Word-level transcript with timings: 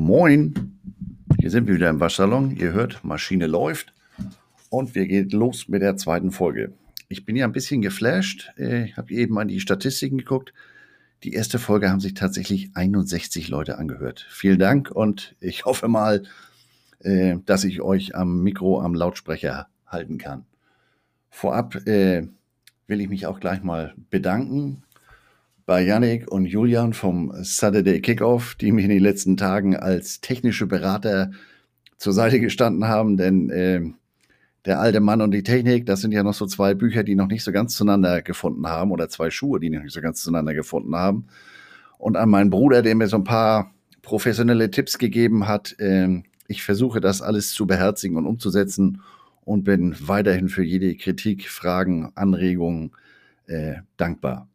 Moin, 0.00 0.78
hier 1.40 1.50
sind 1.50 1.66
wir 1.66 1.74
wieder 1.74 1.90
im 1.90 1.98
Waschsalon. 1.98 2.56
Ihr 2.56 2.70
hört, 2.72 3.02
Maschine 3.02 3.48
läuft 3.48 3.92
und 4.70 4.94
wir 4.94 5.08
gehen 5.08 5.28
los 5.30 5.66
mit 5.66 5.82
der 5.82 5.96
zweiten 5.96 6.30
Folge. 6.30 6.72
Ich 7.08 7.24
bin 7.24 7.34
ja 7.34 7.44
ein 7.44 7.52
bisschen 7.52 7.82
geflasht. 7.82 8.52
Äh, 8.56 8.84
ich 8.84 8.96
habe 8.96 9.12
eben 9.12 9.36
an 9.40 9.48
die 9.48 9.58
Statistiken 9.58 10.18
geguckt. 10.18 10.54
Die 11.24 11.32
erste 11.32 11.58
Folge 11.58 11.90
haben 11.90 11.98
sich 11.98 12.14
tatsächlich 12.14 12.70
61 12.74 13.48
Leute 13.48 13.76
angehört. 13.76 14.24
Vielen 14.30 14.60
Dank 14.60 14.88
und 14.88 15.34
ich 15.40 15.64
hoffe 15.64 15.88
mal, 15.88 16.22
äh, 17.00 17.34
dass 17.44 17.64
ich 17.64 17.82
euch 17.82 18.14
am 18.14 18.44
Mikro, 18.44 18.80
am 18.80 18.94
Lautsprecher 18.94 19.66
halten 19.84 20.16
kann. 20.16 20.46
Vorab 21.28 21.74
äh, 21.88 22.28
will 22.86 23.00
ich 23.00 23.08
mich 23.08 23.26
auch 23.26 23.40
gleich 23.40 23.64
mal 23.64 23.94
bedanken 24.10 24.84
bei 25.68 25.82
Yannick 25.82 26.32
und 26.32 26.46
Julian 26.46 26.94
vom 26.94 27.30
Saturday 27.42 28.00
Kickoff, 28.00 28.54
die 28.54 28.72
mir 28.72 28.84
in 28.84 28.88
den 28.88 29.02
letzten 29.02 29.36
Tagen 29.36 29.76
als 29.76 30.22
technische 30.22 30.66
Berater 30.66 31.30
zur 31.98 32.14
Seite 32.14 32.40
gestanden 32.40 32.88
haben, 32.88 33.18
denn 33.18 33.50
äh, 33.50 33.82
der 34.64 34.80
alte 34.80 35.00
Mann 35.00 35.20
und 35.20 35.30
die 35.30 35.42
Technik, 35.42 35.84
das 35.84 36.00
sind 36.00 36.12
ja 36.12 36.22
noch 36.22 36.32
so 36.32 36.46
zwei 36.46 36.72
Bücher, 36.72 37.02
die 37.02 37.14
noch 37.14 37.26
nicht 37.26 37.44
so 37.44 37.52
ganz 37.52 37.76
zueinander 37.76 38.22
gefunden 38.22 38.66
haben 38.66 38.90
oder 38.92 39.10
zwei 39.10 39.28
Schuhe, 39.28 39.60
die 39.60 39.68
noch 39.68 39.82
nicht 39.82 39.92
so 39.92 40.00
ganz 40.00 40.22
zueinander 40.22 40.54
gefunden 40.54 40.96
haben. 40.96 41.26
Und 41.98 42.16
an 42.16 42.30
meinen 42.30 42.48
Bruder, 42.48 42.80
der 42.80 42.94
mir 42.94 43.08
so 43.08 43.18
ein 43.18 43.24
paar 43.24 43.70
professionelle 44.00 44.70
Tipps 44.70 44.96
gegeben 44.96 45.48
hat, 45.48 45.78
äh, 45.80 46.22
ich 46.46 46.62
versuche 46.62 47.02
das 47.02 47.20
alles 47.20 47.52
zu 47.52 47.66
beherzigen 47.66 48.16
und 48.16 48.24
umzusetzen 48.24 49.02
und 49.44 49.64
bin 49.64 49.94
weiterhin 50.00 50.48
für 50.48 50.64
jede 50.64 50.96
Kritik, 50.96 51.46
Fragen, 51.50 52.10
Anregungen 52.14 52.92
äh, 53.48 53.74
dankbar 53.98 54.48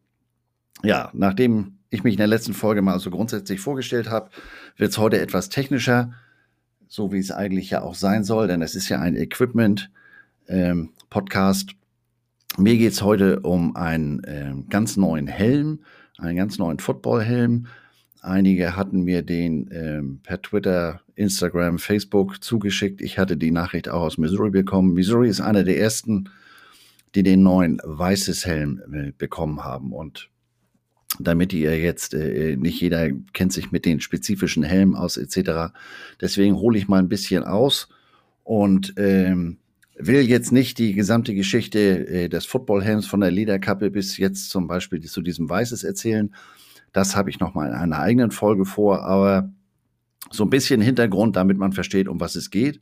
ja, 0.84 1.10
nachdem 1.12 1.78
ich 1.90 2.04
mich 2.04 2.14
in 2.14 2.18
der 2.18 2.26
letzten 2.26 2.54
Folge 2.54 2.82
mal 2.82 2.98
so 2.98 3.10
grundsätzlich 3.10 3.60
vorgestellt 3.60 4.10
habe, 4.10 4.30
wird 4.76 4.90
es 4.90 4.98
heute 4.98 5.20
etwas 5.20 5.48
technischer, 5.48 6.12
so 6.88 7.12
wie 7.12 7.18
es 7.18 7.30
eigentlich 7.30 7.70
ja 7.70 7.82
auch 7.82 7.94
sein 7.94 8.24
soll, 8.24 8.48
denn 8.48 8.62
es 8.62 8.74
ist 8.74 8.88
ja 8.88 9.00
ein 9.00 9.16
Equipment-Podcast. 9.16 11.70
Ähm, 11.70 12.62
Mir 12.62 12.76
geht 12.76 12.92
es 12.92 13.02
heute 13.02 13.40
um 13.40 13.76
einen 13.76 14.22
ähm, 14.26 14.68
ganz 14.68 14.96
neuen 14.96 15.26
Helm, 15.26 15.80
einen 16.18 16.36
ganz 16.36 16.58
neuen 16.58 16.78
Football-Helm. 16.78 17.66
Einige 18.20 18.76
hatten 18.76 19.02
mir 19.02 19.22
den 19.22 19.68
ähm, 19.72 20.20
per 20.22 20.40
Twitter, 20.40 21.00
Instagram, 21.14 21.78
Facebook 21.78 22.42
zugeschickt. 22.42 23.02
Ich 23.02 23.18
hatte 23.18 23.36
die 23.36 23.50
Nachricht 23.50 23.88
auch 23.88 24.02
aus 24.02 24.18
Missouri 24.18 24.50
bekommen. 24.50 24.94
Missouri 24.94 25.28
ist 25.28 25.40
einer 25.40 25.64
der 25.64 25.78
ersten, 25.78 26.30
die 27.14 27.22
den 27.22 27.42
neuen 27.42 27.80
weißes 27.84 28.46
Helm 28.46 28.82
äh, 28.92 29.12
bekommen 29.16 29.62
haben. 29.62 29.92
Und 29.92 30.30
damit 31.18 31.52
ihr 31.52 31.78
jetzt, 31.78 32.14
äh, 32.14 32.56
nicht 32.56 32.80
jeder 32.80 33.10
kennt 33.32 33.52
sich 33.52 33.72
mit 33.72 33.84
den 33.84 34.00
spezifischen 34.00 34.62
Helmen 34.62 34.94
aus 34.94 35.16
etc. 35.16 35.72
Deswegen 36.20 36.56
hole 36.56 36.78
ich 36.78 36.88
mal 36.88 36.98
ein 36.98 37.08
bisschen 37.08 37.44
aus 37.44 37.88
und 38.42 38.94
ähm, 38.96 39.58
will 39.96 40.22
jetzt 40.22 40.52
nicht 40.52 40.78
die 40.78 40.92
gesamte 40.92 41.34
Geschichte 41.34 42.06
äh, 42.08 42.28
des 42.28 42.46
Footballhelms 42.46 43.06
von 43.06 43.20
der 43.20 43.30
Lederkappe 43.30 43.90
bis 43.90 44.16
jetzt 44.16 44.50
zum 44.50 44.66
Beispiel 44.66 45.00
zu 45.02 45.22
diesem 45.22 45.48
Weißes 45.48 45.84
erzählen. 45.84 46.34
Das 46.92 47.16
habe 47.16 47.30
ich 47.30 47.40
noch 47.40 47.54
mal 47.54 47.68
in 47.68 47.74
einer 47.74 48.00
eigenen 48.00 48.30
Folge 48.30 48.64
vor, 48.64 49.02
aber 49.04 49.52
so 50.30 50.44
ein 50.44 50.50
bisschen 50.50 50.80
Hintergrund, 50.80 51.36
damit 51.36 51.58
man 51.58 51.72
versteht, 51.72 52.08
um 52.08 52.20
was 52.20 52.34
es 52.34 52.50
geht. 52.50 52.80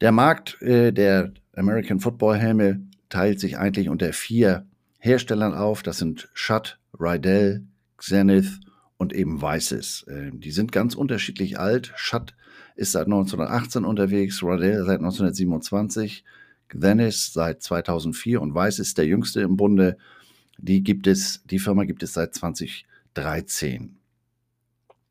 Der 0.00 0.12
Markt 0.12 0.60
äh, 0.62 0.92
der 0.92 1.32
American 1.54 2.00
Football 2.00 2.36
Helme 2.36 2.80
teilt 3.08 3.38
sich 3.38 3.58
eigentlich 3.58 3.88
unter 3.88 4.12
vier 4.12 4.66
Herstellern 5.02 5.52
auf. 5.52 5.82
Das 5.82 5.98
sind 5.98 6.28
Schutt, 6.32 6.78
Rydell, 6.98 7.66
Zenith 7.98 8.60
und 8.98 9.12
eben 9.12 9.42
Weißes. 9.42 10.06
Ähm, 10.08 10.38
die 10.38 10.52
sind 10.52 10.70
ganz 10.70 10.94
unterschiedlich 10.94 11.58
alt. 11.58 11.92
Schutt 11.96 12.36
ist 12.76 12.92
seit 12.92 13.06
1918 13.06 13.84
unterwegs, 13.84 14.44
Rydell 14.44 14.84
seit 14.84 15.00
1927, 15.00 16.24
Zenith 16.70 17.32
seit 17.32 17.64
2004 17.64 18.40
und 18.40 18.54
Weiß 18.54 18.78
ist 18.78 18.96
der 18.96 19.06
jüngste 19.06 19.40
im 19.40 19.56
Bunde. 19.56 19.98
Die 20.58 20.84
gibt 20.84 21.08
es, 21.08 21.42
die 21.46 21.58
Firma 21.58 21.82
gibt 21.82 22.04
es 22.04 22.12
seit 22.12 22.32
2013. 22.34 23.96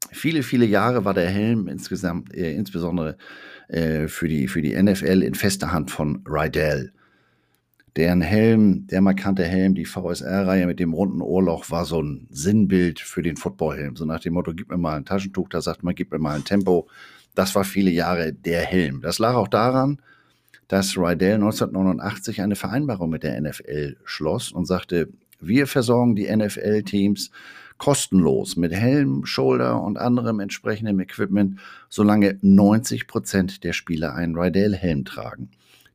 Viele, 0.10 0.44
viele 0.44 0.66
Jahre 0.66 1.04
war 1.04 1.14
der 1.14 1.30
Helm 1.30 1.68
insgesamt, 1.68 2.34
äh, 2.34 2.56
insbesondere 2.56 3.18
äh, 3.68 4.08
für, 4.08 4.30
die, 4.30 4.48
für 4.48 4.62
die 4.62 4.82
NFL 4.82 5.22
in 5.22 5.36
fester 5.36 5.74
Hand 5.74 5.92
von 5.92 6.24
Rydell. 6.26 6.94
Deren 7.98 8.22
Helm, 8.22 8.88
der 8.88 9.02
markante 9.02 9.44
Helm, 9.44 9.76
die 9.76 9.86
VSR-Reihe 9.86 10.66
mit 10.66 10.80
dem 10.80 10.94
runden 10.94 11.22
Ohrloch, 11.22 11.70
war 11.70 11.86
so 11.86 12.02
ein 12.02 12.28
Sinnbild 12.30 13.02
für 13.02 13.22
den 13.22 13.36
Footballhelm. 13.36 13.98
So 13.98 14.06
nach 14.06 14.22
dem 14.22 14.34
Motto, 14.34 14.54
gib 14.54 14.70
mir 14.70 14.78
mal 14.78 14.96
ein 14.96 15.06
Taschentuch, 15.06 15.50
da 15.50 15.62
sagt 15.62 15.84
man, 15.84 15.94
gib 15.94 16.12
mir 16.12 16.20
mal 16.20 16.36
ein 16.36 16.46
Tempo. 16.46 16.88
Das 17.36 17.54
war 17.54 17.66
viele 17.66 17.92
Jahre 17.92 18.32
der 18.32 18.62
Helm. 18.62 19.02
Das 19.02 19.20
lag 19.20 19.36
auch 19.36 19.50
daran, 19.50 20.02
dass 20.70 20.98
Rydell 20.98 21.36
1989 21.36 22.42
eine 22.42 22.56
Vereinbarung 22.56 23.10
mit 23.10 23.24
der 23.24 23.40
NFL 23.42 23.98
schloss 24.06 24.54
und 24.54 24.66
sagte, 24.66 25.10
wir 25.42 25.68
versorgen 25.68 26.16
die 26.16 26.34
NFL-Teams 26.34 27.32
kostenlos 27.78 28.56
mit 28.56 28.72
Helm, 28.72 29.26
Shoulder 29.26 29.82
und 29.82 29.98
anderem 29.98 30.40
entsprechendem 30.40 31.00
Equipment, 31.00 31.60
solange 31.90 32.38
90 32.42 33.08
Prozent 33.08 33.64
der 33.64 33.74
Spieler 33.74 34.14
einen 34.14 34.38
Rydell-Helm 34.38 35.04
tragen. 35.04 35.50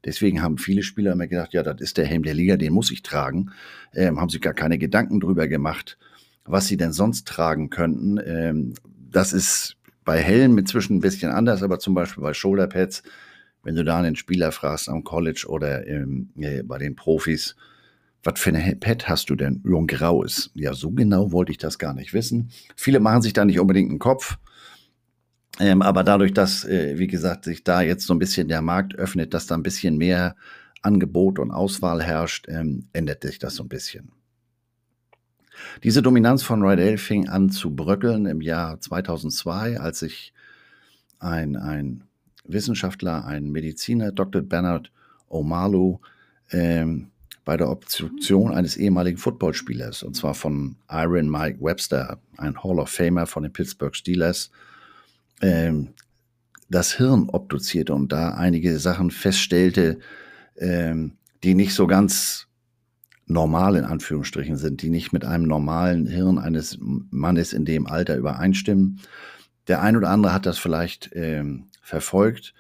Deswegen 0.07 0.41
haben 0.41 0.57
viele 0.57 0.85
Spieler 0.85 1.13
immer 1.13 1.27
gedacht, 1.27 1.53
ja, 1.53 1.65
das 1.65 1.81
ist 1.81 1.99
der 1.99 2.07
Helm 2.07 2.23
der 2.23 2.35
Liga, 2.35 2.57
den 2.57 2.73
muss 2.73 2.93
ich 2.93 3.03
tragen. 3.03 3.51
Ähm, 3.93 4.21
haben 4.21 4.29
sich 4.29 4.41
gar 4.41 4.55
keine 4.55 4.79
Gedanken 4.79 5.19
drüber 5.19 5.49
gemacht, 5.49 5.99
was 6.45 6.69
sie 6.69 6.77
denn 6.77 6.93
sonst 6.93 7.27
tragen 7.27 7.71
könnten. 7.71 8.19
Ähm, 8.25 8.75
das 9.11 9.33
ist 9.33 9.77
bei 10.05 10.19
Helmen 10.19 10.59
inzwischen 10.59 10.99
ein 10.99 11.01
bisschen 11.01 11.33
anders, 11.33 11.65
aber 11.65 11.81
zum 11.81 11.95
Beispiel 11.95 12.23
bei 12.23 12.33
Shoulderpads, 12.33 13.03
wenn 13.65 13.75
du 13.75 13.83
da 13.83 13.99
einen 13.99 14.15
Spieler 14.15 14.53
fragst 14.53 14.89
am 14.89 15.03
College 15.03 15.47
oder 15.49 15.85
ähm, 15.89 16.31
äh, 16.39 16.63
bei 16.63 16.79
den 16.79 16.95
Profis, 16.95 17.57
was 18.23 18.39
für 18.39 18.51
ein 18.51 18.81
Pad 18.81 19.09
hast 19.09 19.29
du 19.29 19.35
denn? 19.35 19.63
Ja, 19.65 19.81
graues. 19.87 20.53
Ja, 20.55 20.73
so 20.73 20.93
genau 20.93 21.33
wollte 21.33 21.51
ich 21.51 21.59
das 21.59 21.79
gar 21.79 21.95
nicht 21.95 22.15
wissen. 22.15 22.51
Viele 22.77 23.01
machen 23.01 23.23
sich 23.23 23.33
da 23.33 23.45
nicht 23.45 23.59
unbedingt 23.59 23.91
einen 23.91 23.99
Kopf. 23.99 24.39
Ähm, 25.59 25.83
aber 25.83 26.05
dadurch, 26.05 26.35
dass, 26.35 26.65
äh, 26.65 26.99
wie 26.99 27.07
gesagt, 27.07 27.45
sich 27.45 27.65
da 27.65 27.81
jetzt 27.81 28.07
so 28.07 28.15
ein 28.15 28.19
bisschen 28.19 28.49
der 28.49 28.63
Markt 28.63 28.95
öffnet, 28.97 29.33
dass 29.33 29.47
da 29.47 29.55
ein 29.55 29.63
bisschen 29.63 29.97
mehr 29.97 30.37
Angebot 30.83 31.39
und 31.39 31.51
Auswahl 31.51 32.03
herrscht, 32.03 32.47
ähm, 32.49 32.89
ändert 32.93 33.23
sich 33.23 33.39
das 33.39 33.57
so 33.57 33.65
ein 33.65 33.69
bisschen. 33.69 34.13
Diese 35.83 36.03
Dominanz 36.03 36.43
von 36.43 36.63
Rydell 36.63 36.99
fing 36.99 37.29
an 37.29 37.51
zu 37.51 37.75
bröckeln 37.75 38.27
im 38.27 38.43
Jahr 38.43 38.81
2002, 38.81 39.81
als 39.81 40.01
sich 40.01 40.35
ein, 41.19 41.57
ein 41.57 42.05
Wissenschaftler, 42.45 43.25
ein 43.25 43.51
Mediziner, 43.51 44.13
Dr. 44.13 44.43
Bernard 44.43 44.93
Omalu, 45.29 45.99
ähm, 46.51 47.09
bei 47.45 47.57
der 47.57 47.71
Obstruktion 47.71 48.53
eines 48.53 48.77
ehemaligen 48.77 49.19
Footballspielers, 49.19 50.03
und 50.03 50.15
zwar 50.17 50.35
von 50.35 50.77
Iron 50.91 51.31
Mike 51.31 51.59
Webster, 51.61 52.19
ein 52.37 52.63
Hall 52.63 52.81
of 52.81 52.91
Famer 52.91 53.27
von 53.27 53.45
den 53.45 53.53
Pittsburgh 53.53 53.95
Steelers, 53.95 54.51
ähm, 55.41 55.95
das 56.69 56.93
Hirn 56.93 57.29
obduzierte 57.29 57.95
und 57.95 58.13
da 58.13 58.31
einige 58.31 58.79
Sachen 58.79 59.11
feststellte, 59.11 59.99
ähm, 60.57 61.13
die 61.43 61.55
nicht 61.55 61.75
so 61.75 61.87
ganz 61.87 62.49
normal 63.27 63.77
in 63.77 63.85
Anführungsstrichen 63.85 64.57
sind, 64.57 64.83
die 64.83 64.91
nicht 64.91 65.13
mit 65.13 65.25
einem 65.25 65.45
normalen 65.45 66.07
Hirn 66.07 66.39
eines 66.39 66.79
Mannes 66.81 67.53
in 67.53 67.65
dem 67.65 67.87
Alter 67.87 68.17
übereinstimmen. 68.17 69.01
Der 69.69 69.83
ein 69.83 69.97
oder 69.97 70.11
andere 70.11 70.33
hat 70.33 70.47
das 70.47 70.59
vielleicht 70.59 71.11
ähm, 71.13 71.67
verfolgt, 71.83 72.55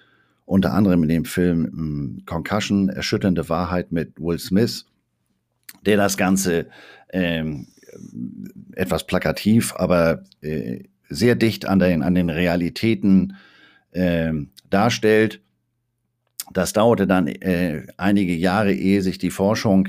unter 0.44 0.72
anderem 0.74 1.04
in 1.04 1.08
dem 1.08 1.24
Film 1.24 1.64
ähm, 1.66 2.22
Concussion, 2.26 2.88
erschütternde 2.88 3.48
Wahrheit 3.48 3.92
mit 3.92 4.18
Will 4.18 4.38
Smith, 4.38 4.86
der 5.84 5.96
das 5.96 6.16
Ganze 6.16 6.66
ähm, 7.10 7.68
etwas 8.72 9.06
plakativ, 9.06 9.72
aber 9.76 10.24
äh, 10.40 10.84
sehr 11.08 11.34
dicht 11.34 11.66
an 11.66 11.78
den, 11.78 12.02
an 12.02 12.14
den 12.14 12.30
Realitäten 12.30 13.36
äh, 13.92 14.32
darstellt. 14.70 15.40
Das 16.52 16.72
dauerte 16.72 17.06
dann 17.06 17.26
äh, 17.26 17.86
einige 17.96 18.34
Jahre, 18.34 18.72
ehe 18.72 19.02
sich 19.02 19.18
die 19.18 19.30
Forschung 19.30 19.88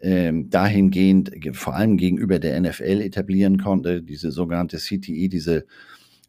äh, 0.00 0.32
dahingehend, 0.34 1.32
vor 1.52 1.74
allem 1.74 1.96
gegenüber 1.96 2.38
der 2.38 2.60
NFL, 2.60 3.00
etablieren 3.02 3.62
konnte. 3.62 4.02
Diese 4.02 4.32
sogenannte 4.32 4.78
CTE, 4.78 5.28
diese 5.28 5.66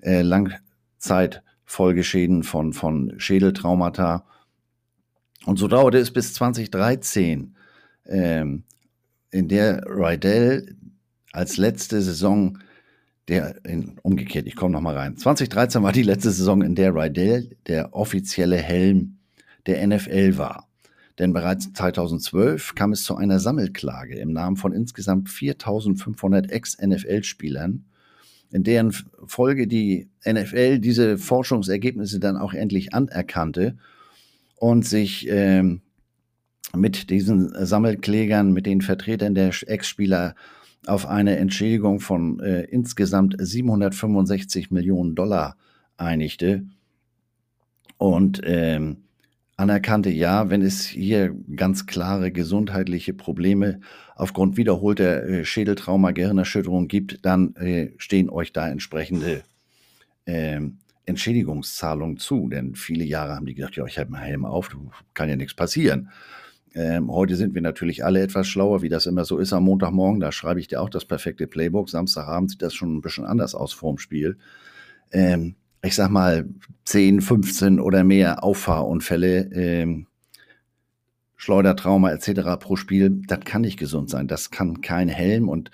äh, 0.02 0.22
Langzeitfolgeschäden 0.22 2.44
von, 2.44 2.74
von 2.74 3.14
Schädeltraumata. 3.18 4.25
Und 5.46 5.60
so 5.60 5.68
dauerte 5.68 5.98
es 5.98 6.12
bis 6.12 6.34
2013, 6.34 7.56
ähm, 8.06 8.64
in 9.31 9.48
der 9.48 9.84
Rydell 9.88 10.75
als 11.31 11.58
letzte 11.58 12.02
Saison 12.02 12.60
der 13.28 13.64
in, 13.66 13.98
umgekehrt, 14.02 14.48
ich 14.48 14.56
komme 14.56 14.74
nochmal 14.74 14.98
rein. 14.98 15.18
2013 15.18 15.81
war 15.84 15.92
die 15.92 16.04
letzte 16.04 16.31
Saison, 16.31 16.62
in 16.62 16.75
der 16.75 16.94
Rydell 16.94 17.56
der 17.68 17.94
offizielle 17.94 18.58
Helm 18.58 19.18
der 19.66 19.86
NFL 19.86 20.38
war. 20.38 20.68
Denn 21.20 21.31
bereits 21.31 21.72
2012 21.74 22.75
kam 22.75 22.92
es 22.92 23.04
zu 23.04 23.16
einer 23.16 23.40
Sammelklage 23.40 24.16
im 24.16 24.34
Namen 24.34 24.58
von 24.58 24.74
insgesamt 24.74 25.30
4500 25.30 26.52
Ex-NFL-Spielern 26.52 27.86
in 28.54 28.64
deren 28.64 28.94
Folge 29.25 29.68
die 29.68 30.08
NFL 30.25 30.78
diese 30.78 31.18
Forschungsergebnisse 31.18 32.20
dann 32.20 32.38
auch 32.38 32.54
endlich 32.54 32.94
anerkannte 32.94 33.78
und 34.58 34.86
sich 34.86 35.28
ähm, 35.28 35.81
mit 36.75 37.10
diesen 37.10 37.52
Sammelklägern, 37.66 38.54
mit 38.54 38.68
den 38.68 38.81
Vertretern 38.81 39.34
der 39.34 39.52
Ex-Spieler 39.66 40.36
auf 40.88 41.08
eine 41.08 41.38
Entschädigung 41.38 42.00
von 42.00 42.40
äh, 42.40 42.64
insgesamt 42.64 43.36
765 43.40 44.72
Millionen 44.72 45.16
Dollar 45.16 45.56
einigte 45.98 46.66
und 47.98 48.42
ähm, 48.44 48.98
anerkannte, 49.56 50.10
ja, 50.10 50.50
wenn 50.50 50.62
es 50.62 50.86
hier 50.86 51.36
ganz 51.56 51.86
klare 51.86 52.32
gesundheitliche 52.32 53.14
Probleme 53.14 53.80
aufgrund 54.16 54.58
wiederholter 54.58 55.24
äh, 55.24 55.46
Schädeltrauma, 55.46 56.12
Gehirnerschütterung 56.12 56.88
gibt, 56.88 57.26
dann 57.26 57.56
äh, 57.56 57.92
stehen 57.98 58.30
euch 58.30 58.52
da 58.52 58.68
entsprechende 58.68 59.44
äh, 60.26 60.60
Entschädigungszahlungen 61.06 62.18
zu. 62.18 62.50
Denn 62.50 62.76
viele 62.76 63.04
Jahre 63.04 63.36
haben 63.36 63.46
die 63.46 63.56
gedacht, 63.56 63.76
ja, 63.76 63.86
ich 63.86 64.00
habe 64.00 64.16
einen 64.16 64.24
Helm 64.24 64.46
auf, 64.46 64.76
kann 65.14 65.30
ja 65.30 65.36
nichts 65.36 65.54
passieren. 65.54 66.10
Ähm, 66.75 67.12
heute 67.12 67.36
sind 67.36 67.54
wir 67.54 67.62
natürlich 67.62 68.04
alle 68.04 68.22
etwas 68.22 68.48
schlauer, 68.48 68.81
wie 68.81 68.90
das 68.90 69.06
immer 69.06 69.25
so 69.25 69.38
ist 69.38 69.54
am 69.54 69.66
Montagmorgen. 69.66 70.20
Da 70.20 70.31
schreibe 70.31 70.60
ich 70.60 70.68
dir 70.68 70.81
auch 70.81 70.90
das 70.90 71.06
perfekte 71.06 71.48
Playbook. 71.48 71.90
Samstagabend 71.90 72.52
sieht 72.52 72.62
das 72.62 72.74
schon 72.74 72.96
ein 72.96 73.02
bisschen 73.02 73.25
anders 73.25 73.54
aus 73.54 73.74
vorm 73.74 74.00
Spiel. 74.00 74.38
Ähm, 75.12 75.56
ich 75.84 75.96
sag 75.96 76.10
mal, 76.10 76.46
10, 76.86 77.22
15 77.22 77.80
oder 77.80 78.04
mehr 78.04 78.44
Auffahrunfälle, 78.44 79.50
ähm, 79.54 80.08
Schleudertrauma 81.36 82.12
etc. 82.12 82.58
pro 82.58 82.78
Spiel, 82.78 83.22
das 83.28 83.42
kann 83.42 83.62
nicht 83.62 83.78
gesund 83.78 84.10
sein. 84.10 84.28
Das 84.28 84.50
kann 84.50 84.81
kein 84.81 85.10
Helm 85.10 85.50
und 85.50 85.72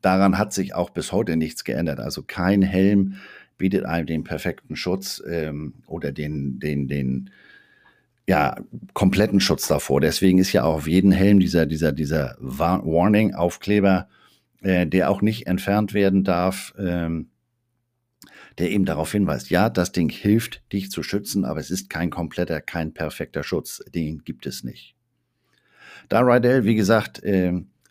daran 0.00 0.38
hat 0.38 0.54
sich 0.54 0.74
auch 0.74 0.90
bis 0.90 1.12
heute 1.12 1.36
nichts 1.36 1.64
geändert. 1.64 2.00
Also 2.00 2.22
kein 2.26 2.62
Helm 2.62 3.16
bietet 3.58 3.84
einem 3.84 4.06
den 4.06 4.24
perfekten 4.24 4.76
Schutz 4.76 5.22
ähm, 5.28 5.74
oder 5.86 6.10
den, 6.10 6.58
den, 6.58 6.88
den 6.88 7.30
ja, 8.30 8.54
kompletten 8.94 9.40
Schutz 9.40 9.66
davor. 9.66 10.00
Deswegen 10.00 10.38
ist 10.38 10.52
ja 10.52 10.62
auch 10.62 10.76
auf 10.76 10.86
jeden 10.86 11.10
Helm 11.10 11.40
dieser, 11.40 11.66
dieser, 11.66 11.90
dieser 11.90 12.36
Warning-Aufkleber, 12.38 14.06
äh, 14.62 14.86
der 14.86 15.10
auch 15.10 15.20
nicht 15.20 15.48
entfernt 15.48 15.94
werden 15.94 16.22
darf. 16.22 16.72
Ähm, 16.78 17.30
der 18.58 18.70
eben 18.70 18.84
darauf 18.84 19.10
hinweist, 19.10 19.50
ja, 19.50 19.68
das 19.68 19.90
Ding 19.90 20.10
hilft, 20.10 20.62
dich 20.72 20.92
zu 20.92 21.02
schützen, 21.02 21.44
aber 21.44 21.58
es 21.58 21.72
ist 21.72 21.90
kein 21.90 22.10
kompletter, 22.10 22.60
kein 22.60 22.94
perfekter 22.94 23.42
Schutz. 23.42 23.82
Den 23.92 24.22
gibt 24.22 24.46
es 24.46 24.62
nicht. 24.62 24.94
Da 26.08 26.20
Rydell, 26.20 26.64
wie 26.64 26.76
gesagt, 26.76 27.20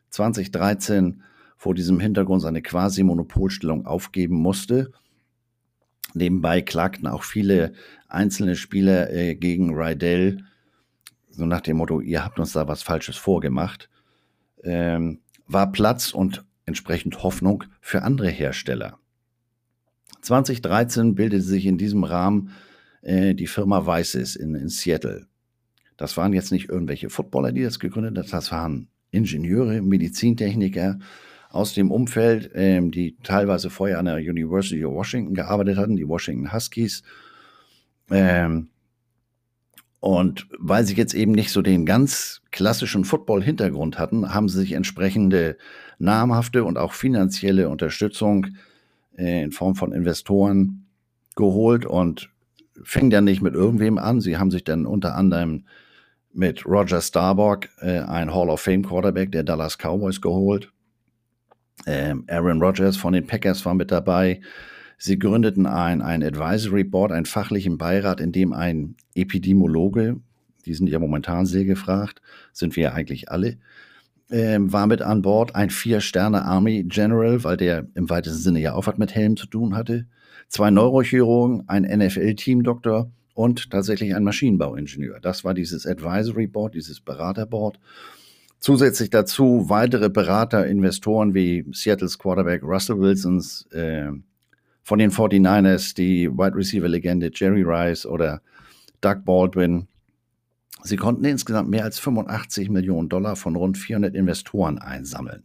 2013 0.10 0.96
ähm, 0.96 1.22
vor 1.58 1.76
diesem 1.76 2.00
Hintergrund 2.00 2.42
seine 2.44 2.62
Quasi-Monopolstellung 2.62 3.86
aufgeben 3.86 4.36
musste, 4.36 4.92
nebenbei 6.14 6.62
klagten 6.62 7.08
auch 7.08 7.24
viele 7.24 7.74
einzelne 8.08 8.56
Spieler 8.56 9.12
äh, 9.12 9.36
gegen 9.36 9.74
Rydell, 9.74 10.44
so 11.30 11.46
nach 11.46 11.62
dem 11.62 11.78
Motto, 11.78 12.02
ihr 12.02 12.24
habt 12.24 12.40
uns 12.40 12.54
da 12.54 12.68
was 12.68 12.82
Falsches 12.82 13.16
vorgemacht, 13.16 13.90
ähm, 14.64 15.20
war 15.48 15.72
Platz 15.72 16.12
und 16.12 16.44
entsprechend 16.66 17.24
Hoffnung 17.24 17.64
für 17.82 18.04
andere 18.04 18.30
Hersteller. 18.30 19.00
2013 20.22 21.16
bildete 21.16 21.44
sich 21.44 21.66
in 21.66 21.78
diesem 21.78 22.04
Rahmen 22.04 22.52
äh, 23.02 23.34
die 23.34 23.48
Firma 23.48 23.86
Weißes 23.86 24.36
in, 24.36 24.56
in 24.56 24.70
Seattle. 24.70 25.28
Das 25.98 26.18
waren 26.18 26.34
jetzt 26.34 26.52
nicht 26.52 26.70
irgendwelche 26.70 27.10
Footballer, 27.10 27.52
die 27.52 27.64
das 27.64 27.80
gegründet 27.80 28.18
haben, 28.18 28.32
das 28.32 28.52
waren 28.52 28.88
Ingenieure, 29.12 29.82
Medizintechniker 29.82 31.00
aus 31.50 31.74
dem 31.74 31.92
Umfeld, 31.92 32.52
ähm, 32.54 32.92
die 32.92 33.18
teilweise 33.24 33.70
vorher 33.70 34.00
an 34.00 34.06
der 34.06 34.18
University 34.18 34.86
of 34.86 34.94
Washington 34.94 35.34
gearbeitet 35.34 35.78
hatten, 35.78 35.96
die 35.96 36.08
Washington 36.08 36.54
Huskies. 36.54 37.04
Ähm, 38.12 38.70
und 40.00 40.48
weil 40.58 40.86
sie 40.86 40.96
jetzt 40.96 41.14
eben 41.14 41.34
nicht 41.34 41.52
so 41.52 41.62
den 41.62 41.86
ganz 41.86 42.42
klassischen 42.52 43.04
Football-Hintergrund 43.04 44.00
hatten, 44.00 44.34
haben 44.34 44.48
sie 44.48 44.60
sich 44.60 44.72
entsprechende 44.72 45.58
namhafte 45.98 46.64
und 46.64 46.78
auch 46.78 46.94
finanzielle 46.94 47.68
Unterstützung 47.68 48.48
äh, 49.18 49.44
in 49.44 49.52
Form 49.52 49.76
von 49.76 49.92
Investoren 49.92 50.86
geholt 51.36 51.86
und 51.86 52.30
fing 52.84 53.10
dann 53.10 53.26
nicht 53.26 53.42
mit 53.42 53.56
irgendwem 53.56 53.98
an. 53.98 54.22
Sie 54.22 54.38
haben 54.38 54.52
sich 54.52 54.64
dann 54.64 54.86
unter 54.86 55.16
anderem 55.16 55.66
mit 56.32 56.66
Roger 56.66 57.02
Starbuck, 57.02 57.68
äh, 57.82 58.00
ein 58.00 58.34
Hall 58.34 58.50
of 58.50 58.62
Fame 58.62 58.84
Quarterback 58.84 59.32
der 59.32 59.44
Dallas 59.44 59.78
Cowboys, 59.78 60.22
geholt. 60.22 60.72
Ähm, 61.86 62.26
Aaron 62.28 62.62
Rodgers 62.62 62.98
von 62.98 63.14
den 63.14 63.28
Packers 63.28 63.66
war 63.66 63.74
mit 63.74 63.92
dabei. 63.92 64.42
Sie 64.98 65.18
gründeten 65.18 65.66
ein, 65.66 66.02
ein 66.02 66.24
Advisory 66.24 66.84
Board, 66.84 67.12
einen 67.12 67.26
fachlichen 67.26 67.78
Beirat, 67.78 68.20
in 68.20 68.32
dem 68.32 68.52
ein 68.52 68.96
Epidemiologe, 69.16 70.20
die 70.66 70.74
sind 70.74 70.90
ja 70.90 71.00
momentan 71.00 71.46
sehr 71.46 71.64
gefragt, 71.64 72.22
sind 72.52 72.76
wir 72.76 72.84
ja 72.84 72.94
eigentlich 72.94 73.32
alle, 73.32 73.58
ähm, 74.30 74.72
war 74.72 74.88
mit 74.88 75.02
an 75.02 75.22
Bord 75.22 75.56
ein 75.56 75.70
Vier-Sterne-Army 75.70 76.84
General, 76.84 77.44
weil 77.44 77.58
der 77.58 77.88
im 77.96 78.10
weitesten 78.10 78.40
Sinne 78.40 78.60
ja 78.60 78.74
auch 78.74 78.88
was 78.88 78.98
mit 78.98 79.16
Helm 79.16 79.38
zu 79.38 79.48
tun 79.48 79.76
hatte. 79.76 80.06
Zwei 80.50 80.70
Neurochirurgen, 80.70 81.64
ein 81.68 81.84
NFL-Team-Doktor 81.84 83.12
und 83.34 83.72
tatsächlich 83.72 84.16
ein 84.16 84.24
Maschinenbauingenieur. 84.24 85.20
Das 85.22 85.46
war 85.46 85.54
dieses 85.54 85.88
Advisory 85.88 86.48
Board, 86.48 86.76
dieses 86.76 87.00
Beraterboard. 87.00 87.80
Zusätzlich 88.60 89.10
dazu 89.10 89.66
weitere 89.70 90.10
Berater, 90.10 90.68
Investoren 90.68 91.34
wie 91.34 91.66
Seattle's 91.72 92.18
Quarterback 92.20 92.64
Russell 92.64 93.00
Wilsons, 93.00 93.66
äh, 93.72 94.12
von 94.84 95.00
den 95.00 95.12
49ers 95.12 95.94
die 95.96 96.30
Wide 96.30 96.56
Receiver-Legende 96.56 97.32
Jerry 97.34 97.64
Rice 97.64 98.06
oder 98.06 98.42
Doug 99.02 99.24
Baldwin, 99.24 99.88
Sie 100.84 100.96
konnten 100.96 101.26
insgesamt 101.26 101.70
mehr 101.70 101.84
als 101.84 102.00
85 102.00 102.70
Millionen 102.70 103.10
Dollar 103.10 103.36
von 103.36 103.56
rund 103.56 103.78
400 103.78 104.16
Investoren 104.16 104.78
einsammeln. 104.78 105.44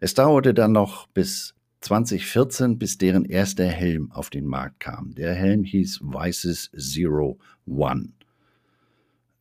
Es 0.00 0.14
dauerte 0.14 0.54
dann 0.54 0.72
noch 0.72 1.06
bis 1.08 1.54
2014, 1.80 2.78
bis 2.78 2.98
deren 2.98 3.24
erster 3.24 3.66
Helm 3.66 4.12
auf 4.12 4.28
den 4.28 4.46
Markt 4.46 4.80
kam. 4.80 5.14
Der 5.14 5.34
Helm 5.34 5.64
hieß 5.64 6.00
Weißes 6.02 6.72
Zero 6.76 7.38
One. 7.66 8.10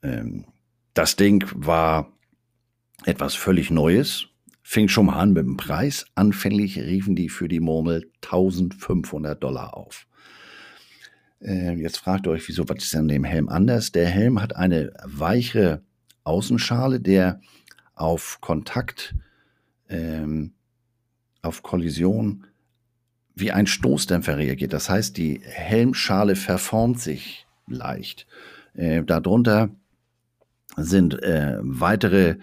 Ähm, 0.03 0.45
das 0.93 1.17
Ding 1.17 1.45
war 1.53 2.11
etwas 3.05 3.35
völlig 3.35 3.71
Neues, 3.71 4.27
fing 4.61 4.87
schon 4.87 5.07
mal 5.07 5.19
an 5.19 5.33
mit 5.33 5.45
dem 5.45 5.57
Preis. 5.57 6.05
Anfänglich 6.15 6.77
riefen 6.77 7.15
die 7.15 7.29
für 7.29 7.47
die 7.47 7.59
Murmel 7.59 8.11
1500 8.23 9.41
Dollar 9.41 9.75
auf. 9.75 10.05
Äh, 11.41 11.73
jetzt 11.75 11.97
fragt 11.97 12.27
ihr 12.27 12.31
euch, 12.31 12.47
wieso, 12.47 12.67
was 12.67 12.83
ist 12.83 12.93
denn 12.93 13.07
dem 13.07 13.23
Helm 13.23 13.49
anders? 13.49 13.91
Der 13.91 14.07
Helm 14.07 14.41
hat 14.41 14.55
eine 14.55 14.93
weichere 15.03 15.81
Außenschale, 16.23 16.99
der 16.99 17.41
auf 17.95 18.39
Kontakt, 18.41 19.15
ähm, 19.87 20.53
auf 21.41 21.63
Kollision 21.63 22.45
wie 23.35 23.51
ein 23.51 23.67
Stoßdämpfer 23.67 24.37
reagiert. 24.37 24.73
Das 24.73 24.89
heißt, 24.89 25.17
die 25.17 25.39
Helmschale 25.43 26.35
verformt 26.35 26.99
sich 26.99 27.47
leicht. 27.67 28.27
Äh, 28.73 29.03
darunter 29.03 29.69
sind 30.75 31.21
äh, 31.23 31.57
weitere 31.61 32.35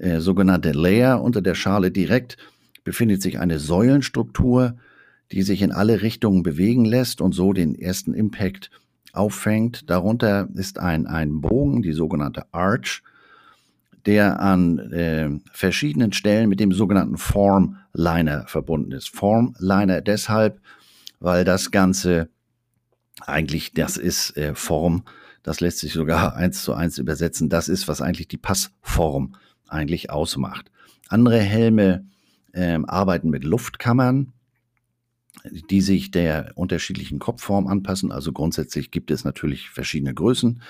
äh, 0.00 0.20
sogenannte 0.20 0.72
Layer 0.72 1.22
unter 1.22 1.42
der 1.42 1.54
Schale 1.54 1.90
direkt 1.90 2.38
befindet 2.84 3.20
sich 3.20 3.38
eine 3.38 3.58
Säulenstruktur, 3.58 4.78
die 5.30 5.42
sich 5.42 5.62
in 5.62 5.72
alle 5.72 6.02
Richtungen 6.02 6.42
bewegen 6.42 6.84
lässt 6.84 7.20
und 7.20 7.34
so 7.34 7.52
den 7.52 7.74
ersten 7.74 8.14
Impact 8.14 8.70
auffängt. 9.12 9.90
Darunter 9.90 10.48
ist 10.54 10.78
ein, 10.78 11.06
ein 11.06 11.40
Bogen, 11.40 11.82
die 11.82 11.92
sogenannte 11.92 12.46
Arch, 12.52 13.02
der 14.06 14.40
an 14.40 14.78
äh, 14.78 15.28
verschiedenen 15.52 16.12
Stellen 16.12 16.48
mit 16.48 16.60
dem 16.60 16.72
sogenannten 16.72 17.18
Formliner 17.18 18.46
verbunden 18.46 18.92
ist. 18.92 19.10
Formliner 19.10 20.00
deshalb, 20.00 20.60
weil 21.18 21.44
das 21.44 21.70
Ganze 21.70 22.30
eigentlich, 23.20 23.74
das 23.74 23.98
ist 23.98 24.36
äh, 24.38 24.54
Form, 24.54 25.04
das 25.42 25.60
lässt 25.60 25.78
sich 25.78 25.92
sogar 25.92 26.34
eins 26.36 26.62
zu 26.62 26.72
eins 26.72 26.96
übersetzen. 26.96 27.50
Das 27.50 27.68
ist, 27.68 27.86
was 27.86 28.00
eigentlich 28.00 28.28
die 28.28 28.38
Passform 28.38 29.36
eigentlich 29.70 30.10
ausmacht. 30.10 30.70
Andere 31.08 31.40
Helme 31.40 32.06
äh, 32.52 32.78
arbeiten 32.86 33.30
mit 33.30 33.44
Luftkammern 33.44 34.32
die 35.44 35.80
sich 35.80 36.10
der 36.10 36.52
unterschiedlichen 36.54 37.18
Kopfform 37.18 37.66
anpassen. 37.66 38.12
Also 38.12 38.32
grundsätzlich 38.32 38.90
gibt 38.90 39.10
es 39.10 39.24
natürlich 39.24 39.70
verschiedene 39.70 40.14
Größen, 40.14 40.62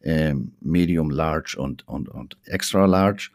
äh, 0.00 0.34
Medium, 0.60 1.10
Large 1.10 1.56
und, 1.58 1.86
und, 1.86 2.08
und 2.08 2.36
Extra 2.44 2.86
Large. 2.86 3.30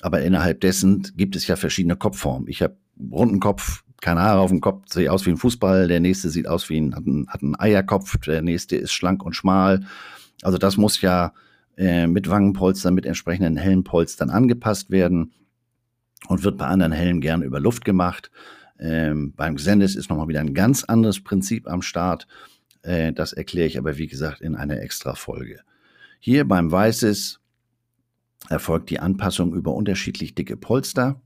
Aber 0.00 0.22
innerhalb 0.22 0.60
dessen 0.60 1.02
gibt 1.16 1.34
es 1.36 1.46
ja 1.46 1.56
verschiedene 1.56 1.96
Kopfformen. 1.96 2.48
Ich 2.48 2.62
habe 2.62 2.76
runden 3.10 3.40
Kopf, 3.40 3.84
keine 4.00 4.20
Haare 4.20 4.40
auf 4.40 4.50
dem 4.50 4.60
Kopf, 4.60 4.84
sehe 4.92 5.10
aus 5.10 5.26
wie 5.26 5.30
ein 5.30 5.36
Fußball. 5.36 5.88
Der 5.88 6.00
nächste 6.00 6.30
sieht 6.30 6.46
aus 6.46 6.68
wie 6.68 6.80
ein, 6.80 6.94
hat, 6.94 7.42
einen, 7.42 7.58
Eierkopf. 7.58 8.18
Der 8.18 8.42
nächste 8.42 8.76
ist 8.76 8.92
schlank 8.92 9.24
und 9.24 9.34
schmal. 9.34 9.84
Also 10.42 10.58
das 10.58 10.76
muss 10.76 11.00
ja 11.00 11.32
äh, 11.78 12.08
mit 12.08 12.28
Wangenpolstern, 12.28 12.92
mit 12.92 13.06
entsprechenden 13.06 13.56
Helmpolstern 13.56 14.30
angepasst 14.30 14.90
werden 14.90 15.32
und 16.26 16.42
wird 16.42 16.58
bei 16.58 16.66
anderen 16.66 16.90
Helmen 16.90 17.20
gern 17.20 17.42
über 17.42 17.60
Luft 17.60 17.84
gemacht. 17.84 18.32
Ähm, 18.80 19.32
beim 19.36 19.54
Xendis 19.54 19.94
ist 19.94 20.10
nochmal 20.10 20.26
wieder 20.26 20.40
ein 20.40 20.54
ganz 20.54 20.82
anderes 20.82 21.22
Prinzip 21.22 21.68
am 21.68 21.82
Start. 21.82 22.26
Äh, 22.82 23.12
das 23.12 23.32
erkläre 23.32 23.68
ich 23.68 23.78
aber, 23.78 23.96
wie 23.96 24.08
gesagt, 24.08 24.40
in 24.40 24.56
einer 24.56 24.80
extra 24.80 25.14
Folge. 25.14 25.60
Hier 26.18 26.46
beim 26.46 26.72
Weißes 26.72 27.38
erfolgt 28.48 28.90
die 28.90 28.98
Anpassung 28.98 29.54
über 29.54 29.72
unterschiedlich 29.72 30.34
dicke 30.34 30.56
Polster. 30.56 31.20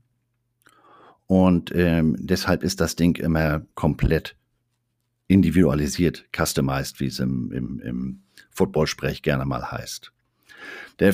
Und 1.25 1.71
ähm, 1.73 2.15
deshalb 2.19 2.61
ist 2.61 2.79
das 2.79 2.95
Ding 2.95 3.15
immer 3.15 3.65
komplett 3.73 4.35
individualisiert, 5.27 6.25
customized, 6.35 6.99
wie 6.99 7.07
es 7.07 7.17
im, 7.17 7.51
im, 7.51 7.79
im 7.79 8.23
Football-Sprech 8.51 9.23
gerne 9.23 9.45
mal 9.45 9.71
heißt. 9.71 10.13
Der, 10.99 11.13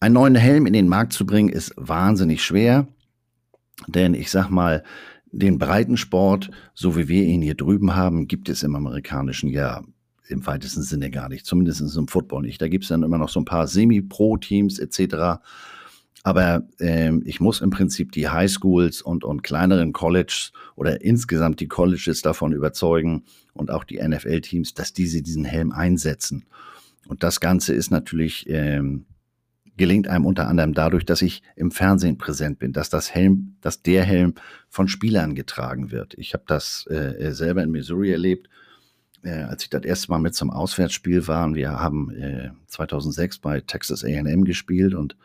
einen 0.00 0.14
neuen 0.14 0.34
Helm 0.34 0.66
in 0.66 0.72
den 0.72 0.88
Markt 0.88 1.12
zu 1.12 1.26
bringen, 1.26 1.48
ist 1.48 1.72
wahnsinnig 1.76 2.42
schwer, 2.44 2.88
denn 3.86 4.14
ich 4.14 4.30
sag 4.30 4.50
mal, 4.50 4.82
den 5.32 5.58
Breitensport, 5.58 6.50
so 6.74 6.96
wie 6.96 7.08
wir 7.08 7.24
ihn 7.24 7.40
hier 7.40 7.54
drüben 7.54 7.96
haben, 7.96 8.28
gibt 8.28 8.48
es 8.48 8.62
im 8.62 8.76
amerikanischen 8.76 9.48
ja 9.48 9.82
im 10.28 10.46
weitesten 10.46 10.82
Sinne 10.82 11.10
gar 11.10 11.28
nicht, 11.28 11.46
zumindest 11.46 11.96
im 11.96 12.08
Football 12.08 12.42
nicht. 12.42 12.60
Da 12.60 12.68
gibt 12.68 12.84
es 12.84 12.88
dann 12.88 13.02
immer 13.02 13.18
noch 13.18 13.28
so 13.28 13.40
ein 13.40 13.44
paar 13.44 13.66
Semi-Pro-Teams 13.66 14.78
etc. 14.78 15.40
Aber 16.22 16.62
ähm, 16.78 17.22
ich 17.26 17.40
muss 17.40 17.60
im 17.60 17.70
Prinzip 17.70 18.12
die 18.12 18.28
Highschools 18.28 19.02
und, 19.02 19.24
und 19.24 19.42
kleineren 19.42 19.92
Colleges 19.92 20.52
oder 20.76 21.02
insgesamt 21.02 21.60
die 21.60 21.68
Colleges 21.68 22.22
davon 22.22 22.52
überzeugen 22.52 23.24
und 23.54 23.70
auch 23.70 23.84
die 23.84 24.00
NFL-Teams, 24.00 24.74
dass 24.74 24.92
diese 24.92 25.22
diesen 25.22 25.44
Helm 25.44 25.72
einsetzen. 25.72 26.44
Und 27.06 27.22
das 27.22 27.40
Ganze 27.40 27.74
ist 27.74 27.90
natürlich, 27.90 28.48
ähm, 28.48 29.06
gelingt 29.76 30.08
einem 30.08 30.26
unter 30.26 30.48
anderem 30.48 30.74
dadurch, 30.74 31.04
dass 31.04 31.22
ich 31.22 31.42
im 31.56 31.70
Fernsehen 31.70 32.18
präsent 32.18 32.58
bin, 32.58 32.72
dass 32.72 32.90
das 32.90 33.14
Helm, 33.14 33.56
dass 33.60 33.82
der 33.82 34.04
Helm 34.04 34.34
von 34.68 34.88
Spielern 34.88 35.34
getragen 35.34 35.90
wird. 35.90 36.14
Ich 36.14 36.34
habe 36.34 36.44
das 36.46 36.86
äh, 36.88 37.32
selber 37.32 37.62
in 37.62 37.70
Missouri 37.70 38.12
erlebt, 38.12 38.48
äh, 39.22 39.42
als 39.42 39.64
ich 39.64 39.70
das 39.70 39.84
erste 39.84 40.10
Mal 40.10 40.18
mit 40.18 40.34
zum 40.34 40.50
Auswärtsspiel 40.50 41.26
war. 41.26 41.44
Und 41.46 41.54
wir 41.54 41.80
haben 41.80 42.10
äh, 42.10 42.50
2006 42.66 43.38
bei 43.38 43.60
Texas 43.60 44.04
A&M 44.04 44.44
gespielt 44.44 44.94
und 44.94 45.16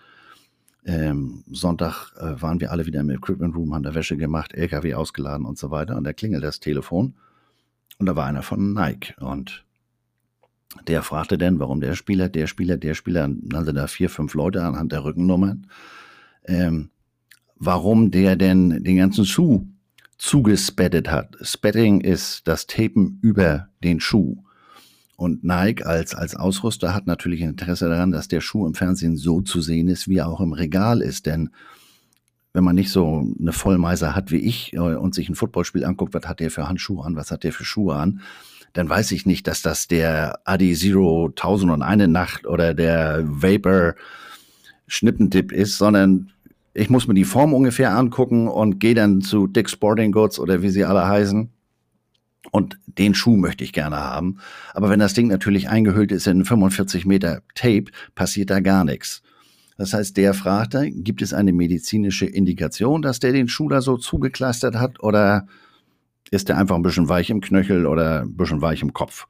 ähm, 0.86 1.44
Sonntag 1.52 2.14
äh, 2.18 2.42
waren 2.42 2.62
wir 2.62 2.72
alle 2.72 2.86
wieder 2.86 3.02
im 3.02 3.10
Equipment 3.10 3.56
Room, 3.56 3.76
haben 3.76 3.84
da 3.84 3.94
Wäsche 3.94 4.16
gemacht, 4.16 4.54
LKW 4.54 4.94
ausgeladen 4.94 5.46
und 5.46 5.58
so 5.58 5.70
weiter. 5.70 5.98
Und 5.98 6.06
da 6.06 6.14
klingelt 6.14 6.44
das 6.44 6.62
Telefon 6.62 7.16
und 7.98 8.06
da 8.06 8.16
war 8.16 8.26
einer 8.26 8.42
von 8.42 8.74
Nike 8.74 9.14
und 9.20 9.66
der 10.88 11.04
fragte 11.04 11.38
dann, 11.38 11.60
warum 11.60 11.82
der 11.82 11.96
Spieler, 11.96 12.30
der 12.30 12.48
Spieler, 12.48 12.78
der 12.78 12.94
Spieler, 12.94 13.28
nannte 13.28 13.74
da 13.74 13.88
vier, 13.88 14.10
fünf 14.10 14.34
Leute 14.34 14.64
anhand 14.64 14.92
der 14.92 15.04
Rückennummern, 15.04 15.68
ähm, 16.46 16.90
warum 17.56 18.12
der 18.12 18.36
denn 18.36 18.84
den 18.84 18.98
ganzen 18.98 19.26
Schuh 19.26 19.68
zugespettet 20.18 21.10
hat. 21.10 21.36
Spetting 21.42 22.02
ist 22.02 22.48
das 22.48 22.68
Tapen 22.68 23.20
über 23.22 23.70
den 23.84 24.00
Schuh. 24.00 24.44
Und 25.16 25.44
Nike 25.44 25.84
als, 25.84 26.14
als 26.14 26.36
Ausrüster 26.36 26.94
hat 26.94 27.08
natürlich 27.08 27.42
Interesse 27.42 27.90
daran, 27.90 28.12
dass 28.12 28.28
der 28.28 28.42
Schuh 28.42 28.68
im 28.68 28.76
Fernsehen 28.76 29.18
so 29.18 29.42
zu 29.42 29.62
sehen 29.62 29.88
ist, 29.88 30.08
wie 30.08 30.18
er 30.18 30.28
auch 30.28 30.42
im 30.42 30.54
Regal 30.54 31.02
ist. 31.02 31.26
Denn 31.26 31.50
wenn 32.54 32.64
man 32.64 32.76
nicht 32.76 32.92
so 32.92 33.28
eine 33.40 33.52
Vollmeiser 33.52 34.16
hat 34.16 34.32
wie 34.32 34.38
ich 34.38 34.74
äh, 34.74 34.80
und 34.80 35.16
sich 35.16 35.30
ein 35.30 35.36
Footballspiel 35.36 35.86
anguckt, 35.86 36.14
was 36.14 36.28
hat 36.28 36.40
der 36.40 36.52
für 36.52 36.68
Handschuhe 36.68 37.04
an, 37.04 37.16
was 37.16 37.32
hat 37.32 37.44
der 37.44 37.54
für 37.54 37.66
Schuhe 37.66 37.96
an, 37.96 38.22
dann 38.78 38.90
weiß 38.90 39.12
ich 39.12 39.26
nicht, 39.26 39.48
dass 39.48 39.64
das 39.64 39.88
der 39.88 40.40
Adi 40.46 40.76
Zero 40.76 41.28
1001 41.36 42.08
Nacht 42.08 42.46
oder 42.46 42.76
der 42.76 43.24
Vapor 43.26 43.96
Schnippentipp 44.88 45.52
ist, 45.52 45.78
sondern 45.78 46.30
ich 46.76 46.92
muss 46.92 47.08
mir 47.08 47.16
die 47.16 47.26
Form 47.26 47.56
ungefähr 47.56 47.98
angucken 47.98 48.48
und 48.48 48.80
gehe 48.80 48.94
dann 48.94 49.22
zu 49.22 49.48
Dick 49.48 49.68
Sporting 49.68 50.12
Goods 50.12 50.40
oder 50.40 50.62
wie 50.62 50.70
sie 50.70 50.86
alle 50.86 51.08
heißen 51.08 51.50
und 52.52 52.78
den 52.86 53.16
Schuh 53.16 53.36
möchte 53.36 53.64
ich 53.64 53.74
gerne 53.74 53.98
haben. 53.98 54.38
Aber 54.76 54.92
wenn 54.92 55.00
das 55.00 55.16
Ding 55.16 55.28
natürlich 55.28 55.70
eingehüllt 55.70 56.12
ist 56.12 56.28
in 56.28 56.46
45 56.46 57.08
Meter 57.08 57.42
Tape, 57.56 57.86
passiert 58.14 58.52
da 58.52 58.60
gar 58.60 58.86
nichts. 58.86 59.24
Das 59.78 59.94
heißt, 59.94 60.18
der 60.18 60.36
fragte, 60.36 60.92
gibt 60.92 61.24
es 61.24 61.34
eine 61.34 61.52
medizinische 61.52 62.28
Indikation, 62.28 63.02
dass 63.02 63.20
der 63.20 63.32
den 63.32 63.48
Schuh 63.48 63.70
da 63.70 63.82
so 63.82 63.98
zugekleistert 63.98 64.76
hat 64.76 65.02
oder 65.02 65.48
ist 66.32 66.50
der 66.50 66.58
einfach 66.58 66.76
ein 66.76 66.82
bisschen 66.82 67.10
weich 67.10 67.30
im 67.30 67.42
Knöchel 67.42 67.86
oder 67.86 68.22
ein 68.22 68.36
bisschen 68.36 68.62
weich 68.62 68.82
im 68.82 68.94
Kopf? 68.94 69.28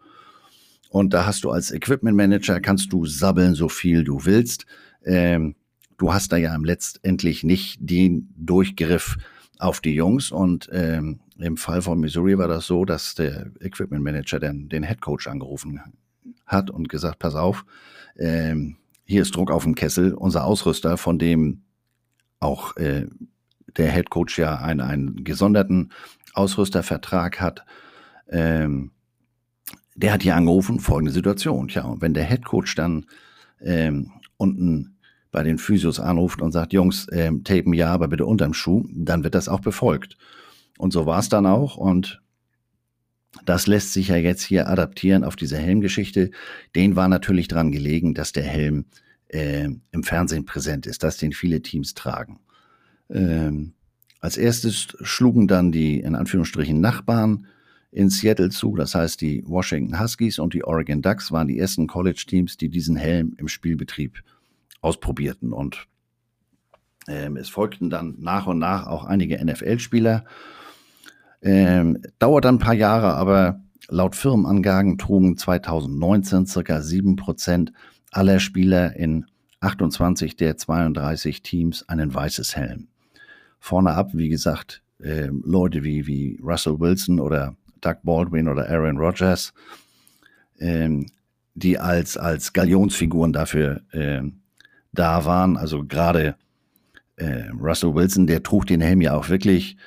Und 0.90 1.14
da 1.14 1.26
hast 1.26 1.44
du 1.44 1.52
als 1.52 1.72
Equipment 1.72 2.16
Manager, 2.16 2.60
kannst 2.60 2.94
du 2.94 3.06
sabbeln, 3.06 3.56
so 3.56 3.70
viel 3.70 4.04
du 4.04 4.26
willst. 4.26 4.66
Ähm, 5.04 5.56
du 5.98 6.14
hast 6.14 6.32
da 6.32 6.38
ja 6.38 6.56
letztendlich 6.58 7.44
nicht 7.44 7.78
den 7.80 8.34
Durchgriff 8.38 9.18
auf 9.60 9.82
die 9.82 9.96
Jungs 9.96 10.32
und 10.32 10.70
ähm, 10.72 11.20
im 11.40 11.58
Fall 11.58 11.82
von 11.82 12.00
Missouri 12.00 12.38
war 12.38 12.48
das 12.48 12.68
so, 12.68 12.86
dass 12.86 13.16
der 13.16 13.52
Equipment 13.60 14.04
Manager 14.04 14.40
den, 14.40 14.70
den 14.70 14.84
Head 14.84 15.02
Coach 15.02 15.28
angerufen 15.28 15.82
hat 16.46 16.70
und 16.70 16.90
gesagt, 16.90 17.20
pass 17.20 17.36
auf, 17.36 17.66
ähm, 18.18 18.78
hier 19.06 19.22
ist 19.22 19.36
Druck 19.36 19.52
auf 19.52 19.64
dem 19.64 19.76
Kessel. 19.76 20.14
Unser 20.14 20.46
Ausrüster, 20.46 20.98
von 20.98 21.20
dem 21.20 21.64
auch 22.40 22.76
äh, 22.78 23.08
der 23.78 23.92
Head 23.92 24.10
Coach 24.10 24.38
ja 24.38 24.58
einen, 24.58 24.82
einen 24.82 25.24
gesonderten 25.24 25.92
Ausrüstervertrag 26.38 27.42
hat, 27.42 27.66
ähm, 28.30 28.92
der 29.96 30.14
hat 30.14 30.24
hier 30.24 30.36
angerufen, 30.36 30.80
folgende 30.80 31.12
Situation. 31.12 31.68
Tja, 31.68 31.84
und 31.84 32.02
wenn 32.02 32.14
der 32.14 32.26
Head 32.26 32.46
Coach 32.46 32.76
dann 32.76 33.06
ähm, 33.60 34.12
unten 34.38 34.98
bei 35.32 35.44
den 35.44 35.58
Physios 35.58 36.00
anruft 36.00 36.42
und 36.42 36.52
sagt, 36.52 36.74
Jungs, 36.74 37.08
ähm, 37.12 37.44
tapen 37.44 37.74
ja, 37.74 37.92
aber 37.92 38.08
bitte 38.08 38.26
unterm 38.26 38.54
Schuh, 38.54 38.86
dann 38.92 39.24
wird 39.24 39.36
das 39.36 39.50
auch 39.50 39.60
befolgt. 39.60 40.18
Und 40.78 40.94
so 40.94 41.06
war 41.06 41.20
es 41.20 41.30
dann 41.30 41.46
auch. 41.46 41.78
Und 41.78 42.22
das 43.46 43.68
lässt 43.68 43.94
sich 43.94 44.10
ja 44.10 44.16
jetzt 44.16 44.44
hier 44.44 44.70
adaptieren 44.70 45.24
auf 45.24 45.36
diese 45.36 45.58
Helmgeschichte. 45.58 46.32
Den 46.76 46.96
war 46.96 47.08
natürlich 47.08 47.48
dran 47.48 47.72
gelegen, 47.72 48.14
dass 48.14 48.32
der 48.32 48.44
Helm 48.44 48.86
äh, 49.30 49.70
im 49.92 50.04
Fernsehen 50.04 50.46
präsent 50.46 50.86
ist, 50.86 51.04
dass 51.04 51.18
den 51.18 51.34
viele 51.34 51.62
Teams 51.62 51.94
tragen. 51.94 52.40
Ähm, 53.10 53.74
als 54.20 54.38
erstes 54.38 54.88
schlugen 55.02 55.48
dann 55.48 55.72
die 55.72 56.00
in 56.00 56.16
Anführungsstrichen 56.16 56.80
Nachbarn 56.82 57.48
in 57.92 58.10
Seattle 58.10 58.50
zu. 58.50 58.76
Das 58.76 58.96
heißt, 58.96 59.22
die 59.22 59.44
Washington 59.48 60.00
Huskies 60.00 60.40
und 60.40 60.54
die 60.54 60.64
Oregon 60.64 61.02
Ducks 61.02 61.32
waren 61.32 61.48
die 61.48 61.60
ersten 61.60 61.88
College-Teams, 61.88 62.58
die 62.58 62.70
diesen 62.70 62.96
Helm 62.96 63.36
im 63.38 63.48
Spielbetrieb 63.48 64.24
ausprobierten. 64.82 65.54
Und 65.54 65.88
ähm, 67.08 67.38
es 67.38 67.50
folgten 67.50 67.90
dann 67.90 68.16
nach 68.20 68.48
und 68.48 68.60
nach 68.60 68.88
auch 68.88 69.06
einige 69.06 69.44
NFL-Spieler. 69.44 70.26
Ähm, 71.42 72.02
dauert 72.20 72.46
dann 72.46 72.56
ein 72.56 72.60
paar 72.60 72.74
Jahre, 72.74 73.14
aber 73.14 73.62
laut 73.88 74.16
Firmenangaben 74.16 74.98
trugen 74.98 75.38
2019 75.38 76.46
circa 76.46 76.78
7% 76.78 77.72
aller 78.12 78.40
Spieler 78.40 78.96
in 78.96 79.26
28 79.60 80.36
der 80.36 80.58
32 80.58 81.42
Teams 81.42 81.88
einen 81.88 82.14
weißes 82.14 82.56
Helm. 82.56 82.88
Vorne 83.60 83.94
ab, 83.94 84.10
wie 84.14 84.30
gesagt, 84.30 84.82
äh, 85.02 85.30
Leute 85.44 85.84
wie, 85.84 86.08
wie 86.08 86.40
Russell 86.44 86.80
Wilson 86.80 87.20
oder 87.20 87.56
Doug 87.82 87.98
Baldwin 88.04 88.48
oder 88.48 88.70
Aaron 88.70 88.98
Rodgers, 88.98 89.54
ähm, 90.60 91.06
die 91.54 91.78
als, 91.78 92.18
als 92.18 92.54
Galionsfiguren 92.54 93.34
dafür 93.34 93.82
äh, 93.92 94.22
da 94.94 95.26
waren. 95.26 95.58
Also 95.58 95.84
gerade 95.84 96.36
äh, 97.16 97.50
Russell 97.60 97.94
Wilson, 97.94 98.28
der 98.28 98.44
trug 98.44 98.66
den 98.68 98.82
Helm 98.82 99.02
ja 99.02 99.16
auch 99.16 99.30
wirklich 99.30 99.78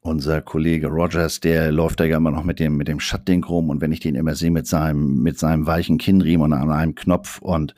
unser 0.00 0.42
Kollege 0.42 0.88
Rogers, 0.88 1.40
der 1.40 1.72
läuft 1.72 1.98
da 1.98 2.04
ja 2.04 2.18
immer 2.18 2.30
noch 2.30 2.44
mit 2.44 2.60
dem, 2.60 2.76
mit 2.76 2.88
dem 2.88 3.00
Schattding 3.00 3.42
rum 3.42 3.70
und 3.70 3.80
wenn 3.80 3.90
ich 3.90 4.00
den 4.00 4.14
immer 4.14 4.34
sehe 4.34 4.50
mit 4.50 4.66
seinem, 4.66 5.22
mit 5.22 5.38
seinem 5.38 5.66
weichen 5.66 5.96
Kinnriemen 5.96 6.52
und 6.52 6.52
an 6.52 6.70
einem 6.70 6.94
Knopf 6.94 7.38
und 7.40 7.74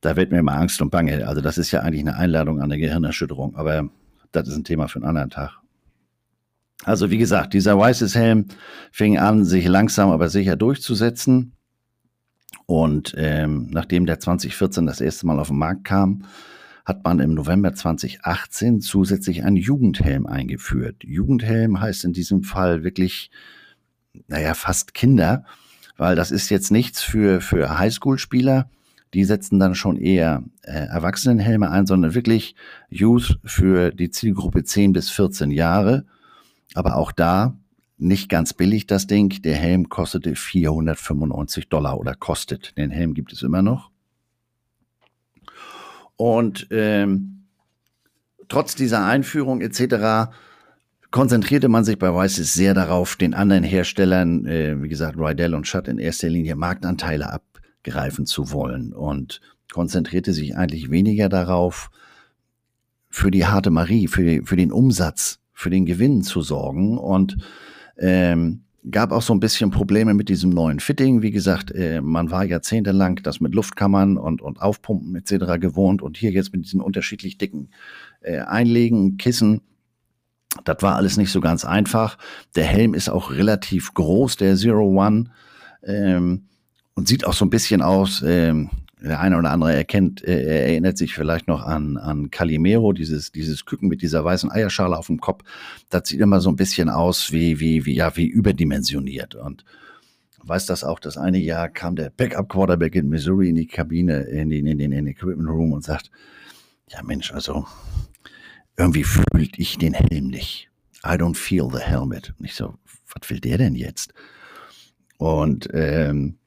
da 0.00 0.16
wird 0.16 0.30
mir 0.30 0.38
immer 0.38 0.56
Angst 0.56 0.80
und 0.80 0.90
Bange. 0.90 1.26
Also 1.26 1.40
das 1.40 1.58
ist 1.58 1.70
ja 1.70 1.80
eigentlich 1.80 2.02
eine 2.02 2.16
Einladung 2.16 2.58
an 2.58 2.70
eine 2.70 2.78
Gehirnerschütterung, 2.78 3.56
aber 3.56 3.88
das 4.32 4.48
ist 4.48 4.56
ein 4.56 4.64
Thema 4.64 4.88
für 4.88 4.96
einen 4.96 5.08
anderen 5.08 5.30
Tag. 5.30 5.58
Also 6.84 7.10
wie 7.10 7.18
gesagt, 7.18 7.54
dieser 7.54 7.78
weiße 7.78 8.08
Helm 8.18 8.46
fing 8.92 9.18
an, 9.18 9.44
sich 9.44 9.66
langsam 9.66 10.10
aber 10.10 10.28
sicher 10.28 10.56
durchzusetzen. 10.56 11.52
Und 12.66 13.14
ähm, 13.16 13.68
nachdem 13.70 14.06
der 14.06 14.20
2014 14.20 14.86
das 14.86 15.00
erste 15.00 15.26
Mal 15.26 15.40
auf 15.40 15.48
den 15.48 15.58
Markt 15.58 15.84
kam, 15.84 16.24
hat 16.84 17.04
man 17.04 17.20
im 17.20 17.34
November 17.34 17.74
2018 17.74 18.80
zusätzlich 18.80 19.44
einen 19.44 19.56
Jugendhelm 19.56 20.26
eingeführt. 20.26 21.04
Jugendhelm 21.04 21.80
heißt 21.80 22.04
in 22.04 22.12
diesem 22.12 22.44
Fall 22.44 22.84
wirklich, 22.84 23.30
naja, 24.26 24.54
fast 24.54 24.94
Kinder, 24.94 25.44
weil 25.96 26.16
das 26.16 26.30
ist 26.30 26.48
jetzt 26.48 26.70
nichts 26.70 27.02
für, 27.02 27.40
für 27.40 27.78
Highschool-Spieler. 27.78 28.70
Die 29.14 29.24
setzen 29.24 29.58
dann 29.58 29.74
schon 29.74 29.96
eher 29.96 30.42
äh, 30.62 30.72
Erwachsenenhelme 30.72 31.70
ein, 31.70 31.86
sondern 31.86 32.14
wirklich 32.14 32.54
Youth 32.90 33.38
für 33.44 33.90
die 33.90 34.10
Zielgruppe 34.10 34.64
10 34.64 34.92
bis 34.92 35.10
14 35.10 35.50
Jahre. 35.50 36.04
Aber 36.74 36.96
auch 36.96 37.12
da 37.12 37.56
nicht 37.98 38.28
ganz 38.28 38.54
billig, 38.54 38.86
das 38.86 39.06
Ding. 39.06 39.42
Der 39.42 39.56
Helm 39.56 39.88
kostete 39.88 40.34
495 40.34 41.68
Dollar 41.68 41.98
oder 41.98 42.14
kostet. 42.14 42.76
Den 42.76 42.90
Helm 42.90 43.14
gibt 43.14 43.32
es 43.32 43.42
immer 43.42 43.62
noch. 43.62 43.90
Und 46.16 46.66
ähm, 46.70 47.44
trotz 48.48 48.74
dieser 48.74 49.04
Einführung 49.04 49.60
etc. 49.60 50.32
konzentrierte 51.10 51.68
man 51.68 51.84
sich 51.84 51.98
bei 51.98 52.12
Weißes 52.12 52.54
sehr 52.54 52.74
darauf, 52.74 53.16
den 53.16 53.34
anderen 53.34 53.64
Herstellern, 53.64 54.44
äh, 54.46 54.82
wie 54.82 54.88
gesagt, 54.88 55.16
Rydell 55.16 55.54
und 55.54 55.66
Schutt 55.66 55.88
in 55.88 55.98
erster 55.98 56.28
Linie 56.28 56.56
Marktanteile 56.56 57.30
abgreifen 57.88 58.26
zu 58.26 58.52
wollen 58.52 58.92
und 58.92 59.40
konzentrierte 59.72 60.32
sich 60.32 60.56
eigentlich 60.56 60.90
weniger 60.90 61.28
darauf, 61.28 61.90
für 63.10 63.30
die 63.30 63.46
harte 63.46 63.70
Marie, 63.70 64.06
für, 64.06 64.42
für 64.44 64.56
den 64.56 64.70
Umsatz, 64.70 65.40
für 65.54 65.70
den 65.70 65.86
Gewinn 65.86 66.22
zu 66.22 66.42
sorgen 66.42 66.98
und 66.98 67.38
ähm, 67.96 68.64
gab 68.90 69.12
auch 69.12 69.22
so 69.22 69.32
ein 69.32 69.40
bisschen 69.40 69.70
Probleme 69.70 70.12
mit 70.12 70.28
diesem 70.28 70.50
neuen 70.50 70.78
Fitting. 70.78 71.22
Wie 71.22 71.30
gesagt, 71.30 71.72
äh, 71.72 72.02
man 72.02 72.30
war 72.30 72.44
jahrzehntelang 72.44 73.16
das 73.22 73.40
mit 73.40 73.54
Luftkammern 73.54 74.18
und, 74.18 74.42
und 74.42 74.60
Aufpumpen 74.60 75.16
etc. 75.16 75.58
gewohnt 75.58 76.02
und 76.02 76.18
hier 76.18 76.30
jetzt 76.32 76.52
mit 76.52 76.64
diesen 76.64 76.82
unterschiedlich 76.82 77.38
dicken 77.38 77.70
äh, 78.20 78.40
Einlegen, 78.40 79.16
Kissen 79.16 79.62
das 80.64 80.78
war 80.80 80.96
alles 80.96 81.18
nicht 81.18 81.30
so 81.30 81.40
ganz 81.40 81.64
einfach. 81.64 82.18
Der 82.56 82.64
Helm 82.64 82.94
ist 82.94 83.10
auch 83.10 83.30
relativ 83.30 83.92
groß, 83.94 84.36
der 84.38 84.56
Zero 84.56 84.86
One. 84.86 85.30
Ähm, 85.84 86.48
und 86.98 87.06
sieht 87.06 87.24
auch 87.24 87.32
so 87.32 87.44
ein 87.44 87.50
bisschen 87.50 87.80
aus, 87.80 88.24
ähm, 88.26 88.70
der 89.00 89.20
eine 89.20 89.38
oder 89.38 89.52
andere 89.52 89.72
erkennt, 89.72 90.24
äh, 90.24 90.64
erinnert 90.66 90.98
sich 90.98 91.14
vielleicht 91.14 91.46
noch 91.46 91.62
an, 91.62 91.96
an 91.96 92.32
Calimero, 92.32 92.92
dieses, 92.92 93.30
dieses 93.30 93.64
Küken 93.64 93.88
mit 93.88 94.02
dieser 94.02 94.24
weißen 94.24 94.50
Eierschale 94.50 94.98
auf 94.98 95.06
dem 95.06 95.20
Kopf. 95.20 95.44
Das 95.90 96.08
sieht 96.08 96.18
immer 96.18 96.40
so 96.40 96.50
ein 96.50 96.56
bisschen 96.56 96.88
aus 96.88 97.30
wie, 97.30 97.60
wie, 97.60 97.86
wie, 97.86 97.94
ja, 97.94 98.16
wie 98.16 98.26
überdimensioniert. 98.26 99.36
Und 99.36 99.64
weiß 100.42 100.66
das 100.66 100.82
auch, 100.82 100.98
das 100.98 101.16
eine 101.16 101.38
Jahr 101.38 101.68
kam 101.68 101.94
der 101.94 102.10
Backup 102.10 102.48
Quarterback 102.48 102.96
in 102.96 103.08
Missouri 103.08 103.48
in 103.48 103.54
die 103.54 103.68
Kabine, 103.68 104.22
in 104.22 104.50
den, 104.50 104.66
in 104.66 104.78
den, 104.78 104.90
in 104.90 105.04
den 105.04 105.06
Equipment 105.06 105.48
Room 105.48 105.72
und 105.72 105.84
sagt, 105.84 106.10
ja 106.88 107.00
Mensch, 107.04 107.32
also 107.32 107.64
irgendwie 108.76 109.04
fühlt 109.04 109.56
ich 109.56 109.78
den 109.78 109.94
Helm 109.94 110.26
nicht. 110.26 110.68
I 111.04 111.10
don't 111.10 111.36
feel 111.36 111.68
the 111.70 111.78
helmet. 111.78 112.34
Und 112.40 112.46
ich 112.46 112.56
so, 112.56 112.74
was 113.14 113.30
will 113.30 113.38
der 113.38 113.58
denn 113.58 113.76
jetzt? 113.76 114.12
Und 115.18 115.68
ähm, 115.72 116.37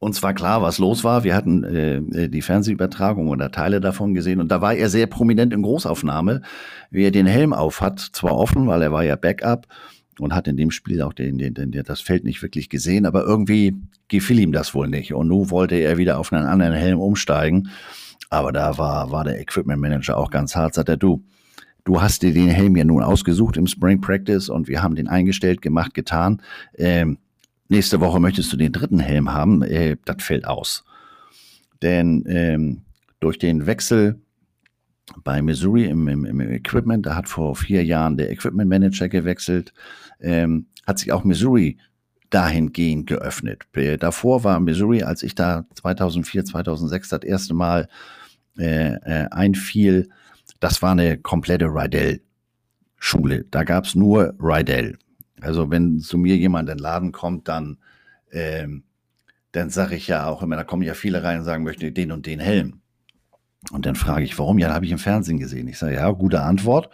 uns 0.00 0.22
war 0.22 0.34
klar, 0.34 0.62
was 0.62 0.78
los 0.78 1.04
war. 1.04 1.24
Wir 1.24 1.36
hatten 1.36 1.62
äh, 1.62 2.28
die 2.28 2.42
Fernsehübertragung 2.42 3.28
oder 3.28 3.52
Teile 3.52 3.80
davon 3.80 4.14
gesehen 4.14 4.40
und 4.40 4.50
da 4.50 4.60
war 4.60 4.74
er 4.74 4.88
sehr 4.88 5.06
prominent 5.06 5.52
in 5.52 5.62
Großaufnahme, 5.62 6.40
wie 6.90 7.04
er 7.04 7.10
den 7.10 7.26
Helm 7.26 7.52
auf 7.52 7.80
hat, 7.82 8.00
zwar 8.00 8.34
offen, 8.36 8.66
weil 8.66 8.82
er 8.82 8.92
war 8.92 9.04
ja 9.04 9.14
Backup 9.14 9.68
und 10.18 10.34
hat 10.34 10.48
in 10.48 10.56
dem 10.56 10.70
Spiel 10.70 11.02
auch 11.02 11.12
den, 11.12 11.36
den, 11.36 11.54
den, 11.54 11.70
das 11.70 12.00
Feld 12.00 12.24
nicht 12.24 12.42
wirklich 12.42 12.70
gesehen, 12.70 13.04
aber 13.04 13.24
irgendwie 13.24 13.76
gefiel 14.08 14.40
ihm 14.40 14.52
das 14.52 14.74
wohl 14.74 14.88
nicht. 14.88 15.12
Und 15.12 15.28
nun 15.28 15.50
wollte 15.50 15.76
er 15.76 15.98
wieder 15.98 16.18
auf 16.18 16.32
einen 16.32 16.46
anderen 16.46 16.74
Helm 16.74 16.98
umsteigen. 16.98 17.68
Aber 18.30 18.52
da 18.52 18.78
war, 18.78 19.10
war 19.10 19.24
der 19.24 19.40
Equipment 19.40 19.80
Manager 19.80 20.16
auch 20.16 20.30
ganz 20.30 20.56
hart, 20.56 20.74
sagt 20.74 20.88
er, 20.88 20.96
du, 20.96 21.24
du 21.84 22.00
hast 22.00 22.22
dir 22.22 22.32
den 22.32 22.48
Helm 22.48 22.74
ja 22.76 22.84
nun 22.84 23.02
ausgesucht 23.02 23.56
im 23.56 23.66
Spring 23.66 24.00
Practice 24.00 24.48
und 24.48 24.66
wir 24.66 24.82
haben 24.82 24.94
den 24.94 25.08
eingestellt, 25.08 25.60
gemacht, 25.60 25.92
getan. 25.94 26.40
Ähm, 26.76 27.18
nächste 27.70 28.00
Woche 28.00 28.20
möchtest 28.20 28.52
du 28.52 28.56
den 28.56 28.72
dritten 28.72 28.98
Helm 28.98 29.32
haben, 29.32 29.62
äh, 29.62 29.96
das 30.04 30.22
fällt 30.22 30.46
aus. 30.46 30.84
Denn 31.82 32.24
ähm, 32.26 32.82
durch 33.20 33.38
den 33.38 33.66
Wechsel 33.66 34.20
bei 35.24 35.42
Missouri 35.42 35.86
im, 35.86 36.08
im, 36.08 36.24
im, 36.24 36.40
Equipment, 36.40 37.06
da 37.06 37.16
hat 37.16 37.28
vor 37.28 37.56
vier 37.56 37.84
Jahren 37.84 38.16
der 38.16 38.30
Equipment 38.30 38.68
Manager 38.68 39.08
gewechselt, 39.08 39.72
ähm, 40.20 40.66
hat 40.86 40.98
sich 40.98 41.12
auch 41.12 41.24
Missouri 41.24 41.78
dahingehend 42.30 43.06
geöffnet. 43.06 43.64
Äh, 43.74 43.96
davor 43.96 44.44
war 44.44 44.60
Missouri, 44.60 45.02
als 45.02 45.22
ich 45.22 45.34
da 45.34 45.64
2004, 45.74 46.44
2006 46.44 47.08
das 47.08 47.22
erste 47.22 47.54
Mal 47.54 47.88
äh, 48.58 48.94
äh, 48.94 49.28
einfiel, 49.30 50.08
das 50.60 50.82
war 50.82 50.92
eine 50.92 51.18
komplette 51.18 51.66
Rydell-Schule. 51.66 53.46
Da 53.50 53.64
gab 53.64 53.84
es 53.84 53.94
nur 53.94 54.34
Rydell. 54.38 54.98
Also 55.42 55.70
wenn 55.70 56.00
zu 56.00 56.18
mir 56.18 56.36
jemand 56.36 56.68
in 56.68 56.76
den 56.76 56.82
Laden 56.82 57.12
kommt, 57.12 57.48
dann, 57.48 57.78
ähm, 58.32 58.84
dann 59.52 59.70
sage 59.70 59.96
ich 59.96 60.06
ja 60.06 60.26
auch 60.26 60.42
immer, 60.42 60.56
da 60.56 60.64
kommen 60.64 60.82
ja 60.82 60.94
viele 60.94 61.22
rein 61.22 61.38
und 61.38 61.44
sagen, 61.44 61.64
möchte 61.64 61.92
den 61.92 62.12
und 62.12 62.26
den 62.26 62.40
Helm. 62.40 62.80
Und 63.72 63.86
dann 63.86 63.94
frage 63.94 64.24
ich, 64.24 64.38
warum? 64.38 64.58
Ja, 64.58 64.72
habe 64.72 64.86
ich 64.86 64.92
im 64.92 64.98
Fernsehen 64.98 65.38
gesehen. 65.38 65.68
Ich 65.68 65.78
sage, 65.78 65.94
ja, 65.94 66.10
gute 66.10 66.42
Antwort. 66.42 66.88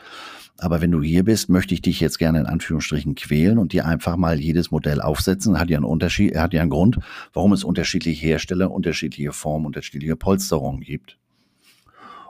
Aber 0.59 0.81
wenn 0.81 0.91
du 0.91 1.03
hier 1.03 1.23
bist, 1.23 1.51
möchte 1.51 1.75
ich 1.75 1.83
dich 1.83 2.01
jetzt 2.01 2.19
gerne 2.19 2.41
in 2.41 2.47
Anführungsstrichen 2.47 3.15
quälen 3.15 3.59
und 3.59 3.73
dir 3.73 3.85
einfach 3.85 4.17
mal 4.17 4.41
jedes 4.41 4.71
Modell 4.71 5.01
aufsetzen. 5.01 5.59
Hat 5.61 5.69
ja 5.69 5.77
einen 5.77 5.85
Unterschied, 5.85 6.37
hat 6.37 6.55
ja 6.55 6.63
einen 6.63 6.71
Grund, 6.71 6.99
warum 7.35 7.53
es 7.53 7.63
unterschiedliche 7.63 8.27
Hersteller, 8.27 8.71
unterschiedliche 8.71 9.33
Formen, 9.33 9.67
unterschiedliche 9.67 10.17
Polsterungen 10.17 10.81
gibt. 10.81 11.19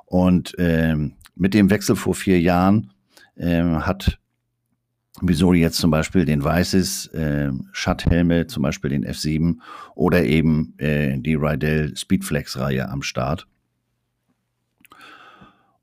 Und 0.07 0.55
ähm, 0.59 1.13
mit 1.37 1.55
dem 1.55 1.71
Wechsel 1.71 1.95
vor 1.95 2.15
vier 2.15 2.41
Jahren 2.41 2.93
ähm, 3.37 3.87
hat 3.87 4.19
Missouri 5.23 5.61
jetzt 5.61 5.79
zum 5.79 5.91
Beispiel 5.91 6.25
den 6.25 6.45
Weißes 6.45 7.07
äh, 7.09 7.51
Schutthelme, 7.73 8.47
zum 8.47 8.63
Beispiel 8.63 8.91
den 8.91 9.07
F7 9.07 9.57
oder 9.95 10.25
eben 10.25 10.75
äh, 10.79 11.19
die 11.19 11.35
Rydell 11.35 11.97
Speedflex-Reihe 11.97 12.89
am 12.89 13.03
Start. 13.03 13.47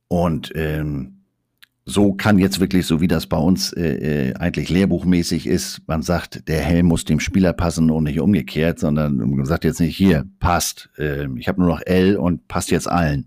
Und 0.08 0.52
ähm, 0.56 1.20
so 1.86 2.14
kann 2.14 2.38
jetzt 2.38 2.60
wirklich, 2.60 2.86
so 2.86 3.02
wie 3.02 3.08
das 3.08 3.28
bei 3.28 3.38
uns 3.38 3.74
äh, 3.74 4.30
äh, 4.30 4.34
eigentlich 4.36 4.70
lehrbuchmäßig 4.70 5.48
ist, 5.48 5.82
man 5.88 6.02
sagt, 6.02 6.48
der 6.48 6.62
Helm 6.62 6.86
muss 6.86 7.04
dem 7.04 7.20
Spieler 7.20 7.54
passen 7.54 7.90
und 7.90 8.04
nicht 8.04 8.20
umgekehrt, 8.20 8.80
sondern 8.80 9.18
man 9.18 9.46
sagt 9.46 9.64
jetzt 9.64 9.80
nicht, 9.80 9.98
hier, 9.98 10.26
passt, 10.40 10.90
äh, 10.98 11.28
ich 11.38 11.48
habe 11.48 11.60
nur 11.60 11.70
noch 11.70 11.82
L 11.86 12.16
und 12.16 12.48
passt 12.48 12.72
jetzt 12.72 12.88
allen 12.88 13.26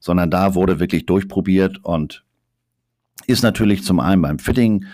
sondern 0.00 0.30
da 0.30 0.54
wurde 0.54 0.80
wirklich 0.80 1.06
durchprobiert 1.06 1.84
und 1.84 2.24
ist 3.26 3.42
natürlich 3.42 3.84
zum 3.84 4.00
einen 4.00 4.22
beim 4.22 4.38
Fitting 4.38 4.86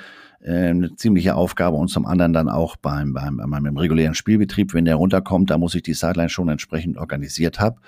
eine 0.50 0.94
ziemliche 0.94 1.34
Aufgabe 1.34 1.76
und 1.76 1.88
zum 1.88 2.06
anderen 2.06 2.32
dann 2.32 2.48
auch 2.48 2.76
beim, 2.76 3.12
beim, 3.12 3.36
beim 3.36 3.76
regulären 3.76 4.14
Spielbetrieb, 4.14 4.74
wenn 4.74 4.84
der 4.84 4.96
runterkommt, 4.96 5.50
da 5.50 5.58
muss 5.58 5.74
ich 5.74 5.82
die 5.82 5.94
Sideline 5.94 6.28
schon 6.28 6.48
entsprechend 6.48 6.98
organisiert 6.98 7.58
hab, 7.58 7.80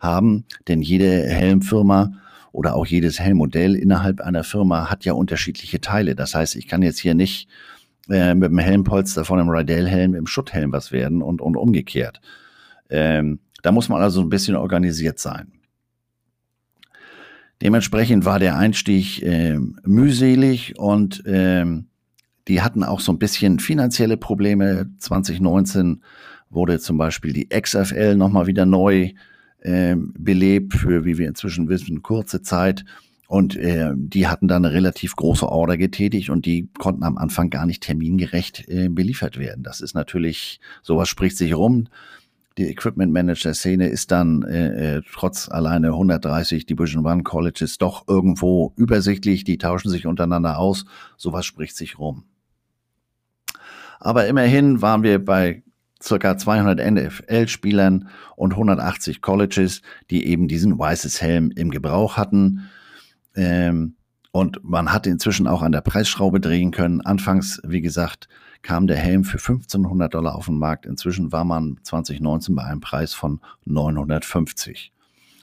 haben, 0.00 0.44
denn 0.68 0.80
jede 0.80 1.22
Helmfirma 1.22 2.12
oder 2.52 2.76
auch 2.76 2.86
jedes 2.86 3.18
Helmmodell 3.18 3.74
innerhalb 3.74 4.20
einer 4.20 4.44
Firma 4.44 4.88
hat 4.88 5.04
ja 5.04 5.12
unterschiedliche 5.12 5.80
Teile. 5.80 6.14
Das 6.14 6.36
heißt, 6.36 6.54
ich 6.54 6.68
kann 6.68 6.82
jetzt 6.82 7.00
hier 7.00 7.14
nicht 7.14 7.48
äh, 8.08 8.34
mit 8.34 8.50
dem 8.50 8.58
Helmpolster 8.58 9.24
von 9.24 9.40
einem 9.40 9.48
Rydell-Helm 9.48 10.14
im 10.14 10.28
Schutthelm 10.28 10.70
was 10.70 10.92
werden 10.92 11.20
und, 11.20 11.40
und 11.40 11.56
umgekehrt. 11.56 12.20
Ähm, 12.90 13.40
da 13.62 13.72
muss 13.72 13.88
man 13.88 14.00
also 14.00 14.20
ein 14.20 14.28
bisschen 14.28 14.54
organisiert 14.54 15.18
sein. 15.18 15.52
Dementsprechend 17.60 18.24
war 18.24 18.38
der 18.38 18.56
Einstieg 18.56 19.22
äh, 19.22 19.58
mühselig 19.84 20.78
und 20.78 21.24
ähm, 21.26 21.86
die 22.48 22.62
hatten 22.62 22.84
auch 22.84 23.00
so 23.00 23.12
ein 23.12 23.18
bisschen 23.18 23.58
finanzielle 23.58 24.16
Probleme. 24.16 24.90
2019 24.98 26.02
wurde 26.50 26.78
zum 26.78 26.98
Beispiel 26.98 27.32
die 27.32 27.48
XFL 27.48 28.16
nochmal 28.16 28.46
wieder 28.46 28.66
neu 28.66 29.12
äh, 29.60 29.96
belebt 29.96 30.74
für, 30.74 31.04
wie 31.04 31.18
wir 31.18 31.28
inzwischen 31.28 31.68
wissen, 31.68 32.02
kurze 32.02 32.42
Zeit. 32.42 32.84
Und 33.26 33.56
äh, 33.56 33.92
die 33.96 34.28
hatten 34.28 34.48
dann 34.48 34.64
eine 34.64 34.74
relativ 34.74 35.16
große 35.16 35.48
Order 35.48 35.78
getätigt 35.78 36.28
und 36.28 36.44
die 36.44 36.68
konnten 36.78 37.02
am 37.02 37.16
Anfang 37.16 37.48
gar 37.50 37.64
nicht 37.64 37.82
termingerecht 37.82 38.68
äh, 38.68 38.88
beliefert 38.88 39.38
werden. 39.38 39.64
Das 39.64 39.80
ist 39.80 39.94
natürlich, 39.94 40.60
sowas 40.82 41.08
spricht 41.08 41.38
sich 41.38 41.54
rum 41.54 41.88
die 42.56 42.68
Equipment 42.68 43.12
Manager 43.12 43.52
Szene 43.52 43.88
ist 43.88 44.10
dann 44.10 44.42
äh, 44.42 44.98
äh 44.98 45.02
trotz 45.12 45.48
alleine 45.48 45.88
130 45.88 46.66
Division 46.66 47.04
One 47.04 47.22
Colleges 47.22 47.78
doch 47.78 48.06
irgendwo 48.06 48.72
übersichtlich. 48.76 49.44
Die 49.44 49.58
tauschen 49.58 49.90
sich 49.90 50.06
untereinander 50.06 50.58
aus. 50.58 50.84
Sowas 51.16 51.46
spricht 51.46 51.76
sich 51.76 51.98
rum. 51.98 52.24
Aber 54.04 54.26
immerhin 54.26 54.82
waren 54.82 55.02
wir 55.02 55.24
bei 55.24 55.62
circa 56.02 56.36
200 56.36 56.78
NFL-Spielern 56.78 58.08
und 58.36 58.52
180 58.52 59.22
Colleges, 59.22 59.80
die 60.10 60.26
eben 60.26 60.46
diesen 60.46 60.78
weißes 60.78 61.22
Helm 61.22 61.50
im 61.50 61.70
Gebrauch 61.70 62.18
hatten. 62.18 62.68
Ähm, 63.34 63.96
und 64.30 64.62
man 64.62 64.92
hat 64.92 65.06
inzwischen 65.06 65.46
auch 65.46 65.62
an 65.62 65.72
der 65.72 65.80
Preisschraube 65.80 66.40
drehen 66.40 66.70
können. 66.70 67.00
Anfangs, 67.00 67.62
wie 67.64 67.80
gesagt, 67.80 68.28
kam 68.60 68.86
der 68.86 68.96
Helm 68.96 69.24
für 69.24 69.38
1500 69.38 70.12
Dollar 70.12 70.34
auf 70.34 70.46
den 70.46 70.58
Markt. 70.58 70.84
Inzwischen 70.84 71.32
war 71.32 71.44
man 71.44 71.78
2019 71.82 72.54
bei 72.54 72.64
einem 72.64 72.80
Preis 72.80 73.14
von 73.14 73.40
950. 73.64 74.92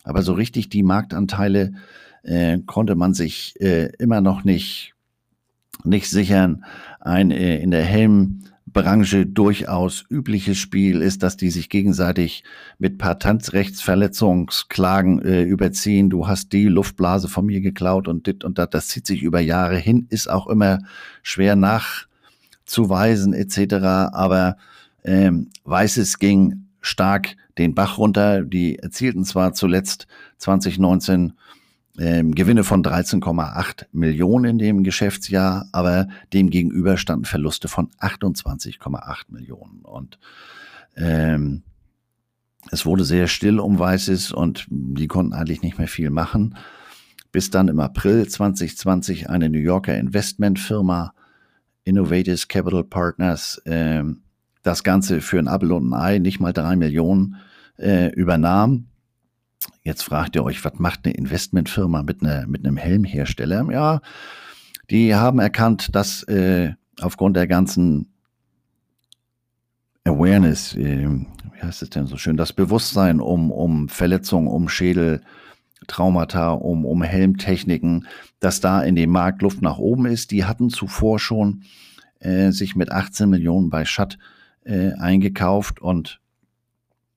Aber 0.04 0.22
so 0.22 0.34
richtig 0.34 0.70
die 0.70 0.84
Marktanteile 0.84 1.74
äh, 2.24 2.60
konnte 2.60 2.96
man 2.96 3.16
sich 3.16 3.60
äh, 3.60 3.92
immer 3.98 4.22
noch 4.22 4.44
nicht, 4.44 4.94
nicht 5.84 6.10
sichern. 6.10 6.66
Ein 7.00 7.32
äh, 7.32 7.58
in 7.58 7.72
der 7.72 7.86
Helm 7.86 8.44
Branche 8.74 9.26
durchaus 9.26 10.06
übliches 10.10 10.58
Spiel 10.58 11.02
ist, 11.02 11.24
dass 11.24 11.38
die 11.38 11.50
sich 11.50 11.70
gegenseitig 11.70 12.44
mit 12.78 12.98
Patentrechtsverletzungsklagen 12.98 15.22
äh, 15.22 15.44
überziehen. 15.44 16.10
Du 16.10 16.28
hast 16.28 16.54
die 16.54 16.66
Luftblase 16.66 17.28
von 17.28 17.46
mir 17.46 17.62
geklaut 17.62 18.08
und 18.08 18.28
dit 18.28 18.44
und 18.44 18.58
dat, 18.58 18.74
das 18.74 18.88
zieht 18.88 19.08
sich 19.08 19.24
über 19.24 19.40
Jahre 19.40 19.78
hin, 19.78 20.08
ist 20.10 20.30
auch 20.30 20.48
immer 20.48 20.80
schwer 21.22 21.56
nachzuweisen 21.56 23.34
etc. 23.34 23.74
Aber 24.14 24.58
ähm, 25.04 25.50
Weißes 25.64 26.20
ging 26.20 26.66
stark 26.82 27.36
den 27.58 27.76
Bach 27.76 27.98
runter. 27.98 28.44
Die 28.44 28.80
erzielten 28.80 29.24
zwar 29.24 29.54
zuletzt 29.54 30.08
2019 30.38 31.34
ähm, 31.98 32.34
Gewinne 32.34 32.64
von 32.64 32.84
13,8 32.84 33.88
Millionen 33.92 34.46
in 34.46 34.58
dem 34.58 34.84
Geschäftsjahr, 34.84 35.68
aber 35.72 36.08
dem 36.34 36.50
gegenüber 36.50 36.98
standen 36.98 37.26
Verluste 37.26 37.68
von 37.68 37.90
28,8 38.00 39.24
Millionen. 39.30 39.82
Und 39.82 40.20
ähm, 40.96 41.64
es 42.72 42.86
wurde 42.86 43.04
sehr 43.04 43.28
still 43.28 43.60
um 43.60 43.80
Weißes 43.80 44.32
und 44.32 44.66
die 44.70 45.08
konnten 45.08 45.34
eigentlich 45.34 45.62
nicht 45.62 45.78
mehr 45.78 45.88
viel 45.88 46.10
machen, 46.10 46.56
bis 47.32 47.50
dann 47.50 47.68
im 47.68 47.80
April 47.80 48.28
2020 48.28 49.30
eine 49.30 49.50
New 49.50 49.60
Yorker 49.60 49.98
Investmentfirma 49.98 51.14
Innovative 51.84 52.48
Capital 52.48 52.84
Partners 52.84 53.62
ähm, 53.66 54.22
das 54.64 54.84
Ganze 54.84 55.22
für 55.22 55.40
ein 55.40 55.48
Apple 55.48 55.74
und 55.74 55.90
ein 55.90 55.94
Ei, 55.94 56.20
nicht 56.20 56.40
mal 56.40 56.54
drei 56.54 56.76
Millionen, 56.76 57.38
äh, 57.78 58.12
übernahm. 58.14 58.91
Jetzt 59.84 60.04
fragt 60.04 60.36
ihr 60.36 60.44
euch, 60.44 60.64
was 60.64 60.78
macht 60.78 61.06
eine 61.06 61.16
Investmentfirma 61.16 62.04
mit, 62.04 62.22
einer, 62.22 62.46
mit 62.48 62.66
einem 62.66 62.78
Helmhersteller? 62.78 63.68
Ja, 63.72 64.02
die 64.90 65.16
haben 65.16 65.40
erkannt, 65.40 65.96
dass 65.96 66.24
äh, 66.24 66.74
aufgrund 67.00 67.36
der 67.36 67.48
ganzen 67.48 68.14
Awareness, 70.04 70.76
äh, 70.76 71.08
wie 71.08 71.62
heißt 71.62 71.82
es 71.82 71.90
denn 71.90 72.06
so 72.06 72.18
schön, 72.18 72.38
das 72.38 72.54
Bewusstsein 72.54 73.20
um, 73.20 73.52
um 73.52 73.90
Verletzungen, 73.90 74.48
um 74.48 74.70
Schädel, 74.70 75.22
Traumata, 75.88 76.52
um, 76.52 76.86
um 76.86 77.02
Helmtechniken, 77.02 78.08
dass 78.40 78.60
da 78.60 78.84
in 78.84 78.96
dem 78.96 79.10
Markt 79.10 79.42
Luft 79.42 79.64
nach 79.64 79.80
oben 79.80 80.06
ist. 80.06 80.30
Die 80.32 80.46
hatten 80.46 80.70
zuvor 80.70 81.20
schon 81.20 81.64
äh, 82.20 82.52
sich 82.52 82.76
mit 82.76 82.92
18 82.92 83.30
Millionen 83.30 83.70
bei 83.70 83.86
Schatt 83.86 84.20
äh, 84.64 84.92
eingekauft 84.94 85.82
und 85.82 86.21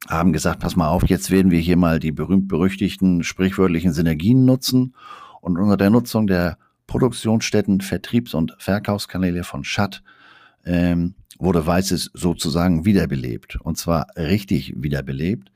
haben 0.08 0.32
gesagt, 0.32 0.60
pass 0.60 0.76
mal 0.76 0.88
auf, 0.88 1.04
jetzt 1.08 1.30
werden 1.30 1.50
wir 1.50 1.60
hier 1.60 1.76
mal 1.76 1.98
die 1.98 2.12
berühmt-berüchtigten 2.12 3.22
sprichwörtlichen 3.22 3.92
Synergien 3.92 4.44
nutzen 4.44 4.94
und 5.40 5.58
unter 5.58 5.76
der 5.76 5.90
Nutzung 5.90 6.26
der 6.26 6.58
Produktionsstätten, 6.86 7.80
Vertriebs- 7.80 8.34
und 8.34 8.54
Verkaufskanäle 8.58 9.44
von 9.44 9.64
Schatt 9.64 10.02
ähm, 10.64 11.14
wurde 11.38 11.66
Weißes 11.66 12.10
sozusagen 12.14 12.84
wiederbelebt. 12.84 13.56
Und 13.56 13.78
zwar 13.78 14.06
richtig 14.16 14.74
wiederbelebt. 14.76 15.50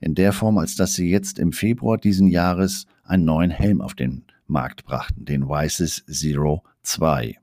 In 0.00 0.14
der 0.14 0.32
Form, 0.32 0.58
als 0.58 0.76
dass 0.76 0.94
sie 0.94 1.10
jetzt 1.10 1.38
im 1.38 1.52
Februar 1.52 1.98
diesen 1.98 2.28
Jahres 2.28 2.86
einen 3.04 3.24
neuen 3.24 3.50
Helm 3.50 3.82
auf 3.82 3.94
den 3.94 4.24
Markt 4.46 4.84
brachten, 4.84 5.24
den 5.24 5.48
Weißes 5.48 6.06
Zero 6.06 6.64
2. 6.82 7.36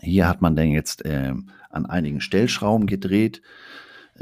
Hier 0.00 0.28
hat 0.28 0.40
man 0.40 0.56
denn 0.56 0.70
jetzt 0.70 1.04
äh, 1.04 1.34
an 1.70 1.86
einigen 1.86 2.20
Stellschrauben 2.20 2.86
gedreht, 2.86 3.42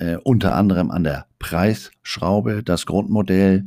äh, 0.01 0.17
unter 0.17 0.55
anderem 0.55 0.91
an 0.91 1.05
der 1.05 1.27
Preisschraube. 1.39 2.63
Das 2.65 2.87
Grundmodell 2.87 3.67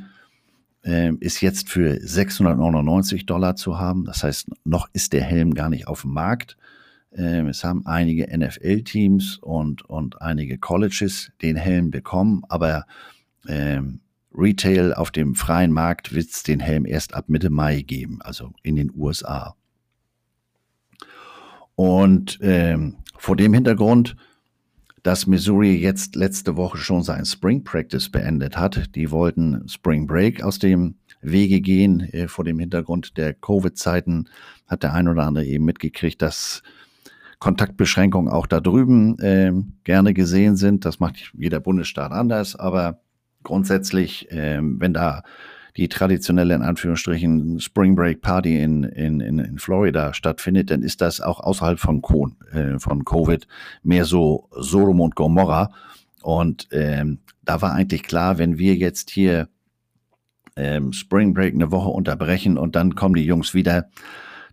äh, 0.84 1.13
ist 1.19 1.41
jetzt 1.41 1.69
für 1.69 2.00
699 2.02 3.28
Dollar 3.28 3.56
zu 3.56 3.80
haben. 3.80 4.06
Das 4.06 4.24
heißt, 4.24 4.50
noch 4.65 4.89
ist 4.93 5.13
der 5.13 5.24
Helm 5.24 5.54
gar 5.54 5.69
nicht 5.69 5.88
auf 5.88 6.02
dem 6.02 6.12
Markt. 6.12 6.58
Äh, 7.12 7.48
es 7.48 7.63
haben 7.63 7.86
einige 7.86 8.36
NFL-Teams 8.36 9.38
und, 9.38 9.84
und 9.84 10.22
einige 10.22 10.58
Colleges 10.58 11.32
den 11.43 11.56
Helm 11.56 11.91
bekommen, 11.91 12.41
aber 12.50 12.86
ähm, 13.48 14.00
Retail 14.36 14.96
auf 14.96 15.12
dem 15.12 15.36
freien 15.36 15.72
Markt 15.72 16.15
wird 16.15 16.32
es 16.32 16.41
den 16.41 16.60
Helm 16.60 16.88
erst 16.88 17.13
ab 17.13 17.26
Mitte 17.28 17.52
Mai 17.52 17.82
geben, 17.84 18.24
also 18.24 18.54
in 18.63 18.76
den 18.76 18.91
USA. 18.96 19.56
Und 21.76 22.39
ähm, 22.41 22.98
vor 23.17 23.36
dem 23.36 23.54
Hintergrund, 23.54 24.15
dass 25.04 25.28
Missouri 25.28 25.76
jetzt 25.76 26.16
letzte 26.16 26.56
Woche 26.56 26.78
schon 26.78 27.04
sein 27.04 27.26
Spring 27.26 27.63
Practice 27.63 28.10
beendet 28.10 28.58
hat, 28.58 28.96
die 28.96 29.12
wollten 29.12 29.68
Spring 29.68 30.08
Break 30.08 30.42
aus 30.42 30.60
dem 30.60 30.96
Wege 31.22 31.62
gehen. 31.62 32.02
Äh, 32.12 32.28
vor 32.28 32.46
dem 32.46 32.60
Hintergrund 32.60 33.18
der 33.18 33.34
Covid-Zeiten 33.34 34.30
hat 34.68 34.84
der 34.84 34.94
ein 34.94 35.08
oder 35.08 35.24
andere 35.24 35.46
eben 35.46 35.66
mitgekriegt, 35.66 36.22
dass 36.22 36.63
Kontaktbeschränkungen 37.39 38.32
auch 38.32 38.48
da 38.48 38.62
drüben 38.62 39.20
äh, 39.20 39.52
gerne 39.84 40.13
gesehen 40.13 40.56
sind. 40.56 40.86
Das 40.86 41.02
macht 41.02 41.34
jeder 41.38 41.60
Bundesstaat 41.60 42.13
anders, 42.13 42.56
aber 42.56 43.02
grundsätzlich, 43.44 44.32
äh, 44.32 44.60
wenn 44.62 44.94
da 44.94 45.24
die 45.78 45.90
traditionelle, 45.90 46.54
in 46.54 46.62
Anführungsstrichen, 46.62 47.60
Spring 47.60 47.96
Break 47.96 48.22
Party 48.22 48.60
in, 48.62 48.84
in, 48.84 49.20
in, 49.22 49.58
Florida 49.58 50.14
stattfindet, 50.14 50.70
dann 50.70 50.84
ist 50.84 51.02
das 51.02 51.20
auch 51.20 51.40
außerhalb 51.40 51.80
von, 51.80 52.02
Co 52.02 52.32
äh, 52.52 52.78
von 52.80 53.06
Covid 53.06 53.48
mehr 53.82 54.06
so 54.06 54.50
Sodom 54.52 55.02
und 55.02 55.16
Gomorra. 55.16 55.72
Und 56.22 56.68
ähm, 56.72 57.20
da 57.44 57.62
war 57.62 57.74
eigentlich 57.74 58.04
klar, 58.04 58.38
wenn 58.38 58.58
wir 58.58 58.76
jetzt 58.76 59.10
hier 59.10 59.50
ähm, 60.56 60.94
Spring 60.94 61.34
Break 61.34 61.56
eine 61.56 61.72
Woche 61.72 61.90
unterbrechen 61.90 62.58
und 62.58 62.76
dann 62.76 62.96
kommen 62.96 63.16
die 63.16 63.26
Jungs 63.26 63.54
wieder, 63.54 63.90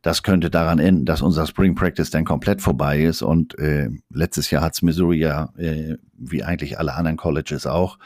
das 0.02 0.22
könnte 0.22 0.48
daran 0.48 0.78
enden, 0.78 1.04
dass 1.04 1.20
unser 1.20 1.46
Spring 1.46 1.74
Practice 1.74 2.11
dann 2.11 2.24
komplett 2.24 2.62
vorbei 2.62 3.02
ist. 3.02 3.22
Und 3.22 3.59
äh, 3.59 3.90
letztes 4.09 4.50
Jahr 4.50 4.62
hat's 4.62 4.83
Missouri 4.83 5.18
ja, 5.18 5.52
äh, 5.59 5.96
wie 6.16 6.42
eigentlich 6.42 6.78
alle 6.78 6.94
anderen 6.94 7.18
Colleges 7.18 7.66
auch, 7.66 7.98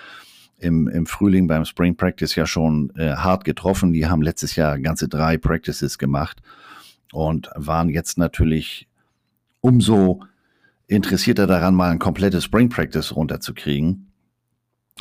im, 0.64 0.88
im 0.88 1.07
Frühling 1.07 1.46
beim 1.46 1.64
Spring 1.64 1.96
Practice 1.96 2.35
ja 2.35 2.46
schon 2.46 2.90
äh, 2.96 3.12
hart 3.14 3.44
getroffen. 3.44 3.92
Die 3.92 4.07
haben 4.07 4.22
letztes 4.22 4.57
Jahr 4.57 4.79
ganze 4.79 5.09
drei 5.09 5.38
Practices 5.38 5.98
gemacht 5.98 6.40
und 7.12 7.50
waren 7.55 7.88
jetzt 7.88 8.18
natürlich 8.18 8.88
umso 9.61 10.22
interessierter 10.87 11.46
daran, 11.46 11.74
mal 11.74 11.90
ein 11.90 11.98
komplettes 11.98 12.44
Spring 12.44 12.68
Practice 12.68 13.14
runterzukriegen. 13.14 14.11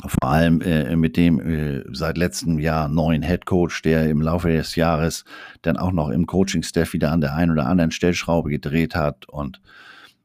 Vor 0.06 0.28
allem 0.28 0.60
äh, 0.60 0.96
mit 0.96 1.16
dem 1.16 1.40
äh, 1.40 1.84
seit 1.92 2.18
letztem 2.18 2.58
Jahr 2.58 2.88
neuen 2.88 3.22
Head 3.22 3.46
Coach, 3.46 3.82
der 3.82 4.08
im 4.08 4.20
Laufe 4.20 4.50
des 4.50 4.74
Jahres 4.74 5.24
dann 5.62 5.76
auch 5.76 5.92
noch 5.92 6.08
im 6.08 6.26
Coaching-Staff 6.26 6.92
wieder 6.92 7.12
an 7.12 7.20
der 7.20 7.34
einen 7.34 7.52
oder 7.52 7.66
anderen 7.66 7.92
Stellschraube 7.92 8.50
gedreht 8.50 8.96
hat. 8.96 9.28
Und 9.28 9.60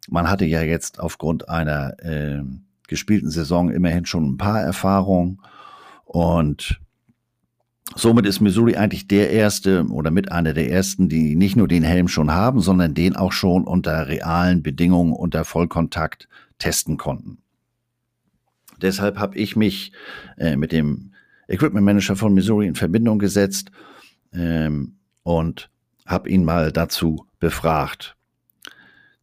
man 0.09 0.29
hatte 0.29 0.45
ja 0.45 0.63
jetzt 0.63 0.99
aufgrund 0.99 1.49
einer 1.49 1.93
äh, 1.99 2.41
gespielten 2.89 3.29
Saison 3.29 3.69
immerhin 3.69 4.05
schon 4.05 4.25
ein 4.25 4.37
paar 4.37 4.59
Erfahrungen. 4.61 5.39
Und 6.03 6.81
somit 7.95 8.25
ist 8.25 8.41
Missouri 8.41 8.75
eigentlich 8.75 9.07
der 9.07 9.29
erste 9.29 9.85
oder 9.85 10.11
mit 10.11 10.31
einer 10.31 10.53
der 10.53 10.69
ersten, 10.69 11.07
die 11.07 11.35
nicht 11.35 11.55
nur 11.55 11.67
den 11.67 11.83
Helm 11.83 12.09
schon 12.09 12.31
haben, 12.31 12.59
sondern 12.59 12.93
den 12.93 13.15
auch 13.15 13.31
schon 13.31 13.63
unter 13.63 14.07
realen 14.07 14.61
Bedingungen, 14.61 15.13
unter 15.13 15.45
Vollkontakt 15.45 16.27
testen 16.57 16.97
konnten. 16.97 17.37
Deshalb 18.81 19.17
habe 19.17 19.37
ich 19.37 19.55
mich 19.55 19.91
äh, 20.37 20.55
mit 20.55 20.71
dem 20.71 21.13
Equipment 21.47 21.85
Manager 21.85 22.15
von 22.15 22.33
Missouri 22.33 22.67
in 22.67 22.75
Verbindung 22.75 23.19
gesetzt 23.19 23.71
ähm, 24.33 24.97
und 25.23 25.69
habe 26.05 26.29
ihn 26.29 26.43
mal 26.43 26.71
dazu 26.71 27.25
befragt 27.39 28.15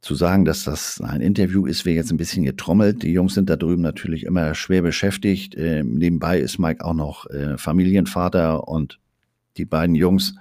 zu 0.00 0.14
sagen, 0.14 0.44
dass 0.44 0.64
das 0.64 1.00
ein 1.00 1.20
Interview 1.20 1.66
ist, 1.66 1.84
wäre 1.84 1.96
jetzt 1.96 2.12
ein 2.12 2.16
bisschen 2.16 2.44
getrommelt. 2.44 3.02
Die 3.02 3.12
Jungs 3.12 3.34
sind 3.34 3.50
da 3.50 3.56
drüben 3.56 3.82
natürlich 3.82 4.24
immer 4.24 4.54
schwer 4.54 4.82
beschäftigt. 4.82 5.54
Äh, 5.54 5.82
nebenbei 5.82 6.38
ist 6.38 6.58
Mike 6.58 6.84
auch 6.84 6.94
noch 6.94 7.28
äh, 7.30 7.58
Familienvater 7.58 8.68
und 8.68 9.00
die 9.56 9.64
beiden 9.64 9.94
Jungs 9.94 10.34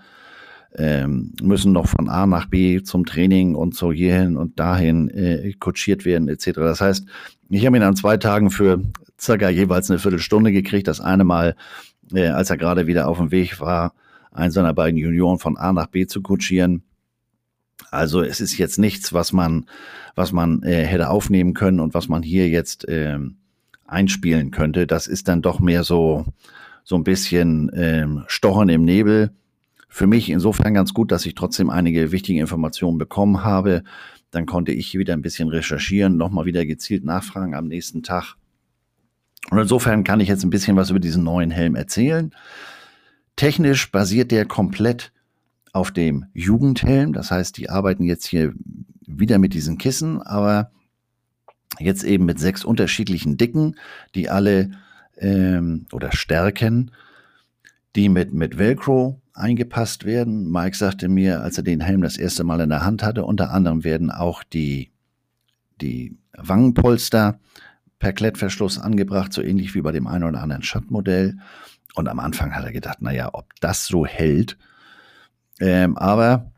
ähm, 0.78 1.34
müssen 1.42 1.72
noch 1.72 1.88
von 1.88 2.10
A 2.10 2.26
nach 2.26 2.48
B 2.48 2.84
zum 2.84 3.06
Training 3.06 3.56
und 3.56 3.76
so 3.76 3.92
hierhin 3.92 4.36
und 4.36 4.60
dahin 4.60 5.10
äh, 5.10 5.54
kutschiert 5.54 6.06
werden 6.06 6.28
etc. 6.28 6.52
Das 6.56 6.82
heißt, 6.82 7.06
ich 7.50 7.66
habe 7.66 7.78
ihn 7.78 7.84
an 7.84 7.96
zwei 7.96 8.18
Tagen 8.18 8.52
für 8.52 8.82
circa 9.20 9.50
jeweils 9.50 9.90
eine 9.90 10.00
Viertelstunde 10.00 10.52
gekriegt. 10.52 10.88
Das 10.88 11.00
eine 11.00 11.24
Mal, 11.24 11.56
äh, 12.14 12.28
als 12.28 12.50
er 12.50 12.58
gerade 12.58 12.88
wieder 12.88 13.08
auf 13.08 13.18
dem 13.18 13.32
Weg 13.32 13.60
war, 13.62 13.94
einen 14.32 14.52
seiner 14.52 14.74
beiden 14.74 14.98
Junioren 14.98 15.40
von 15.40 15.56
A 15.58 15.72
nach 15.72 15.88
B 15.88 16.08
zu 16.08 16.22
kutschieren 16.22 16.84
also 17.96 18.22
es 18.22 18.42
ist 18.42 18.58
jetzt 18.58 18.78
nichts, 18.78 19.14
was 19.14 19.34
man, 19.34 19.66
was 20.16 20.32
man 20.32 20.64
äh, 20.64 20.86
hätte 20.86 21.10
aufnehmen 21.10 21.54
können 21.54 21.80
und 21.80 21.94
was 21.94 22.08
man 22.08 22.24
hier 22.24 22.48
jetzt 22.50 22.88
äh, 22.88 23.18
einspielen 23.88 24.52
könnte. 24.52 24.88
Das 24.88 25.08
ist 25.08 25.28
dann 25.28 25.42
doch 25.42 25.60
mehr 25.60 25.84
so, 25.84 26.26
so 26.84 26.96
ein 26.96 27.04
bisschen 27.04 27.70
äh, 27.70 28.08
Stochern 28.28 28.70
im 28.70 28.84
Nebel. 28.84 29.32
Für 29.90 30.08
mich 30.08 30.30
insofern 30.30 30.74
ganz 30.74 30.94
gut, 30.94 31.12
dass 31.12 31.26
ich 31.26 31.36
trotzdem 31.36 31.70
einige 31.70 32.12
wichtige 32.12 32.40
Informationen 32.40 32.98
bekommen 32.98 33.44
habe. 33.44 33.84
Dann 34.32 34.46
konnte 34.46 34.74
ich 34.74 34.98
wieder 34.98 35.14
ein 35.14 35.22
bisschen 35.22 35.48
recherchieren, 35.48 36.18
nochmal 36.18 36.46
wieder 36.46 36.66
gezielt 36.66 37.06
nachfragen 37.06 37.56
am 37.56 37.68
nächsten 37.68 38.04
Tag. 38.04 38.36
Und 39.52 39.60
insofern 39.60 40.04
kann 40.04 40.20
ich 40.20 40.28
jetzt 40.28 40.44
ein 40.44 40.50
bisschen 40.50 40.76
was 40.76 40.90
über 40.90 41.00
diesen 41.00 41.24
neuen 41.24 41.52
Helm 41.52 41.76
erzählen. 41.76 42.34
Technisch 43.36 43.92
basiert 43.92 44.32
der 44.32 44.46
komplett 44.46 45.12
auf 45.76 45.92
dem 45.92 46.26
Jugendhelm. 46.34 47.12
Das 47.12 47.32
heißt, 47.32 47.58
die 47.58 47.70
arbeiten 47.70 48.04
jetzt 48.04 48.26
hier 48.26 48.54
wieder 49.06 49.40
mit 49.40 49.54
diesen 49.54 49.78
Kissen, 49.78 50.22
aber 50.22 50.72
jetzt 51.80 52.06
eben 52.06 52.24
mit 52.26 52.40
sechs 52.40 52.64
unterschiedlichen 52.64 53.36
Dicken, 53.36 53.76
die 54.16 54.30
alle 54.30 54.72
ähm, 55.18 55.86
oder 55.92 56.14
Stärken, 56.14 56.92
die 57.98 58.08
mit, 58.08 58.34
mit 58.34 58.58
Velcro 58.58 59.22
eingepasst 59.34 60.06
werden. 60.06 60.50
Mike 60.50 60.78
sagte 60.78 61.10
mir, 61.10 61.42
als 61.42 61.58
er 61.58 61.66
den 61.66 61.82
Helm 61.82 62.02
das 62.02 62.16
erste 62.16 62.46
Mal 62.46 62.62
in 62.62 62.70
der 62.70 62.86
Hand 62.86 63.04
hatte, 63.04 63.26
unter 63.26 63.52
anderem 63.52 63.84
werden 63.84 64.12
auch 64.12 64.44
die, 64.44 64.92
die 65.82 66.18
Wangenpolster 66.38 67.38
per 68.00 68.14
Klettverschluss 68.14 68.80
angebracht, 68.80 69.34
so 69.34 69.42
ähnlich 69.42 69.76
wie 69.76 69.82
bei 69.82 69.92
dem 69.92 70.08
einen 70.08 70.24
oder 70.24 70.42
anderen 70.42 70.64
Schattmodell. 70.64 71.38
Und 71.96 72.08
am 72.08 72.22
Anfang 72.22 72.56
hat 72.56 72.64
er 72.64 72.72
gedacht, 72.72 73.02
naja, 73.02 73.30
ob 73.34 73.50
das 73.60 73.88
so 73.88 74.06
hält, 74.06 74.58
Ähm, 75.60 75.98
aber 75.98 76.52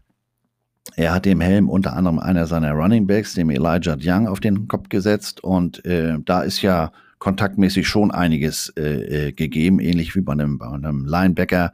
er 0.96 1.14
hat 1.14 1.26
dem 1.26 1.42
Helm 1.42 1.70
unter 1.70 1.96
anderem 1.96 2.20
einer 2.20 2.48
seiner 2.48 2.72
Running 2.72 3.08
Backs, 3.08 3.36
dem 3.36 3.50
Elijah 3.50 3.98
Young, 4.00 4.28
auf 4.28 4.40
den 4.40 4.68
Kopf 4.68 4.90
gesetzt. 4.90 5.44
Und 5.44 5.86
äh, 5.86 6.18
da 6.24 6.42
ist 6.42 6.62
ja 6.62 6.92
kontaktmäßig 7.20 7.88
schon 7.88 8.12
einiges 8.12 8.74
äh, 8.78 9.28
äh, 9.28 9.32
gegeben, 9.32 9.80
ähnlich 9.80 10.16
wie 10.16 10.22
bei 10.22 10.34
einem, 10.34 10.58
bei 10.58 10.68
einem 10.68 11.06
Linebacker 11.06 11.74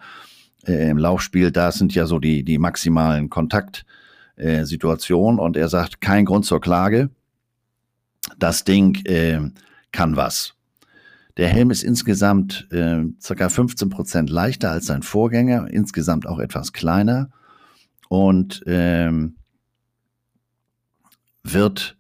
äh, 0.66 0.90
im 0.90 0.98
Laufspiel. 0.98 1.52
Da 1.52 1.72
sind 1.72 1.96
ja 1.96 2.06
so 2.06 2.20
die, 2.20 2.44
die 2.44 2.58
maximalen 2.58 3.30
Kontaktsituationen. 3.30 5.40
und 5.40 5.58
er 5.58 5.70
sagt, 5.70 6.02
kein 6.02 6.26
Grund 6.26 6.46
zur 6.46 6.62
Klage. 6.62 7.10
Das 8.40 8.64
Ding 8.64 9.06
äh, 9.06 9.40
kann 9.92 10.16
was. 10.16 10.56
Der 11.38 11.50
Helm 11.50 11.72
ist 11.72 11.84
insgesamt 11.84 12.68
äh, 12.72 13.04
ca. 13.22 13.50
15 13.50 13.90
Prozent 13.90 14.30
leichter 14.30 14.72
als 14.72 14.86
sein 14.86 15.02
Vorgänger, 15.02 15.68
insgesamt 15.72 16.28
auch 16.28 16.40
etwas 16.40 16.74
kleiner 16.74 17.30
und 18.10 18.64
ähm, 18.68 19.38
wird 21.44 21.98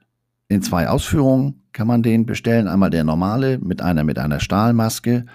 in 0.48 0.62
zwei 0.62 0.88
Ausführungen 0.88 1.64
kann 1.72 1.88
man 1.88 2.04
den 2.04 2.28
bestellen. 2.28 2.68
Einmal 2.68 2.92
der 2.92 3.04
normale 3.04 3.58
mit 3.58 3.82
einer 3.82 4.04
mit 4.04 4.20
einer 4.20 4.40
Stahlmaske 4.40 5.26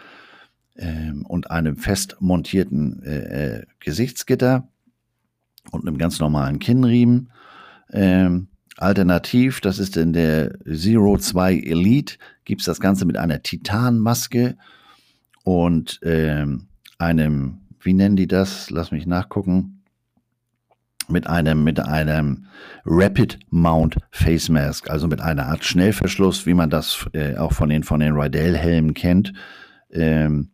ähm, 0.76 1.26
und 1.26 1.50
einem 1.50 1.76
fest 1.76 2.16
montierten 2.20 3.02
äh, 3.02 3.56
äh 3.56 3.66
Gesichtsgitter 3.80 4.68
und 5.72 5.87
einem 5.87 5.98
ganz 5.98 6.20
normalen 6.20 6.61
Kinnriemen. 6.61 7.32
Ähm, 7.90 8.48
alternativ, 8.76 9.61
das 9.61 9.78
ist 9.78 9.96
in 9.96 10.12
der 10.12 10.56
Zero 10.64 11.18
2 11.18 11.54
Elite, 11.54 12.16
gibt 12.48 12.62
es 12.62 12.66
das 12.66 12.80
Ganze 12.80 13.04
mit 13.04 13.18
einer 13.18 13.42
Titanmaske 13.42 14.56
und 15.44 16.00
ähm, 16.02 16.68
einem, 16.98 17.61
wie 17.80 17.92
nennen 17.92 18.16
die 18.16 18.26
das? 18.26 18.70
Lass 18.70 18.90
mich 18.90 19.06
nachgucken 19.06 19.84
mit 21.08 21.26
einem, 21.26 21.62
mit 21.62 21.78
einem 21.78 22.46
Rapid 22.87 23.38
Mount 23.50 23.98
Face 24.11 24.48
Mask, 24.48 24.90
also 24.90 25.08
mit 25.08 25.20
einer 25.20 25.46
Art 25.46 25.62
Schnellverschluss, 25.62 26.46
wie 26.46 26.54
man 26.54 26.70
das 26.70 27.06
äh, 27.12 27.37
auch 27.37 27.52
von 27.52 27.68
den, 27.68 27.82
von 27.82 28.00
den 28.00 28.14
Rydell-Helmen 28.14 28.94
kennt. 28.94 29.34
Ähm, 29.90 30.50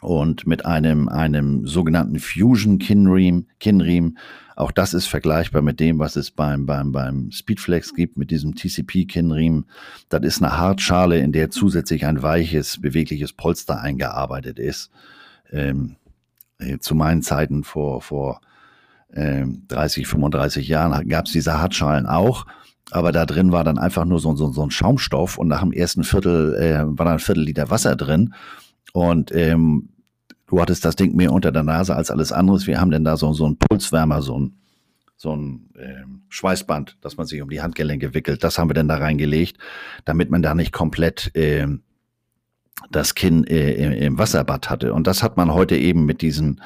und 0.00 0.46
mit 0.46 0.64
einem, 0.66 1.08
einem 1.08 1.66
sogenannten 1.66 2.18
Fusion 2.18 2.78
Kinriemen, 2.78 3.48
Kinriemen. 3.60 4.18
Auch 4.62 4.70
das 4.70 4.94
ist 4.94 5.08
vergleichbar 5.08 5.60
mit 5.60 5.80
dem, 5.80 5.98
was 5.98 6.14
es 6.14 6.30
beim, 6.30 6.66
beim, 6.66 6.92
beim 6.92 7.32
Speedflex 7.32 7.94
gibt, 7.94 8.16
mit 8.16 8.30
diesem 8.30 8.54
TCP 8.54 9.06
Kinriemen. 9.06 9.66
Das 10.08 10.22
ist 10.22 10.40
eine 10.40 10.56
Hartschale, 10.56 11.18
in 11.18 11.32
der 11.32 11.50
zusätzlich 11.50 12.06
ein 12.06 12.22
weiches, 12.22 12.80
bewegliches 12.80 13.32
Polster 13.32 13.80
eingearbeitet 13.80 14.60
ist. 14.60 14.92
Ähm, 15.50 15.96
äh, 16.58 16.78
zu 16.78 16.94
meinen 16.94 17.22
Zeiten 17.22 17.64
vor, 17.64 18.02
vor 18.02 18.40
30, 19.10 20.04
ähm, 20.04 20.08
35 20.08 20.68
Jahren 20.68 21.08
gab 21.08 21.26
es 21.26 21.32
diese 21.32 21.60
Hartschalen 21.60 22.06
auch. 22.06 22.46
Aber 22.92 23.10
da 23.10 23.26
drin 23.26 23.50
war 23.50 23.64
dann 23.64 23.78
einfach 23.78 24.04
nur 24.04 24.20
so, 24.20 24.36
so, 24.36 24.52
so 24.52 24.62
ein 24.62 24.70
Schaumstoff 24.70 25.38
und 25.38 25.48
nach 25.48 25.62
dem 25.62 25.72
ersten 25.72 26.04
Viertel 26.04 26.54
äh, 26.54 26.84
war 26.86 27.06
dann 27.06 27.14
ein 27.14 27.18
Viertel 27.18 27.42
Liter 27.42 27.68
Wasser 27.68 27.96
drin. 27.96 28.32
Und 28.92 29.34
ähm, 29.34 29.88
du 30.52 30.60
hattest 30.60 30.84
das 30.84 30.96
Ding 30.96 31.16
mehr 31.16 31.32
unter 31.32 31.50
der 31.50 31.62
Nase 31.62 31.96
als 31.96 32.10
alles 32.10 32.30
anderes. 32.30 32.66
Wir 32.66 32.78
haben 32.78 32.90
denn 32.90 33.04
da 33.04 33.16
so, 33.16 33.32
so 33.32 33.48
ein 33.48 33.56
Pulswärmer, 33.56 34.20
so 34.20 34.38
ein, 34.38 34.58
so 35.16 35.34
ein 35.34 35.70
äh, 35.76 36.04
Schweißband, 36.28 36.98
das 37.00 37.16
man 37.16 37.26
sich 37.26 37.40
um 37.40 37.48
die 37.48 37.62
Handgelenke 37.62 38.12
wickelt. 38.12 38.44
Das 38.44 38.58
haben 38.58 38.68
wir 38.68 38.74
denn 38.74 38.86
da 38.86 38.96
reingelegt, 38.96 39.56
damit 40.04 40.30
man 40.30 40.42
da 40.42 40.54
nicht 40.54 40.70
komplett 40.70 41.34
äh, 41.34 41.66
das 42.90 43.14
Kinn 43.14 43.44
äh, 43.44 43.72
im, 43.72 43.92
im 43.92 44.18
Wasserbad 44.18 44.68
hatte. 44.68 44.92
Und 44.92 45.06
das 45.06 45.22
hat 45.22 45.38
man 45.38 45.54
heute 45.54 45.74
eben 45.78 46.04
mit 46.04 46.20
diesen, 46.20 46.60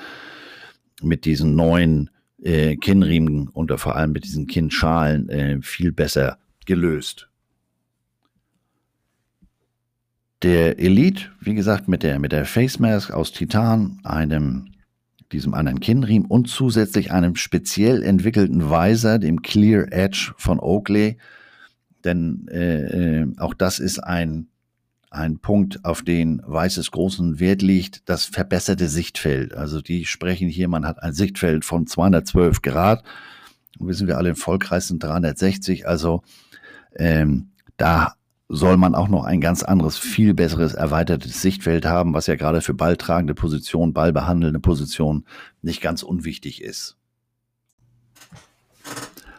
mit 1.01 1.25
diesen 1.25 1.55
neuen 1.55 2.11
äh, 2.42 2.75
Kinnriemen 2.75 3.46
und 3.46 3.70
vor 3.79 3.94
allem 3.94 4.11
mit 4.11 4.25
diesen 4.25 4.49
Kinnschalen 4.49 5.29
äh, 5.29 5.62
viel 5.62 5.92
besser 5.92 6.38
gelöst. 6.64 7.29
Der 10.42 10.79
Elite, 10.79 11.31
wie 11.40 11.55
gesagt, 11.55 11.88
mit 11.88 12.03
der, 12.03 12.18
mit 12.18 12.33
der 12.33 12.44
Face 12.44 12.79
Mask 12.79 13.11
aus 13.11 13.33
Titan, 13.33 14.01
einem, 14.05 14.72
diesem 15.33 15.55
anderen 15.55 15.81
Kinnriemen 15.81 16.29
und 16.29 16.49
zusätzlich 16.49 17.11
einem 17.11 17.37
speziell 17.37 18.03
entwickelten 18.03 18.68
Weiser, 18.68 19.18
dem 19.18 19.42
Clear 19.42 19.92
Edge 19.92 20.35
von 20.37 20.61
Oakley. 20.61 21.16
Denn 22.05 22.46
äh, 22.49 23.22
äh 23.22 23.27
auch 23.38 23.55
das 23.55 23.79
ist 23.79 23.99
ein 23.99 24.49
ein 25.16 25.38
Punkt, 25.38 25.85
auf 25.85 26.03
den 26.03 26.42
Weißes 26.44 26.90
großen 26.90 27.40
Wert 27.40 27.62
liegt, 27.62 28.09
das 28.09 28.27
verbesserte 28.27 28.88
Sichtfeld. 28.88 29.55
Also 29.55 29.81
die 29.81 30.05
sprechen 30.05 30.49
hier, 30.49 30.68
man 30.68 30.87
hat 30.87 31.03
ein 31.03 31.14
Sichtfeld 31.14 31.64
von 31.64 31.87
212 31.87 32.61
Grad. 32.62 33.03
Wissen 33.79 34.07
wir 34.07 34.18
alle, 34.18 34.31
im 34.31 34.37
Vollkreis 34.37 34.88
sind 34.88 35.03
360. 35.03 35.88
Also 35.88 36.22
ähm, 36.96 37.51
da 37.77 38.14
soll 38.48 38.76
man 38.76 38.94
auch 38.94 39.09
noch 39.09 39.24
ein 39.24 39.40
ganz 39.40 39.62
anderes, 39.62 39.98
viel 39.98 40.32
besseres, 40.32 40.74
erweitertes 40.74 41.42
Sichtfeld 41.42 41.85
haben, 41.85 42.14
was 42.14 42.26
ja 42.26 42.37
gerade 42.37 42.61
für 42.61 42.74
balltragende 42.74 43.35
Positionen, 43.35 43.92
ballbehandelnde 43.92 44.61
Positionen 44.61 45.24
nicht 45.62 45.80
ganz 45.80 46.02
unwichtig 46.02 46.62
ist. 46.62 46.96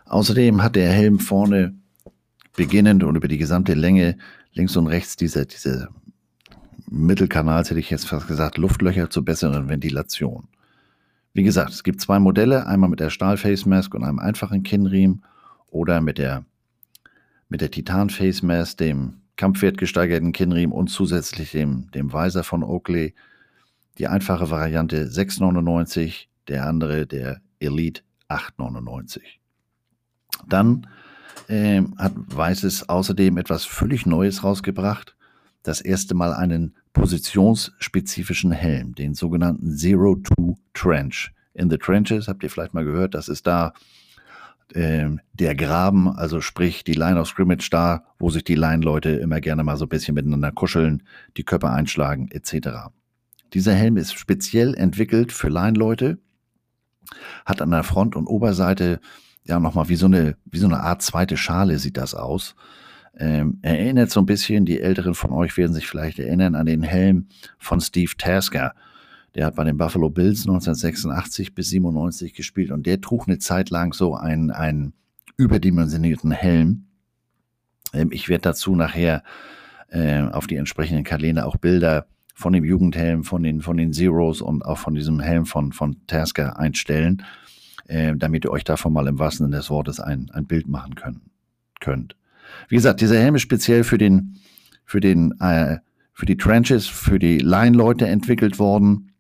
Außerdem 0.06 0.62
hat 0.62 0.76
der 0.76 0.92
Helm 0.92 1.20
vorne 1.20 1.76
beginnend 2.56 3.04
und 3.04 3.16
über 3.16 3.28
die 3.28 3.38
gesamte 3.38 3.74
Länge 3.74 4.18
links 4.52 4.76
und 4.76 4.88
rechts 4.88 5.16
diese, 5.16 5.46
diese 5.46 5.90
Mittelkanals, 6.90 7.70
hätte 7.70 7.80
ich 7.80 7.90
jetzt 7.90 8.08
fast 8.08 8.28
gesagt, 8.28 8.58
Luftlöcher 8.58 9.10
zur 9.10 9.24
besseren 9.24 9.70
Ventilation. 9.70 10.48
Wie 11.34 11.44
gesagt, 11.44 11.72
es 11.72 11.84
gibt 11.84 12.02
zwei 12.02 12.20
Modelle, 12.20 12.66
einmal 12.66 12.90
mit 12.90 13.00
der 13.00 13.10
Stahl-Face 13.10 13.66
Mask 13.66 13.94
und 13.94 14.04
einem 14.04 14.20
einfachen 14.20 14.64
Kinnriemen 14.64 15.24
oder 15.70 16.02
mit 16.02 16.18
der, 16.18 16.46
mit 17.50 17.62
der 17.62 17.72
Titan-Face 17.72 18.42
Mask, 18.42 18.78
dem 18.78 19.22
kampfwertgesteigerten 19.36 20.32
Kinnriemen 20.32 20.76
und 20.76 20.88
zusätzlich 20.88 21.52
dem, 21.52 21.90
dem 21.92 22.12
Weiser 22.12 22.44
von 22.44 22.64
Oakley. 22.64 23.14
Die 23.98 24.08
einfache 24.08 24.50
Variante 24.50 25.06
6,99, 25.06 26.26
der 26.48 26.66
andere 26.66 27.08
der 27.08 27.42
Elite 27.60 28.02
8,99. 28.30 29.22
Dann 30.48 30.88
äh, 31.48 31.82
hat 31.98 32.14
Weißes 32.16 32.90
außerdem 32.90 33.38
etwas 33.38 33.66
völlig 33.66 34.06
Neues 34.06 34.44
rausgebracht. 34.44 35.16
Das 35.64 35.82
erste 35.82 36.16
Mal 36.16 36.34
einen 36.34 36.76
positionsspezifischen 36.94 38.52
Helm, 38.52 38.96
den 38.96 39.14
sogenannten 39.14 39.76
Zero 39.76 40.16
Two 40.16 40.58
Trench. 40.74 41.32
In 41.54 41.70
the 41.70 41.78
Trenches, 41.78 42.28
habt 42.28 42.44
ihr 42.44 42.50
vielleicht 42.50 42.74
mal 42.74 42.86
gehört, 42.86 43.16
das 43.16 43.30
ist 43.30 43.48
da 43.48 43.74
äh, 44.74 45.10
der 45.34 45.56
Graben, 45.56 46.10
also 46.10 46.42
sprich 46.42 46.84
die 46.84 46.94
Line 46.94 47.20
of 47.20 47.28
Scrimmage 47.28 47.70
da, 47.70 48.06
wo 48.20 48.30
sich 48.30 48.44
die 48.44 48.56
Line-Leute 48.56 49.10
immer 49.12 49.42
gerne 49.42 49.64
mal 49.64 49.78
so 49.78 49.86
ein 49.86 49.90
bisschen 49.90 50.16
miteinander 50.16 50.52
kuscheln, 50.52 51.04
die 51.38 51.44
Köpfe 51.44 51.70
einschlagen, 51.70 52.30
etc. 52.32 52.90
Dieser 53.54 53.74
Helm 53.74 53.98
ist 53.98 54.14
speziell 54.18 54.74
entwickelt 54.74 55.32
für 55.32 55.50
Line-Leute, 55.50 56.20
hat 57.46 57.62
an 57.62 57.72
der 57.72 57.84
Front- 57.84 58.16
und 58.16 58.28
Oberseite 58.28 59.00
ja 59.46 59.60
nochmal 59.60 59.90
wie 59.90 59.96
so 59.96 60.08
eine, 60.08 60.36
wie 60.46 60.60
so 60.60 60.68
eine 60.68 60.82
Art 60.82 61.02
zweite 61.02 61.38
Schale 61.38 61.80
sieht 61.80 61.98
das 61.98 62.14
aus. 62.14 62.56
Ähm, 63.20 63.60
erinnert 63.62 64.12
so 64.12 64.20
ein 64.20 64.26
bisschen, 64.26 64.66
die 64.66 64.80
Älteren 64.80 65.16
von 65.16 65.32
euch 65.32 65.58
werden 65.58 65.74
sich 65.74 65.88
vielleicht 65.88 66.20
erinnern 66.20 66.54
an 66.54 66.66
den 66.66 66.84
Helm 66.84 67.28
von 67.58 67.82
Steve 67.82 68.12
Tasker. 68.18 68.74
Der 69.36 69.46
hat 69.46 69.56
bei 69.56 69.64
den 69.64 69.78
Buffalo 69.78 70.10
Bills 70.10 70.42
1986 70.42 71.54
bis 71.54 71.70
97 71.70 72.34
gespielt 72.34 72.72
und 72.72 72.86
der 72.86 73.02
trug 73.02 73.28
eine 73.28 73.40
Zeit 73.40 73.70
lang 73.70 73.94
so 73.94 74.16
einen, 74.16 74.52
einen 74.52 74.94
überdimensionierten 75.36 76.32
Helm. 76.32 76.86
Ähm, 77.94 78.10
ich 78.12 78.30
werde 78.30 78.44
dazu 78.44 78.76
nachher 78.76 79.24
äh, 79.90 80.22
auf 80.22 80.48
die 80.48 80.56
entsprechenden 80.56 81.04
Kalender 81.04 81.46
auch 81.46 81.58
Bilder 81.58 82.08
von 82.34 82.54
dem 82.54 82.64
Jugendhelm, 82.64 83.24
von 83.24 83.44
den, 83.44 83.62
von 83.62 83.78
den 83.78 83.94
Zeros 83.94 84.42
und 84.42 84.64
auch 84.64 84.78
von 84.78 84.96
diesem 84.96 85.20
Helm 85.20 85.46
von, 85.46 85.72
von 85.72 85.98
Tasker 86.08 86.60
einstellen 86.60 87.24
äh, 87.88 88.16
damit 88.16 88.46
ihr 88.46 88.52
euch 88.52 88.64
davon 88.64 88.94
mal 88.94 89.08
im 89.08 89.20
wahrsten 89.20 89.46
Sinne 89.46 89.58
des 89.58 89.70
Wortes 89.70 90.00
ein, 90.00 90.30
ein 90.34 90.46
Bild 90.46 90.68
machen 90.68 90.96
können, 90.96 91.22
könnt. 91.80 92.16
Wie 92.70 92.76
gesagt, 92.76 93.02
dieser 93.02 93.20
Helm 93.20 93.36
ist 93.36 93.42
speziell 93.42 93.84
für 93.84 93.98
den, 93.98 94.40
für 94.86 95.00
den, 95.00 95.40
äh, 95.40 95.78
für 96.14 96.26
die 96.26 96.38
Trenches, 96.38 96.88
für 96.88 97.20
die 97.20 97.40
Line-Leute 97.40 98.08
entwickelt 98.08 98.60
worden, 98.60 99.12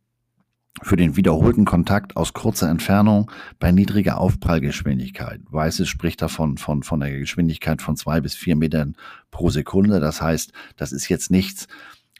für 0.83 0.95
den 0.95 1.15
wiederholten 1.15 1.65
Kontakt 1.65 2.15
aus 2.15 2.33
kurzer 2.33 2.69
Entfernung 2.69 3.31
bei 3.59 3.71
niedriger 3.71 4.19
Aufprallgeschwindigkeit. 4.19 5.41
Weißes 5.49 5.87
spricht 5.87 6.21
davon 6.21 6.57
von, 6.57 6.83
von 6.83 6.99
der 6.99 7.17
Geschwindigkeit 7.17 7.81
von 7.81 7.95
zwei 7.95 8.21
bis 8.21 8.35
vier 8.35 8.55
Metern 8.55 8.95
pro 9.31 9.49
Sekunde. 9.49 9.99
Das 9.99 10.21
heißt, 10.21 10.51
das 10.75 10.91
ist 10.91 11.09
jetzt 11.09 11.31
nichts, 11.31 11.67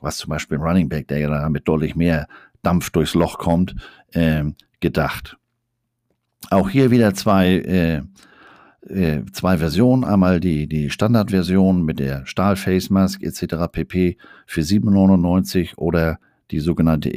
was 0.02 0.17
zum 0.17 0.30
Beispiel 0.30 0.58
im 0.58 0.63
Running 0.63 0.89
Back, 0.89 1.08
der 1.08 1.20
ja 1.20 1.30
damit 1.30 1.67
deutlich 1.67 1.96
mehr 1.96 2.28
Dampf 2.63 2.89
durchs 2.89 3.13
Loch 3.13 3.38
kommt, 3.38 3.76
äh, 4.12 4.43
gedacht. 4.80 5.38
Auch 6.50 6.70
hier 6.70 6.91
wieder 6.91 7.13
zwei, 7.13 7.58
äh, 7.58 8.02
äh, 8.89 9.24
zwei 9.32 9.58
Versionen. 9.58 10.04
Einmal 10.04 10.39
die, 10.39 10.67
die 10.67 10.89
Standardversion 10.89 11.84
mit 11.84 12.00
der 12.00 12.26
Stahl-Face 12.26 12.89
Mask 12.89 13.22
etc. 13.24 13.72
pp. 13.72 14.17
für 14.46 14.62
7,99 14.62 15.78
oder 15.78 16.20
die 16.52 16.60
sogenannte 16.60 17.10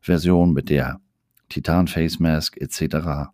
Elite-Version 0.00 0.52
mit 0.52 0.70
der 0.70 1.00
Titan 1.48 1.88
Face 1.88 2.18
Mask 2.18 2.56
etc. 2.60 3.30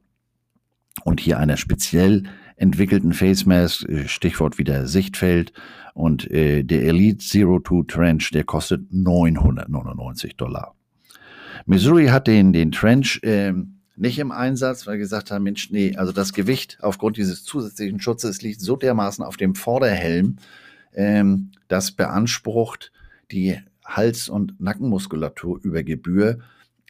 Und 1.05 1.21
hier 1.21 1.39
einer 1.39 1.57
speziell 1.57 2.25
entwickelten 2.57 3.13
Face 3.13 3.47
Mask, 3.47 3.89
äh, 3.89 4.09
Stichwort 4.09 4.59
wieder 4.59 4.87
Sichtfeld. 4.87 5.53
Und 5.95 6.31
äh, 6.31 6.63
der 6.63 6.83
Elite 6.83 7.19
Zero 7.19 7.59
Two 7.61 7.83
Trench, 7.85 8.31
der 8.31 8.45
kostet 8.45 8.93
999 8.93 10.37
Dollar. 10.37 10.75
Missouri 11.67 12.07
hat 12.07 12.27
den, 12.27 12.53
den 12.53 12.73
Trench 12.73 13.21
äh, 13.23 13.53
nicht 13.97 14.19
im 14.19 14.31
Einsatz, 14.31 14.87
weil 14.87 14.99
gesagt 14.99 15.31
haben, 15.31 15.45
Mensch, 15.45 15.71
nee, 15.71 15.97
also 15.97 16.13
das 16.13 16.33
Gewicht 16.33 16.79
aufgrund 16.83 17.17
dieses 17.17 17.45
zusätzlichen 17.45 18.01
Schutzes 18.01 18.43
liegt 18.43 18.61
so 18.61 18.77
dermaßen 18.77 19.25
auf 19.25 19.37
dem 19.37 19.55
Vorderhelm, 19.55 20.37
ähm, 20.93 21.51
das 21.69 21.93
beansprucht 21.93 22.93
die 23.31 23.59
Hals- 23.85 24.29
und 24.29 24.61
Nackenmuskulatur 24.61 25.61
über 25.63 25.83
Gebühr. 25.83 26.41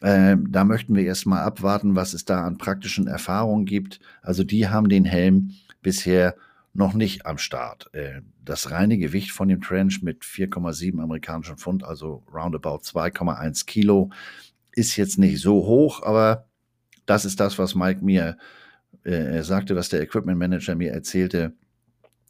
Ähm, 0.02 0.52
da 0.52 0.64
möchten 0.64 0.94
wir 0.94 1.04
erstmal 1.04 1.42
abwarten, 1.42 1.96
was 1.96 2.12
es 2.12 2.24
da 2.24 2.44
an 2.44 2.58
praktischen 2.58 3.06
Erfahrungen 3.06 3.64
gibt. 3.64 4.00
Also 4.22 4.44
die 4.44 4.68
haben 4.68 4.88
den 4.88 5.04
Helm 5.04 5.52
bisher 5.82 6.36
noch 6.74 6.92
nicht 6.92 7.26
am 7.26 7.38
Start. 7.38 7.88
Äh, 7.94 8.20
das 8.44 8.70
reine 8.70 8.98
Gewicht 8.98 9.32
von 9.32 9.48
dem 9.48 9.60
Trench 9.60 10.02
mit 10.02 10.22
4,7 10.22 11.02
amerikanischen 11.02 11.56
Pfund, 11.56 11.84
also 11.84 12.22
roundabout 12.32 12.82
2,1 12.82 13.66
Kilo, 13.66 14.10
ist 14.72 14.96
jetzt 14.96 15.18
nicht 15.18 15.40
so 15.40 15.64
hoch, 15.64 16.02
aber 16.02 16.46
das 17.06 17.24
ist 17.24 17.40
das, 17.40 17.58
was 17.58 17.74
Mike 17.74 18.04
mir 18.04 18.36
äh, 19.04 19.42
sagte, 19.42 19.74
was 19.76 19.88
der 19.88 20.02
Equipment 20.02 20.38
Manager 20.38 20.74
mir 20.74 20.92
erzählte. 20.92 21.54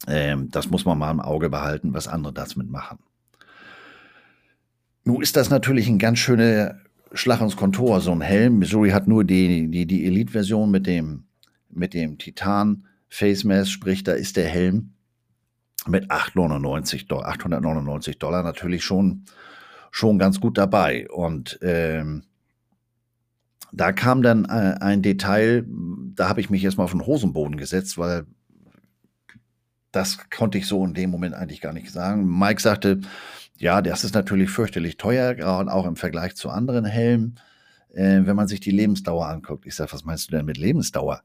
Ähm, 0.07 0.49
das 0.51 0.69
muss 0.69 0.85
man 0.85 0.97
mal 0.97 1.11
im 1.11 1.19
Auge 1.19 1.49
behalten, 1.49 1.93
was 1.93 2.07
andere 2.07 2.33
damit 2.33 2.69
machen. 2.69 2.99
Nun 5.03 5.21
ist 5.21 5.35
das 5.35 5.49
natürlich 5.49 5.87
ein 5.87 5.99
ganz 5.99 6.19
schöner 6.19 6.79
Schlag 7.13 7.41
ins 7.41 7.55
Kontor, 7.55 8.01
so 8.01 8.11
ein 8.11 8.21
Helm. 8.21 8.59
Missouri 8.59 8.89
hat 8.91 9.07
nur 9.07 9.23
die, 9.23 9.69
die, 9.69 9.85
die 9.85 10.05
Elite-Version 10.05 10.69
mit 10.69 10.87
dem, 10.87 11.25
mit 11.69 11.93
dem 11.93 12.17
Titan 12.17 12.85
Face 13.09 13.43
Mask, 13.43 13.71
sprich, 13.71 14.03
da 14.03 14.13
ist 14.13 14.37
der 14.37 14.47
Helm 14.47 14.93
mit 15.87 16.11
899 16.11 17.07
Dollar, 17.07 17.29
899 17.29 18.19
Dollar 18.19 18.43
natürlich 18.43 18.83
schon, 18.83 19.23
schon 19.91 20.19
ganz 20.19 20.41
gut 20.41 20.57
dabei. 20.57 21.07
Und 21.09 21.59
ähm, 21.61 22.23
da 23.71 23.91
kam 23.91 24.21
dann 24.21 24.45
äh, 24.45 24.77
ein 24.79 25.01
Detail, 25.01 25.65
da 26.15 26.29
habe 26.29 26.41
ich 26.41 26.49
mich 26.49 26.63
erstmal 26.63 26.85
auf 26.85 26.91
den 26.91 27.05
Hosenboden 27.05 27.57
gesetzt, 27.57 27.97
weil 27.97 28.25
das 29.91 30.17
konnte 30.29 30.57
ich 30.57 30.67
so 30.67 30.83
in 30.85 30.93
dem 30.93 31.09
Moment 31.09 31.33
eigentlich 31.33 31.61
gar 31.61 31.73
nicht 31.73 31.91
sagen. 31.91 32.27
Mike 32.37 32.61
sagte, 32.61 33.01
ja, 33.57 33.81
das 33.81 34.03
ist 34.03 34.13
natürlich 34.13 34.49
fürchterlich 34.49 34.97
teuer, 34.97 35.35
auch 35.45 35.85
im 35.85 35.95
Vergleich 35.95 36.35
zu 36.35 36.49
anderen 36.49 36.85
Helmen, 36.85 37.39
äh, 37.93 38.21
wenn 38.23 38.35
man 38.35 38.47
sich 38.47 38.59
die 38.59 38.71
Lebensdauer 38.71 39.27
anguckt. 39.27 39.65
Ich 39.65 39.75
sage, 39.75 39.93
was 39.93 40.05
meinst 40.05 40.27
du 40.27 40.35
denn 40.35 40.45
mit 40.45 40.57
Lebensdauer? 40.57 41.21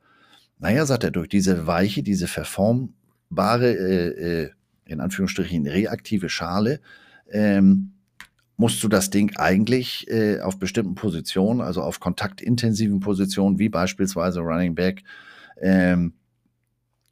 Naja, 0.59 0.87
sagt 0.87 1.05
er, 1.05 1.11
durch 1.11 1.29
diese 1.29 1.67
weiche, 1.67 2.03
diese 2.03 2.29
verformbare, 2.29 3.73
äh, 3.73 4.43
äh, 4.43 4.51
in 4.87 5.01
Anführungsstrichen 5.01 5.67
reaktive 5.67 6.29
Schale, 6.29 6.81
ähm, 7.31 7.93
musst 8.57 8.83
du 8.83 8.89
das 8.89 9.11
Ding 9.11 9.37
eigentlich 9.37 10.09
äh, 10.09 10.41
auf 10.41 10.59
bestimmten 10.59 10.95
Positionen, 10.95 11.61
also 11.61 11.83
auf 11.83 12.01
kontaktintensiven 12.01 13.01
Positionen, 13.01 13.59
wie 13.59 13.69
beispielsweise 13.69 14.41
Running 14.41 14.75
Back 14.75 15.03
ähm, 15.61 16.15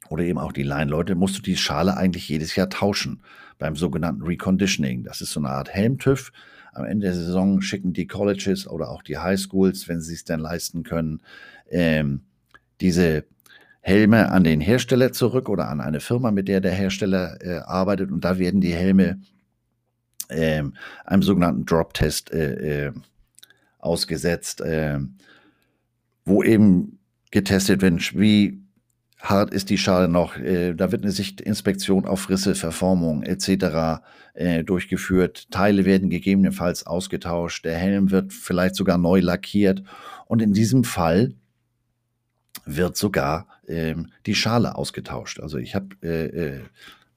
oder 0.09 0.23
eben 0.23 0.39
auch 0.39 0.51
die 0.51 0.63
Line-Leute, 0.63 1.15
musst 1.15 1.37
du 1.37 1.41
die 1.41 1.57
Schale 1.57 1.97
eigentlich 1.97 2.27
jedes 2.29 2.55
Jahr 2.55 2.69
tauschen 2.69 3.21
beim 3.61 3.75
sogenannten 3.75 4.23
Reconditioning. 4.23 5.03
Das 5.03 5.21
ist 5.21 5.31
so 5.31 5.39
eine 5.39 5.49
Art 5.49 5.69
Helmtüff. 5.69 6.31
Am 6.73 6.83
Ende 6.83 7.05
der 7.05 7.15
Saison 7.15 7.61
schicken 7.61 7.93
die 7.93 8.07
Colleges 8.07 8.67
oder 8.67 8.89
auch 8.89 9.03
die 9.03 9.19
Highschools, 9.19 9.87
wenn 9.87 10.01
sie 10.01 10.15
es 10.15 10.23
denn 10.23 10.39
leisten 10.39 10.81
können, 10.81 11.21
ähm, 11.69 12.21
diese 12.81 13.23
Helme 13.81 14.31
an 14.31 14.43
den 14.43 14.61
Hersteller 14.61 15.11
zurück 15.11 15.47
oder 15.47 15.69
an 15.69 15.79
eine 15.79 15.99
Firma, 15.99 16.31
mit 16.31 16.47
der 16.47 16.59
der 16.59 16.71
Hersteller 16.71 17.37
äh, 17.41 17.59
arbeitet. 17.59 18.11
Und 18.11 18.25
da 18.25 18.39
werden 18.39 18.61
die 18.61 18.73
Helme 18.73 19.21
ähm, 20.29 20.73
einem 21.05 21.21
sogenannten 21.21 21.65
Drop-Test 21.65 22.31
äh, 22.31 22.87
äh, 22.87 22.91
ausgesetzt, 23.77 24.61
äh, 24.61 24.97
wo 26.25 26.41
eben 26.41 26.97
getestet 27.29 27.83
wird, 27.83 28.17
wie 28.17 28.59
hart 29.21 29.53
ist 29.53 29.69
die 29.69 29.77
Schale 29.77 30.07
noch. 30.07 30.37
Äh, 30.37 30.73
da 30.73 30.91
wird 30.91 31.03
eine 31.03 31.11
Sichtinspektion 31.11 32.05
auf 32.05 32.29
Risse, 32.29 32.55
Verformung 32.55 33.23
etc. 33.23 34.01
Äh, 34.33 34.63
durchgeführt. 34.63 35.49
Teile 35.51 35.85
werden 35.85 36.09
gegebenenfalls 36.09 36.85
ausgetauscht. 36.85 37.65
Der 37.65 37.77
Helm 37.77 38.11
wird 38.11 38.33
vielleicht 38.33 38.75
sogar 38.75 38.97
neu 38.97 39.19
lackiert. 39.19 39.83
Und 40.25 40.41
in 40.41 40.53
diesem 40.53 40.83
Fall 40.83 41.33
wird 42.65 42.97
sogar 42.97 43.47
ähm, 43.67 44.07
die 44.25 44.35
Schale 44.35 44.75
ausgetauscht. 44.75 45.39
Also 45.39 45.57
ich 45.57 45.75
habe 45.75 45.95
äh, 46.01 46.59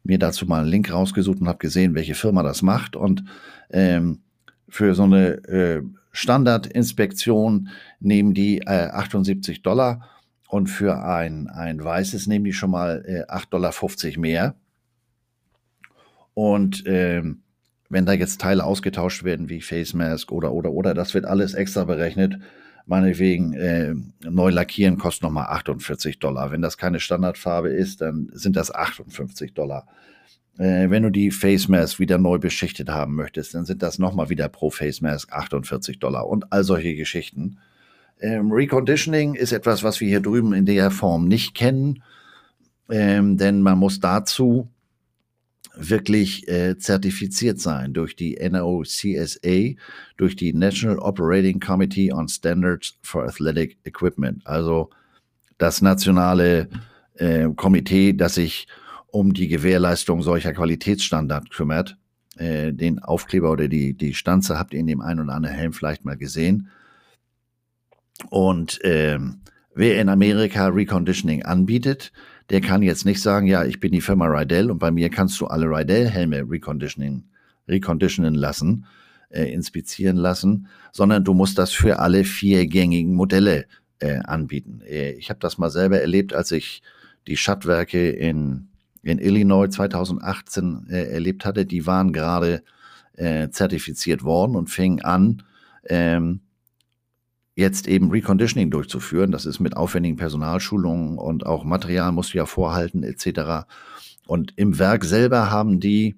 mir 0.02 0.18
dazu 0.18 0.46
mal 0.46 0.60
einen 0.60 0.70
Link 0.70 0.92
rausgesucht 0.92 1.40
und 1.40 1.48
habe 1.48 1.58
gesehen, 1.58 1.94
welche 1.94 2.14
Firma 2.14 2.42
das 2.42 2.62
macht. 2.62 2.96
Und 2.96 3.24
ähm, 3.70 4.20
für 4.68 4.94
so 4.94 5.04
eine 5.04 5.82
Standardinspektion 6.12 7.68
nehmen 8.00 8.34
die 8.34 8.58
äh, 8.58 8.88
78 8.90 9.62
Dollar 9.62 10.08
und 10.54 10.68
für 10.68 11.02
ein, 11.02 11.48
ein 11.48 11.82
weißes 11.82 12.28
nehmen 12.28 12.44
die 12.44 12.52
schon 12.52 12.70
mal 12.70 13.04
äh, 13.08 13.24
8,50 13.28 13.50
Dollar 13.50 14.20
mehr. 14.20 14.54
Und 16.32 16.84
ähm, 16.86 17.42
wenn 17.88 18.06
da 18.06 18.12
jetzt 18.12 18.40
Teile 18.40 18.62
ausgetauscht 18.62 19.24
werden 19.24 19.48
wie 19.48 19.60
Face 19.60 19.94
Mask 19.94 20.30
oder 20.30 20.52
oder 20.52 20.70
oder, 20.70 20.94
das 20.94 21.12
wird 21.12 21.24
alles 21.24 21.54
extra 21.54 21.82
berechnet. 21.82 22.38
Meinetwegen 22.86 23.54
äh, 23.54 23.96
neu 24.22 24.50
lackieren 24.50 24.96
kostet 24.96 25.24
nochmal 25.24 25.46
48 25.46 26.20
Dollar. 26.20 26.52
Wenn 26.52 26.62
das 26.62 26.78
keine 26.78 27.00
Standardfarbe 27.00 27.70
ist, 27.70 28.00
dann 28.00 28.30
sind 28.32 28.54
das 28.54 28.72
58 28.72 29.54
Dollar. 29.54 29.88
Äh, 30.56 30.88
wenn 30.88 31.02
du 31.02 31.10
die 31.10 31.32
Face 31.32 31.66
Mask 31.66 31.98
wieder 31.98 32.18
neu 32.18 32.38
beschichtet 32.38 32.90
haben 32.90 33.16
möchtest, 33.16 33.54
dann 33.54 33.64
sind 33.64 33.82
das 33.82 33.98
nochmal 33.98 34.30
wieder 34.30 34.48
pro 34.48 34.70
Face 34.70 35.00
Mask 35.00 35.32
48 35.32 35.98
Dollar 35.98 36.28
und 36.28 36.52
all 36.52 36.62
solche 36.62 36.94
Geschichten. 36.94 37.58
Ähm, 38.20 38.52
Reconditioning 38.52 39.34
ist 39.34 39.52
etwas, 39.52 39.82
was 39.82 40.00
wir 40.00 40.08
hier 40.08 40.20
drüben 40.20 40.52
in 40.54 40.66
der 40.66 40.90
Form 40.90 41.26
nicht 41.26 41.54
kennen, 41.54 42.02
ähm, 42.88 43.36
denn 43.36 43.62
man 43.62 43.78
muss 43.78 44.00
dazu 44.00 44.68
wirklich 45.76 46.46
äh, 46.48 46.78
zertifiziert 46.78 47.60
sein 47.60 47.92
durch 47.92 48.14
die 48.16 48.36
NOCSA, 48.36 49.74
durch 50.16 50.36
die 50.36 50.52
National 50.52 50.98
Operating 50.98 51.60
Committee 51.60 52.12
on 52.12 52.28
Standards 52.28 52.96
for 53.02 53.24
Athletic 53.24 53.78
Equipment, 53.84 54.46
also 54.46 54.90
das 55.58 55.82
nationale 55.82 56.68
äh, 57.14 57.48
Komitee, 57.56 58.12
das 58.12 58.34
sich 58.34 58.66
um 59.08 59.32
die 59.32 59.48
Gewährleistung 59.48 60.22
solcher 60.22 60.52
Qualitätsstandards 60.52 61.50
kümmert. 61.50 61.96
Äh, 62.36 62.72
den 62.72 62.98
Aufkleber 62.98 63.52
oder 63.52 63.68
die, 63.68 63.94
die 63.94 64.14
Stanze 64.14 64.58
habt 64.58 64.74
ihr 64.74 64.80
in 64.80 64.88
dem 64.88 65.00
einen 65.00 65.20
oder 65.20 65.34
anderen 65.34 65.54
Helm 65.56 65.72
vielleicht 65.72 66.04
mal 66.04 66.16
gesehen. 66.16 66.68
Und 68.30 68.80
ähm, 68.82 69.40
wer 69.74 70.00
in 70.00 70.08
Amerika 70.08 70.68
Reconditioning 70.68 71.42
anbietet, 71.42 72.12
der 72.50 72.60
kann 72.60 72.82
jetzt 72.82 73.04
nicht 73.04 73.20
sagen, 73.20 73.46
ja, 73.46 73.64
ich 73.64 73.80
bin 73.80 73.92
die 73.92 74.00
Firma 74.00 74.26
Rydell 74.26 74.70
und 74.70 74.78
bei 74.78 74.90
mir 74.90 75.08
kannst 75.08 75.40
du 75.40 75.46
alle 75.46 75.66
Rydell-Helme 75.66 76.44
reconditioning, 76.48 77.24
reconditionen 77.68 78.34
lassen, 78.34 78.86
äh, 79.30 79.44
inspizieren 79.52 80.16
lassen, 80.16 80.68
sondern 80.92 81.24
du 81.24 81.32
musst 81.32 81.58
das 81.58 81.72
für 81.72 81.98
alle 82.00 82.24
vier 82.24 82.66
gängigen 82.66 83.14
Modelle 83.14 83.64
äh, 83.98 84.18
anbieten. 84.18 84.82
Äh, 84.86 85.12
ich 85.12 85.30
habe 85.30 85.40
das 85.40 85.58
mal 85.58 85.70
selber 85.70 86.00
erlebt, 86.00 86.34
als 86.34 86.52
ich 86.52 86.82
die 87.26 87.36
Schattwerke 87.36 88.10
in, 88.10 88.68
in 89.02 89.18
Illinois 89.18 89.68
2018 89.68 90.86
äh, 90.90 91.12
erlebt 91.12 91.46
hatte. 91.46 91.64
Die 91.64 91.86
waren 91.86 92.12
gerade 92.12 92.62
äh, 93.14 93.48
zertifiziert 93.48 94.22
worden 94.22 94.56
und 94.56 94.68
fingen 94.68 95.00
an, 95.00 95.42
ähm, 95.88 96.40
jetzt 97.54 97.86
eben 97.86 98.10
Reconditioning 98.10 98.70
durchzuführen. 98.70 99.30
Das 99.30 99.46
ist 99.46 99.60
mit 99.60 99.76
aufwendigen 99.76 100.16
Personalschulungen 100.16 101.18
und 101.18 101.46
auch 101.46 101.64
Material 101.64 102.12
musst 102.12 102.34
du 102.34 102.38
ja 102.38 102.46
vorhalten 102.46 103.02
etc. 103.02 103.66
Und 104.26 104.52
im 104.56 104.78
Werk 104.78 105.04
selber 105.04 105.50
haben 105.50 105.80
die 105.80 106.16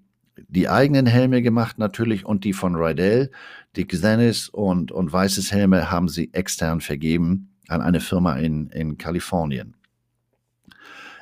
die 0.49 0.69
eigenen 0.69 1.07
Helme 1.07 1.43
gemacht 1.43 1.79
natürlich 1.79 2.27
und 2.27 2.45
die 2.45 2.53
von 2.53 2.75
Rydell. 2.75 3.31
Die 3.75 3.87
Xenis 3.87 4.49
und, 4.49 4.93
und 4.93 5.13
Weißes 5.13 5.53
Helme 5.53 5.91
haben 5.91 6.09
sie 6.09 6.33
extern 6.35 6.81
vergeben 6.81 7.51
an 7.69 7.81
eine 7.81 8.01
Firma 8.01 8.37
in, 8.37 8.69
in 8.69 8.99
Kalifornien. 8.99 9.75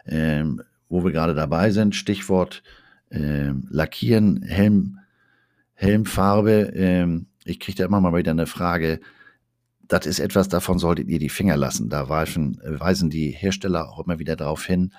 Ähm, 0.06 0.62
wo 0.88 1.04
wir 1.04 1.12
gerade 1.12 1.34
dabei 1.34 1.70
sind, 1.70 1.94
Stichwort 1.94 2.62
ähm, 3.10 3.66
Lackieren, 3.70 4.42
Helm, 4.42 4.98
Helmfarbe. 5.74 6.72
Ähm, 6.74 7.26
ich 7.44 7.58
kriege 7.60 7.78
da 7.78 7.84
immer 7.86 8.00
mal 8.00 8.14
wieder 8.14 8.32
eine 8.32 8.46
Frage, 8.46 9.00
das 9.88 10.06
ist 10.06 10.18
etwas, 10.18 10.48
davon 10.48 10.78
solltet 10.78 11.08
ihr 11.08 11.18
die 11.18 11.28
Finger 11.28 11.56
lassen. 11.56 11.88
Da 11.88 12.08
weisen, 12.08 12.60
weisen 12.64 13.10
die 13.10 13.30
Hersteller 13.30 13.88
auch 13.88 14.04
immer 14.04 14.18
wieder 14.18 14.36
darauf 14.36 14.64
hin. 14.64 14.92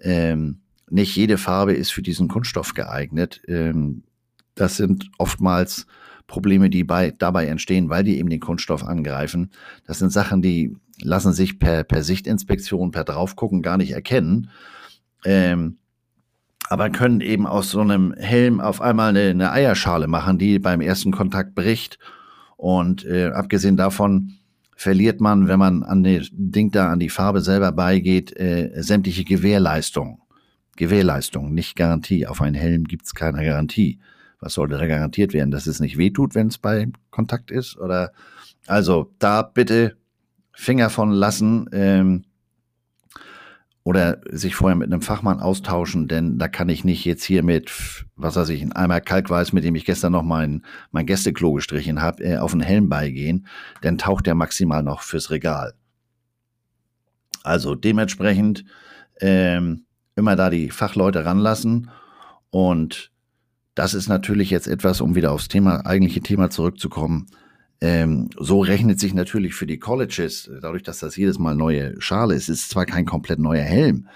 Ähm, 0.00 0.60
nicht 0.88 1.14
jede 1.16 1.38
Farbe 1.38 1.72
ist 1.72 1.92
für 1.92 2.02
diesen 2.02 2.28
Kunststoff 2.28 2.74
geeignet. 2.74 3.40
Ähm, 3.46 4.02
das 4.54 4.76
sind 4.76 5.10
oftmals 5.18 5.86
Probleme, 6.26 6.70
die 6.70 6.84
bei, 6.84 7.10
dabei 7.10 7.46
entstehen, 7.46 7.88
weil 7.88 8.04
die 8.04 8.18
eben 8.18 8.30
den 8.30 8.40
Kunststoff 8.40 8.84
angreifen. 8.84 9.50
Das 9.86 9.98
sind 9.98 10.10
Sachen, 10.10 10.42
die 10.42 10.76
lassen 11.02 11.32
sich 11.32 11.58
per, 11.58 11.84
per 11.84 12.02
Sichtinspektion, 12.02 12.90
per 12.90 13.04
Draufgucken 13.04 13.62
gar 13.62 13.76
nicht 13.76 13.92
erkennen. 13.92 14.50
Ähm, 15.24 15.78
aber 16.68 16.90
können 16.90 17.20
eben 17.20 17.46
aus 17.46 17.70
so 17.70 17.80
einem 17.80 18.14
Helm 18.14 18.60
auf 18.60 18.80
einmal 18.80 19.08
eine, 19.08 19.30
eine 19.30 19.50
Eierschale 19.50 20.06
machen, 20.06 20.38
die 20.38 20.58
beim 20.60 20.80
ersten 20.80 21.10
Kontakt 21.10 21.54
bricht. 21.54 21.98
Und 22.60 23.06
äh, 23.06 23.28
abgesehen 23.28 23.78
davon 23.78 24.34
verliert 24.76 25.22
man, 25.22 25.48
wenn 25.48 25.58
man 25.58 25.82
an 25.82 26.02
das 26.02 26.28
Ding 26.30 26.70
da 26.70 26.92
an 26.92 27.00
die 27.00 27.08
Farbe 27.08 27.40
selber 27.40 27.72
beigeht, 27.72 28.38
äh, 28.38 28.82
sämtliche 28.82 29.24
Gewährleistung. 29.24 30.20
Gewährleistung, 30.76 31.54
nicht 31.54 31.74
Garantie. 31.74 32.26
Auf 32.26 32.42
einen 32.42 32.54
Helm 32.54 32.84
gibt's 32.84 33.14
keine 33.14 33.42
Garantie. 33.42 33.98
Was 34.40 34.52
sollte 34.52 34.76
da 34.76 34.86
garantiert 34.86 35.32
werden? 35.32 35.50
Dass 35.50 35.66
es 35.66 35.80
nicht 35.80 35.96
wehtut, 35.96 36.34
wenn 36.34 36.48
es 36.48 36.58
bei 36.58 36.88
Kontakt 37.10 37.50
ist? 37.50 37.78
Oder 37.78 38.12
also 38.66 39.10
da 39.18 39.40
bitte 39.40 39.96
Finger 40.52 40.90
von 40.90 41.12
lassen. 41.12 41.66
Ähm, 41.72 42.24
oder 43.82 44.20
sich 44.30 44.54
vorher 44.54 44.76
mit 44.76 44.92
einem 44.92 45.02
Fachmann 45.02 45.40
austauschen, 45.40 46.06
denn 46.06 46.38
da 46.38 46.48
kann 46.48 46.68
ich 46.68 46.84
nicht 46.84 47.04
jetzt 47.04 47.24
hier 47.24 47.42
mit, 47.42 48.04
was 48.14 48.36
weiß 48.36 48.50
ich, 48.50 48.62
ein 48.62 48.72
Eimer 48.72 49.00
Kalkweiß, 49.00 49.52
mit 49.52 49.64
dem 49.64 49.74
ich 49.74 49.86
gestern 49.86 50.12
noch 50.12 50.22
mein, 50.22 50.64
mein 50.90 51.06
Gästeklo 51.06 51.54
gestrichen 51.54 52.02
habe, 52.02 52.22
äh, 52.22 52.36
auf 52.36 52.52
den 52.52 52.60
Helm 52.60 52.88
beigehen, 52.88 53.46
denn 53.82 53.96
taucht 53.96 54.26
der 54.26 54.34
maximal 54.34 54.82
noch 54.82 55.02
fürs 55.02 55.30
Regal. 55.30 55.74
Also 57.42 57.74
dementsprechend 57.74 58.64
ähm, 59.20 59.86
immer 60.14 60.36
da 60.36 60.50
die 60.50 60.70
Fachleute 60.70 61.24
ranlassen 61.24 61.90
und 62.50 63.10
das 63.74 63.94
ist 63.94 64.08
natürlich 64.08 64.50
jetzt 64.50 64.66
etwas, 64.66 65.00
um 65.00 65.14
wieder 65.14 65.32
aufs 65.32 65.48
Thema, 65.48 65.86
eigentliche 65.86 66.20
Thema 66.20 66.50
zurückzukommen, 66.50 67.26
ähm, 67.80 68.28
so 68.38 68.60
rechnet 68.60 69.00
sich 69.00 69.14
natürlich 69.14 69.54
für 69.54 69.66
die 69.66 69.78
Colleges, 69.78 70.50
dadurch, 70.60 70.82
dass 70.82 70.98
das 70.98 71.16
jedes 71.16 71.38
Mal 71.38 71.54
neue 71.54 72.00
Schale 72.00 72.34
ist, 72.34 72.48
ist 72.48 72.68
zwar 72.68 72.84
kein 72.84 73.06
komplett 73.06 73.38
neuer 73.38 73.64
Helm, 73.64 74.08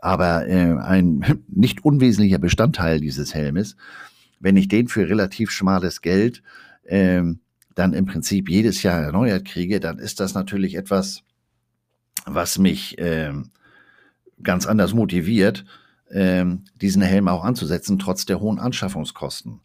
aber 0.00 0.46
äh, 0.46 0.76
ein 0.78 1.42
nicht 1.48 1.84
unwesentlicher 1.84 2.38
Bestandteil 2.38 3.00
dieses 3.00 3.34
Helmes. 3.34 3.76
Wenn 4.38 4.56
ich 4.56 4.68
den 4.68 4.88
für 4.88 5.08
relativ 5.08 5.50
schmales 5.50 6.00
Geld 6.00 6.42
ähm, 6.86 7.40
dann 7.74 7.92
im 7.92 8.06
Prinzip 8.06 8.48
jedes 8.48 8.82
Jahr 8.82 9.00
erneuert 9.00 9.46
kriege, 9.46 9.80
dann 9.80 9.98
ist 9.98 10.20
das 10.20 10.34
natürlich 10.34 10.74
etwas, 10.74 11.22
was 12.26 12.58
mich 12.58 12.96
ähm, 12.98 13.50
ganz 14.42 14.66
anders 14.66 14.94
motiviert, 14.94 15.64
ähm, 16.10 16.64
diesen 16.80 17.02
Helm 17.02 17.28
auch 17.28 17.44
anzusetzen, 17.44 17.98
trotz 17.98 18.26
der 18.26 18.40
hohen 18.40 18.58
Anschaffungskosten. 18.58 19.60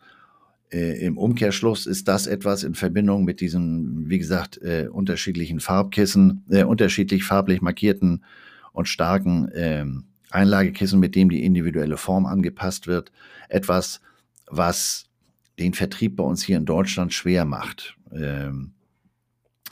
Äh, 0.72 1.06
Im 1.06 1.18
Umkehrschluss 1.18 1.86
ist 1.86 2.08
das 2.08 2.28
etwas 2.28 2.64
in 2.64 2.76
Verbindung 2.76 3.24
mit 3.24 3.40
diesen, 3.40 4.10
wie 4.10 4.20
gesagt, 4.20 4.62
äh, 4.62 4.88
unterschiedlichen 4.92 5.60
Farbkissen, 5.60 6.44
äh, 6.50 6.64
unterschiedlich 6.64 7.24
farblich 7.24 7.62
markierten 7.62 8.24
und 8.74 8.88
starken 8.88 9.48
äh, 9.50 9.86
Einlagekissen, 10.30 11.00
mit 11.00 11.16
dem 11.16 11.30
die 11.30 11.44
individuelle 11.44 11.98
Form 11.98 12.26
angepasst 12.26 12.88
wird, 12.88 13.12
etwas, 13.50 14.02
was 14.48 15.06
den 15.58 15.74
Vertrieb 15.74 16.18
bei 16.18 16.24
uns 16.24 16.44
hier 16.44 16.58
in 16.58 16.66
Deutschland 16.66 17.14
schwer 17.14 17.46
macht. 17.46 17.98
Ähm, 18.12 18.74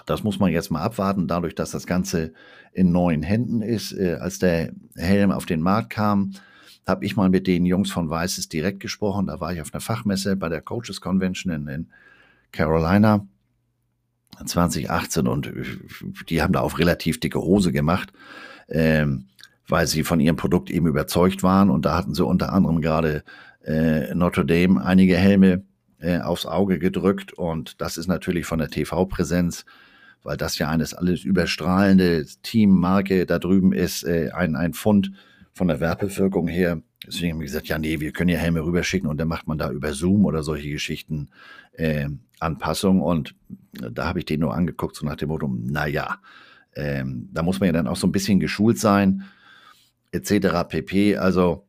das 0.05 0.23
muss 0.23 0.39
man 0.39 0.51
jetzt 0.51 0.71
mal 0.71 0.81
abwarten, 0.81 1.27
dadurch, 1.27 1.55
dass 1.55 1.71
das 1.71 1.87
Ganze 1.87 2.33
in 2.73 2.91
neuen 2.91 3.23
Händen 3.23 3.61
ist. 3.61 3.91
Äh, 3.91 4.15
als 4.15 4.39
der 4.39 4.71
Helm 4.95 5.31
auf 5.31 5.45
den 5.45 5.61
Markt 5.61 5.89
kam, 5.89 6.31
habe 6.86 7.05
ich 7.05 7.15
mal 7.15 7.29
mit 7.29 7.47
den 7.47 7.65
Jungs 7.65 7.91
von 7.91 8.09
Weißes 8.09 8.49
direkt 8.49 8.79
gesprochen. 8.79 9.27
Da 9.27 9.39
war 9.39 9.53
ich 9.53 9.61
auf 9.61 9.73
einer 9.73 9.81
Fachmesse 9.81 10.36
bei 10.36 10.49
der 10.49 10.61
Coaches 10.61 11.01
Convention 11.01 11.51
in, 11.51 11.67
in 11.67 11.88
Carolina 12.51 13.25
2018 14.43 15.27
und 15.27 15.51
die 16.29 16.41
haben 16.41 16.53
da 16.53 16.59
auf 16.59 16.77
relativ 16.77 17.19
dicke 17.19 17.39
Hose 17.39 17.71
gemacht, 17.71 18.11
ähm, 18.67 19.25
weil 19.67 19.88
sie 19.88 20.03
von 20.03 20.19
ihrem 20.19 20.36
Produkt 20.36 20.69
eben 20.69 20.88
überzeugt 20.88 21.41
waren. 21.41 21.69
Und 21.69 21.86
da 21.86 21.97
hatten 21.97 22.13
sie 22.13 22.25
unter 22.25 22.53
anderem 22.53 22.81
gerade 22.81 23.23
äh, 23.63 24.13
Notre 24.13 24.45
Dame 24.45 24.83
einige 24.83 25.17
Helme 25.17 25.63
äh, 25.99 26.19
aufs 26.19 26.45
Auge 26.45 26.79
gedrückt. 26.79 27.33
Und 27.33 27.81
das 27.81 27.97
ist 27.97 28.07
natürlich 28.07 28.45
von 28.45 28.59
der 28.59 28.69
TV-Präsenz, 28.69 29.65
weil 30.21 30.38
das 30.38 30.57
ja 30.57 30.69
eines 30.69 30.93
alles 30.93 31.23
überstrahlende 31.23 32.25
Teammarke 32.43 33.25
da 33.25 33.39
drüben 33.39 33.73
ist, 33.73 34.03
äh, 34.03 34.31
ein, 34.31 34.55
ein 34.55 34.73
Fund 34.73 35.11
von 35.56 35.70
der 35.70 35.80
Werbewirkung 35.80 36.47
her. 36.47 36.82
Deswegen 37.08 37.34
haben 37.34 37.39
wir 37.39 37.45
gesagt, 37.45 37.68
ja, 37.68 37.80
nee, 37.80 38.01
wir 38.01 38.12
können 38.12 38.30
ja 38.30 38.38
Helme 38.38 38.64
rüberschicken 38.64 39.10
und 39.10 39.18
dann 39.18 39.30
macht 39.30 39.47
man 39.47 39.58
da 39.58 39.72
über 39.72 39.93
Zoom 39.93 40.26
oder 40.26 40.43
solche 40.43 40.70
Geschichten 40.70 41.30
äh, 41.72 42.10
Anpassungen. 42.39 43.01
Und 43.01 43.36
da 43.72 44.06
habe 44.06 44.20
ich 44.20 44.26
den 44.26 44.41
nur 44.41 44.53
angeguckt, 44.53 44.97
so 44.97 45.06
nach 45.06 45.16
dem 45.16 45.30
Motto, 45.30 45.47
naja, 45.47 46.20
ähm, 46.76 47.30
da 47.32 47.41
muss 47.41 47.62
man 47.62 47.68
ja 47.68 47.74
dann 47.74 47.88
auch 47.88 47.95
so 47.95 48.06
ein 48.06 48.12
bisschen 48.12 48.41
geschult 48.41 48.80
sein, 48.80 49.24
etc. 50.12 50.68
pp. 50.68 51.16
Also 51.16 51.66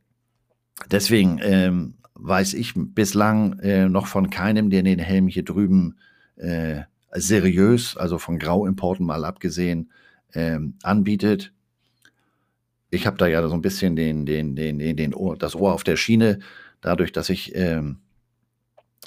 deswegen 0.90 1.38
ähm, 1.42 1.94
weiß 2.14 2.54
ich 2.54 2.72
bislang 2.74 3.60
äh, 3.60 3.88
noch 3.88 4.08
von 4.08 4.30
keinem, 4.30 4.68
der 4.68 4.82
den 4.82 4.98
Helm 4.98 5.28
hier 5.28 5.44
drüben 5.44 5.96
äh, 6.34 6.80
seriös, 7.12 7.96
also 7.96 8.18
von 8.18 8.40
Grauimporten 8.40 9.06
mal 9.06 9.24
abgesehen, 9.24 9.92
ähm, 10.34 10.74
anbietet 10.82 11.52
ich 12.90 13.06
habe 13.06 13.16
da 13.16 13.26
ja 13.26 13.46
so 13.48 13.54
ein 13.54 13.62
bisschen 13.62 13.96
den, 13.96 14.26
den, 14.26 14.56
den, 14.56 14.78
den, 14.78 14.96
den 14.96 15.14
Ohr, 15.14 15.36
das 15.36 15.54
Ohr 15.54 15.72
auf 15.72 15.84
der 15.84 15.96
Schiene, 15.96 16.38
dadurch, 16.80 17.12
dass 17.12 17.28
ich 17.30 17.54
ähm, 17.54 17.98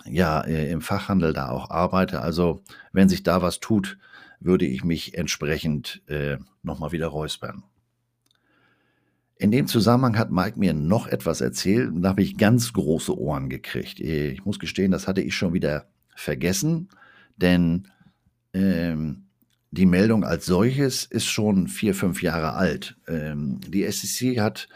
ja 0.06 0.42
äh, 0.42 0.72
im 0.72 0.82
Fachhandel 0.82 1.34
da 1.34 1.50
auch 1.50 1.70
arbeite. 1.70 2.22
Also 2.22 2.62
wenn 2.92 3.10
sich 3.10 3.24
da 3.24 3.42
was 3.42 3.60
tut, 3.60 3.98
würde 4.40 4.66
ich 4.66 4.84
mich 4.84 5.18
entsprechend 5.18 6.02
äh, 6.08 6.38
nochmal 6.64 6.92
wieder 6.92 7.08
räuspern. 7.08 7.64
In 9.38 9.52
dem 9.52 9.68
Zusammenhang 9.68 10.18
hat 10.18 10.32
Mike 10.32 10.60
mir 10.60 10.74
noch 10.74 11.08
etwas 11.08 11.40
erzählt 11.40 11.90
und 11.90 12.02
da 12.02 12.10
habe 12.10 12.22
ich 12.22 12.38
ganz 12.38 12.74
große 12.74 13.18
Ohren 13.18 13.50
gekriegt. 13.50 14.02
Ich 14.02 14.44
muss 14.44 14.60
gestehen, 14.60 14.92
das 14.92 15.08
hatte 15.08 15.22
ich 15.22 15.36
schon 15.36 15.54
wieder 15.54 15.88
vergessen, 16.14 16.90
denn 17.38 17.88
ähm, 18.54 19.29
die 19.72 19.86
Meldung 19.86 20.24
als 20.24 20.46
solches 20.46 21.06
ist 21.06 21.26
schon 21.26 21.68
vier, 21.68 21.94
fünf 21.94 22.22
Jahre 22.24 22.54
alt. 22.54 22.98
Ähm, 23.08 23.60
die 23.68 23.90
SEC 23.90 24.40
hat 24.40 24.68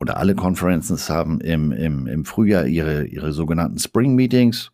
oder 0.00 0.16
alle 0.16 0.34
Conferences 0.34 1.10
haben 1.10 1.40
im, 1.40 1.72
im, 1.72 2.06
im 2.06 2.24
Frühjahr 2.24 2.66
ihre, 2.66 3.04
ihre 3.04 3.32
sogenannten 3.32 3.78
Spring 3.78 4.14
Meetings, 4.14 4.72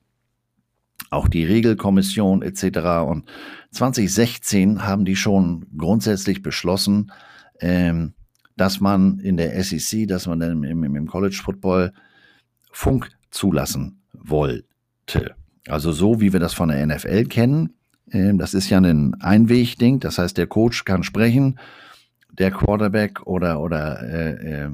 auch 1.10 1.28
die 1.28 1.44
Regelkommission 1.44 2.42
etc. 2.42 2.78
Und 3.06 3.28
2016 3.72 4.84
haben 4.84 5.04
die 5.04 5.16
schon 5.16 5.66
grundsätzlich 5.76 6.42
beschlossen, 6.42 7.12
ähm, 7.60 8.14
dass 8.56 8.80
man 8.80 9.18
in 9.18 9.36
der 9.36 9.62
SEC, 9.62 10.06
dass 10.08 10.26
man 10.26 10.40
im, 10.40 10.64
im, 10.64 10.96
im 10.96 11.06
College 11.06 11.40
Football 11.42 11.92
Funk 12.72 13.10
zulassen 13.30 14.02
wollte. 14.12 15.34
Also 15.66 15.92
so, 15.92 16.20
wie 16.20 16.32
wir 16.32 16.40
das 16.40 16.54
von 16.54 16.68
der 16.68 16.86
NFL 16.86 17.24
kennen, 17.24 17.77
das 18.10 18.54
ist 18.54 18.70
ja 18.70 18.78
ein 18.78 19.14
Einwegding, 19.20 20.00
das 20.00 20.18
heißt, 20.18 20.36
der 20.38 20.46
Coach 20.46 20.84
kann 20.84 21.02
sprechen, 21.02 21.58
der 22.30 22.50
Quarterback 22.50 23.26
oder, 23.26 23.60
oder 23.60 24.02
äh, 24.02 24.64
äh, 24.64 24.70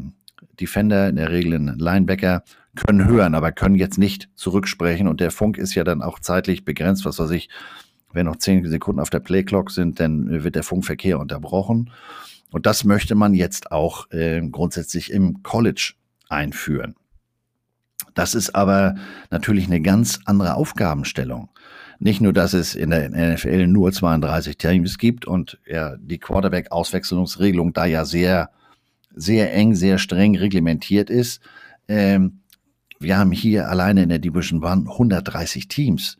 Defender, 0.60 1.08
in 1.08 1.16
der 1.16 1.30
Regel 1.30 1.54
ein 1.54 1.78
Linebacker, 1.78 2.44
können 2.76 3.06
hören, 3.06 3.34
aber 3.34 3.52
können 3.52 3.76
jetzt 3.76 3.98
nicht 3.98 4.28
zurücksprechen. 4.34 5.08
Und 5.08 5.20
der 5.20 5.30
Funk 5.30 5.58
ist 5.58 5.74
ja 5.74 5.84
dann 5.84 6.02
auch 6.02 6.18
zeitlich 6.18 6.64
begrenzt, 6.64 7.04
was 7.04 7.18
weiß 7.18 7.30
ich, 7.30 7.48
wenn 8.12 8.26
noch 8.26 8.36
zehn 8.36 8.64
Sekunden 8.68 9.00
auf 9.00 9.10
der 9.10 9.20
Playclock 9.20 9.70
sind, 9.70 10.00
dann 10.00 10.44
wird 10.44 10.54
der 10.54 10.62
Funkverkehr 10.62 11.18
unterbrochen. 11.18 11.90
Und 12.52 12.66
das 12.66 12.84
möchte 12.84 13.14
man 13.14 13.34
jetzt 13.34 13.72
auch 13.72 14.10
äh, 14.12 14.40
grundsätzlich 14.48 15.10
im 15.10 15.42
College 15.42 15.94
einführen. 16.28 16.94
Das 18.14 18.34
ist 18.34 18.54
aber 18.54 18.94
natürlich 19.30 19.66
eine 19.66 19.80
ganz 19.80 20.20
andere 20.24 20.54
Aufgabenstellung. 20.54 21.48
Nicht 21.98 22.20
nur, 22.20 22.32
dass 22.32 22.52
es 22.52 22.74
in 22.74 22.90
der 22.90 23.10
NFL 23.10 23.66
nur 23.66 23.92
32 23.92 24.56
Teams 24.56 24.98
gibt 24.98 25.26
und 25.26 25.58
ja, 25.66 25.96
die 25.96 26.18
Quarterback-Auswechslungsregelung 26.18 27.72
da 27.72 27.86
ja 27.86 28.04
sehr, 28.04 28.50
sehr 29.14 29.54
eng, 29.54 29.74
sehr 29.74 29.98
streng 29.98 30.36
reglementiert 30.36 31.10
ist. 31.10 31.40
Ähm, 31.88 32.40
wir 32.98 33.18
haben 33.18 33.32
hier 33.32 33.68
alleine 33.68 34.02
in 34.02 34.08
der 34.08 34.18
Division 34.18 34.62
One 34.64 34.90
130 34.90 35.68
Teams. 35.68 36.16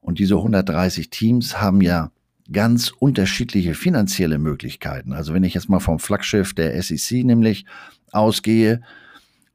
Und 0.00 0.18
diese 0.18 0.36
130 0.36 1.10
Teams 1.10 1.60
haben 1.60 1.80
ja 1.80 2.10
ganz 2.52 2.90
unterschiedliche 2.90 3.74
finanzielle 3.74 4.38
Möglichkeiten. 4.38 5.12
Also 5.12 5.32
wenn 5.32 5.44
ich 5.44 5.54
jetzt 5.54 5.68
mal 5.68 5.80
vom 5.80 5.98
Flaggschiff 5.98 6.54
der 6.54 6.80
SEC 6.82 7.24
nämlich 7.24 7.64
ausgehe, 8.12 8.82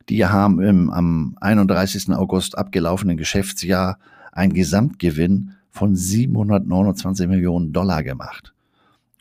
die 0.10 0.26
haben 0.26 0.60
im 0.60 0.90
am 0.90 1.38
31. 1.40 2.10
August 2.10 2.58
abgelaufenen 2.58 3.16
Geschäftsjahr 3.16 4.00
einen 4.32 4.54
Gesamtgewinn 4.54 5.54
von 5.72 5.96
729 5.96 7.28
Millionen 7.28 7.74
Dollar 7.74 8.04
gemacht 8.04 8.54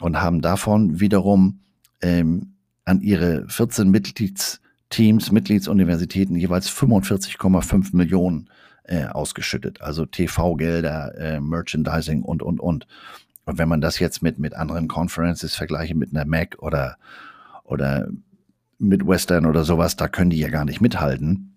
und 0.01 0.21
haben 0.21 0.41
davon 0.41 1.01
wiederum 1.01 1.61
ähm, 2.01 2.55
an 2.85 3.01
ihre 3.01 3.47
14 3.49 3.91
Mitgliedsteams, 3.91 5.31
Mitgliedsuniversitäten 5.31 6.37
jeweils 6.37 6.71
45,5 6.71 7.95
Millionen 7.95 8.49
äh, 8.85 9.05
ausgeschüttet. 9.05 9.83
Also 9.83 10.07
TV-Gelder, 10.07 11.15
äh, 11.19 11.41
Merchandising 11.41 12.23
und, 12.23 12.43
und, 12.43 12.61
und. 12.61 12.87
Und 13.45 13.59
wenn 13.59 13.69
man 13.69 13.81
das 13.81 13.99
jetzt 13.99 14.23
mit, 14.23 14.39
mit 14.39 14.55
anderen 14.55 14.89
Conferences 14.89 15.55
vergleiche, 15.55 15.95
mit 15.95 16.15
einer 16.15 16.25
Mac 16.25 16.57
oder, 16.61 16.97
oder 17.65 18.09
mit 18.79 19.07
Western 19.07 19.47
oder 19.47 19.65
sowas, 19.65 19.97
da 19.97 20.09
können 20.09 20.31
die 20.31 20.39
ja 20.39 20.49
gar 20.49 20.65
nicht 20.65 20.81
mithalten. 20.81 21.48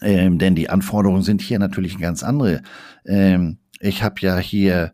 Ähm, 0.00 0.38
denn 0.38 0.54
die 0.54 0.70
Anforderungen 0.70 1.22
sind 1.22 1.40
hier 1.40 1.58
natürlich 1.58 1.98
ganz 1.98 2.22
andere. 2.22 2.62
Ähm, 3.04 3.58
ich 3.80 4.02
habe 4.02 4.16
ja 4.20 4.38
hier 4.38 4.92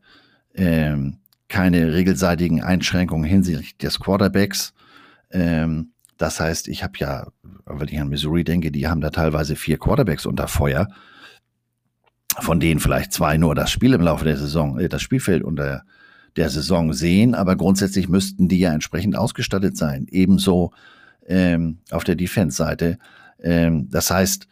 ähm, 0.55 1.19
keine 1.49 1.93
regelseitigen 1.93 2.63
Einschränkungen 2.63 3.29
hinsichtlich 3.29 3.77
des 3.79 3.99
Quarterbacks. 4.01 4.73
Ähm, 5.31 5.93
das 6.17 6.39
heißt, 6.39 6.69
ich 6.69 6.83
habe 6.83 6.95
ja, 6.99 7.29
wenn 7.67 7.89
ich 7.89 8.01
an 8.01 8.09
Missouri 8.09 8.45
denke, 8.45 8.71
die 8.71 8.89
haben 8.89 9.01
da 9.01 9.11
teilweise 9.11 9.57
vier 9.57 9.79
Quarterbacks 9.79 10.27
unter 10.27 10.49
Feuer, 10.49 10.89
von 12.39 12.61
denen 12.61 12.81
vielleicht 12.81 13.13
zwei 13.13 13.37
nur 13.37 13.55
das 13.55 13.71
Spiel 13.71 13.95
im 13.95 14.03
Laufe 14.03 14.25
der 14.25 14.37
Saison, 14.37 14.79
äh, 14.79 14.89
das 14.89 15.03
Spielfeld 15.03 15.43
unter 15.43 15.83
der 16.37 16.51
Saison 16.51 16.93
sehen, 16.93 17.35
aber 17.35 17.57
grundsätzlich 17.57 18.09
müssten 18.09 18.49
die 18.49 18.61
ja 18.61 18.73
entsprechend 18.73 19.17
ausgestattet 19.17 19.77
sein. 19.77 20.07
Ebenso 20.11 20.73
ähm, 21.27 21.79
auf 21.91 22.05
der 22.05 22.15
Defense-Seite. 22.17 22.99
Ähm, 23.43 23.89
das 23.91 24.11
heißt, 24.11 24.47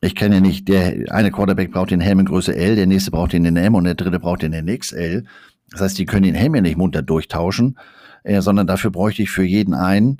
ich 0.00 0.14
kenne 0.14 0.36
ja 0.36 0.40
nicht, 0.40 0.68
der 0.68 1.12
eine 1.12 1.30
Quarterback 1.30 1.72
braucht 1.72 1.90
den 1.90 2.00
Helm 2.00 2.20
in 2.20 2.26
Größe 2.26 2.54
L, 2.54 2.76
der 2.76 2.86
nächste 2.86 3.10
braucht 3.10 3.32
den 3.32 3.44
in 3.44 3.56
M 3.56 3.74
und 3.74 3.84
der 3.84 3.94
dritte 3.94 4.20
braucht 4.20 4.42
den 4.42 4.52
in 4.52 4.78
XL. 4.78 5.24
Das 5.70 5.80
heißt, 5.80 5.98
die 5.98 6.06
können 6.06 6.22
den 6.22 6.34
Helm 6.34 6.54
ja 6.54 6.60
nicht 6.60 6.76
munter 6.76 7.02
durchtauschen, 7.02 7.78
äh, 8.22 8.40
sondern 8.40 8.66
dafür 8.66 8.90
bräuchte 8.90 9.22
ich 9.22 9.30
für 9.30 9.44
jeden 9.44 9.74
einen 9.74 10.18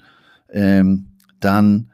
ähm, 0.51 1.07
dann 1.41 1.91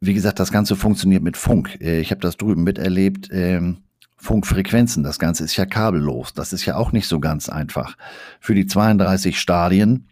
wie 0.00 0.14
gesagt, 0.14 0.38
das 0.38 0.52
Ganze 0.52 0.76
funktioniert 0.76 1.22
mit 1.22 1.36
Funk. 1.36 1.80
Äh, 1.80 2.00
ich 2.00 2.10
habe 2.10 2.20
das 2.20 2.36
drüben 2.36 2.64
miterlebt. 2.64 3.28
Ähm, 3.32 3.78
Funkfrequenzen, 4.18 5.02
das 5.02 5.18
Ganze 5.18 5.44
ist 5.44 5.56
ja 5.56 5.66
kabellos. 5.66 6.32
Das 6.32 6.52
ist 6.52 6.64
ja 6.64 6.76
auch 6.76 6.92
nicht 6.92 7.06
so 7.06 7.20
ganz 7.20 7.48
einfach. 7.48 7.96
Für 8.40 8.54
die 8.54 8.66
32 8.66 9.38
Stadien 9.38 10.08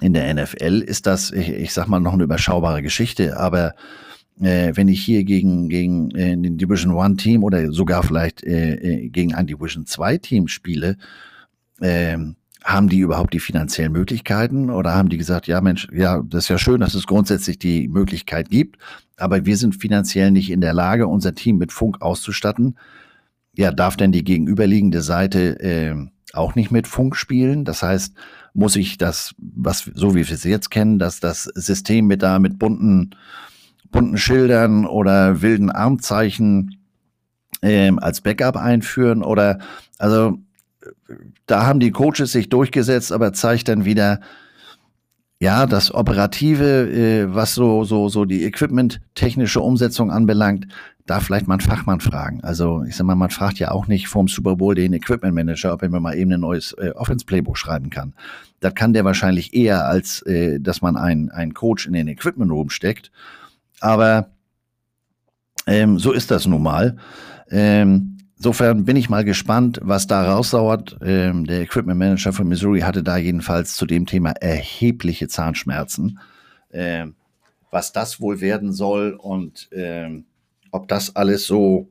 in 0.00 0.12
der 0.12 0.32
NFL 0.32 0.80
ist 0.80 1.06
das, 1.06 1.32
ich, 1.32 1.48
ich 1.48 1.72
sag 1.72 1.88
mal, 1.88 2.00
noch 2.00 2.12
eine 2.12 2.24
überschaubare 2.24 2.82
Geschichte. 2.82 3.38
Aber 3.38 3.74
äh, 4.40 4.72
wenn 4.74 4.88
ich 4.88 5.02
hier 5.02 5.24
gegen, 5.24 5.68
gegen 5.68 6.10
äh, 6.12 6.36
den 6.36 6.58
Division 6.58 6.92
One 6.92 7.16
Team 7.16 7.44
oder 7.44 7.72
sogar 7.72 8.02
vielleicht 8.02 8.44
äh, 8.44 8.74
äh 8.74 9.08
gegen 9.08 9.34
ein 9.34 9.46
Division 9.46 9.86
2 9.86 10.18
Team 10.18 10.48
spiele, 10.48 10.96
äh, 11.80 12.18
haben 12.64 12.88
die 12.88 12.98
überhaupt 12.98 13.32
die 13.32 13.40
finanziellen 13.40 13.92
Möglichkeiten 13.92 14.70
oder 14.70 14.94
haben 14.94 15.08
die 15.08 15.18
gesagt, 15.18 15.46
ja 15.46 15.60
Mensch, 15.60 15.86
ja, 15.92 16.22
das 16.26 16.44
ist 16.44 16.48
ja 16.48 16.58
schön, 16.58 16.80
dass 16.80 16.94
es 16.94 17.06
grundsätzlich 17.06 17.58
die 17.58 17.86
Möglichkeit 17.88 18.50
gibt, 18.50 18.76
aber 19.16 19.46
wir 19.46 19.56
sind 19.56 19.76
finanziell 19.76 20.32
nicht 20.32 20.50
in 20.50 20.60
der 20.60 20.74
Lage, 20.74 21.06
unser 21.06 21.34
Team 21.34 21.58
mit 21.58 21.72
Funk 21.72 22.02
auszustatten. 22.02 22.76
Ja, 23.54 23.70
darf 23.70 23.96
denn 23.96 24.12
die 24.12 24.24
gegenüberliegende 24.24 25.00
Seite 25.00 25.60
äh, 25.60 25.94
auch 26.32 26.56
nicht 26.56 26.70
mit 26.70 26.88
Funk 26.88 27.16
spielen? 27.16 27.64
Das 27.64 27.82
heißt, 27.82 28.14
muss 28.52 28.74
ich 28.74 28.98
das, 28.98 29.34
was 29.38 29.90
so 29.94 30.14
wie 30.14 30.28
wir 30.28 30.34
es 30.34 30.44
jetzt 30.44 30.70
kennen, 30.70 30.98
dass 30.98 31.20
das 31.20 31.44
System 31.44 32.06
mit 32.06 32.22
da 32.22 32.38
mit 32.38 32.58
bunten 32.58 33.10
bunten 33.96 34.18
Schildern 34.18 34.84
oder 34.84 35.40
wilden 35.40 35.70
Armzeichen 35.70 36.78
ähm, 37.62 37.98
als 37.98 38.20
Backup 38.20 38.56
einführen 38.56 39.22
oder 39.22 39.58
also 39.98 40.38
da 41.46 41.66
haben 41.66 41.80
die 41.80 41.92
Coaches 41.92 42.32
sich 42.32 42.48
durchgesetzt, 42.48 43.12
aber 43.12 43.32
zeigt 43.32 43.68
dann 43.68 43.84
wieder, 43.84 44.20
ja, 45.38 45.66
das 45.66 45.94
Operative, 45.94 46.90
äh, 46.90 47.34
was 47.34 47.54
so, 47.54 47.84
so, 47.84 48.08
so 48.08 48.24
die 48.24 48.44
Equipment-technische 48.44 49.60
Umsetzung 49.60 50.10
anbelangt, 50.10 50.66
da 51.06 51.20
vielleicht 51.20 51.46
mal 51.46 51.54
einen 51.54 51.60
Fachmann 51.60 52.00
fragen. 52.00 52.40
Also, 52.42 52.82
ich 52.84 52.96
sag 52.96 53.06
mal, 53.06 53.14
man 53.14 53.30
fragt 53.30 53.58
ja 53.58 53.70
auch 53.70 53.86
nicht 53.86 54.08
vorm 54.08 54.28
Super 54.28 54.56
Bowl 54.56 54.74
den 54.74 54.92
Equipment 54.92 55.34
Manager, 55.34 55.72
ob 55.72 55.82
er 55.82 55.88
mir 55.88 56.00
mal 56.00 56.16
eben 56.16 56.32
ein 56.32 56.40
neues 56.40 56.72
äh, 56.72 56.90
Offense-Playbook 56.90 57.56
schreiben 57.56 57.90
kann. 57.90 58.14
Das 58.60 58.74
kann 58.74 58.92
der 58.92 59.04
wahrscheinlich 59.04 59.54
eher, 59.54 59.86
als 59.86 60.22
äh, 60.22 60.58
dass 60.58 60.82
man 60.82 60.96
einen, 60.96 61.30
einen 61.30 61.54
Coach 61.54 61.86
in 61.86 61.92
den 61.92 62.08
Equipment 62.08 62.50
Room 62.50 62.70
steckt. 62.70 63.12
Aber 63.80 64.30
ähm, 65.66 65.98
so 65.98 66.12
ist 66.12 66.30
das 66.30 66.46
nun 66.46 66.62
mal. 66.62 66.96
Ähm, 67.50 68.18
insofern 68.36 68.84
bin 68.84 68.96
ich 68.96 69.10
mal 69.10 69.24
gespannt, 69.24 69.80
was 69.82 70.06
da 70.06 70.32
raussauert. 70.32 70.98
Ähm, 71.02 71.46
der 71.46 71.62
Equipment 71.62 71.98
Manager 71.98 72.32
von 72.32 72.48
Missouri 72.48 72.80
hatte 72.80 73.02
da 73.02 73.16
jedenfalls 73.16 73.74
zu 73.74 73.86
dem 73.86 74.06
Thema 74.06 74.30
erhebliche 74.30 75.28
Zahnschmerzen. 75.28 76.18
Ähm, 76.72 77.14
was 77.70 77.92
das 77.92 78.20
wohl 78.20 78.40
werden 78.40 78.72
soll 78.72 79.12
und 79.12 79.68
ähm, 79.72 80.26
ob 80.70 80.88
das 80.88 81.16
alles 81.16 81.46
so 81.46 81.90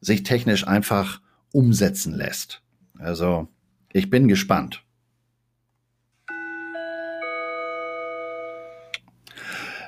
sich 0.00 0.24
technisch 0.24 0.66
einfach 0.66 1.20
umsetzen 1.52 2.14
lässt. 2.14 2.62
Also 2.98 3.48
ich 3.92 4.10
bin 4.10 4.28
gespannt. 4.28 4.84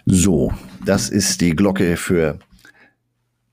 So, 0.06 0.52
das 0.84 1.08
ist 1.08 1.40
die 1.40 1.56
Glocke 1.56 1.96
für 1.96 2.38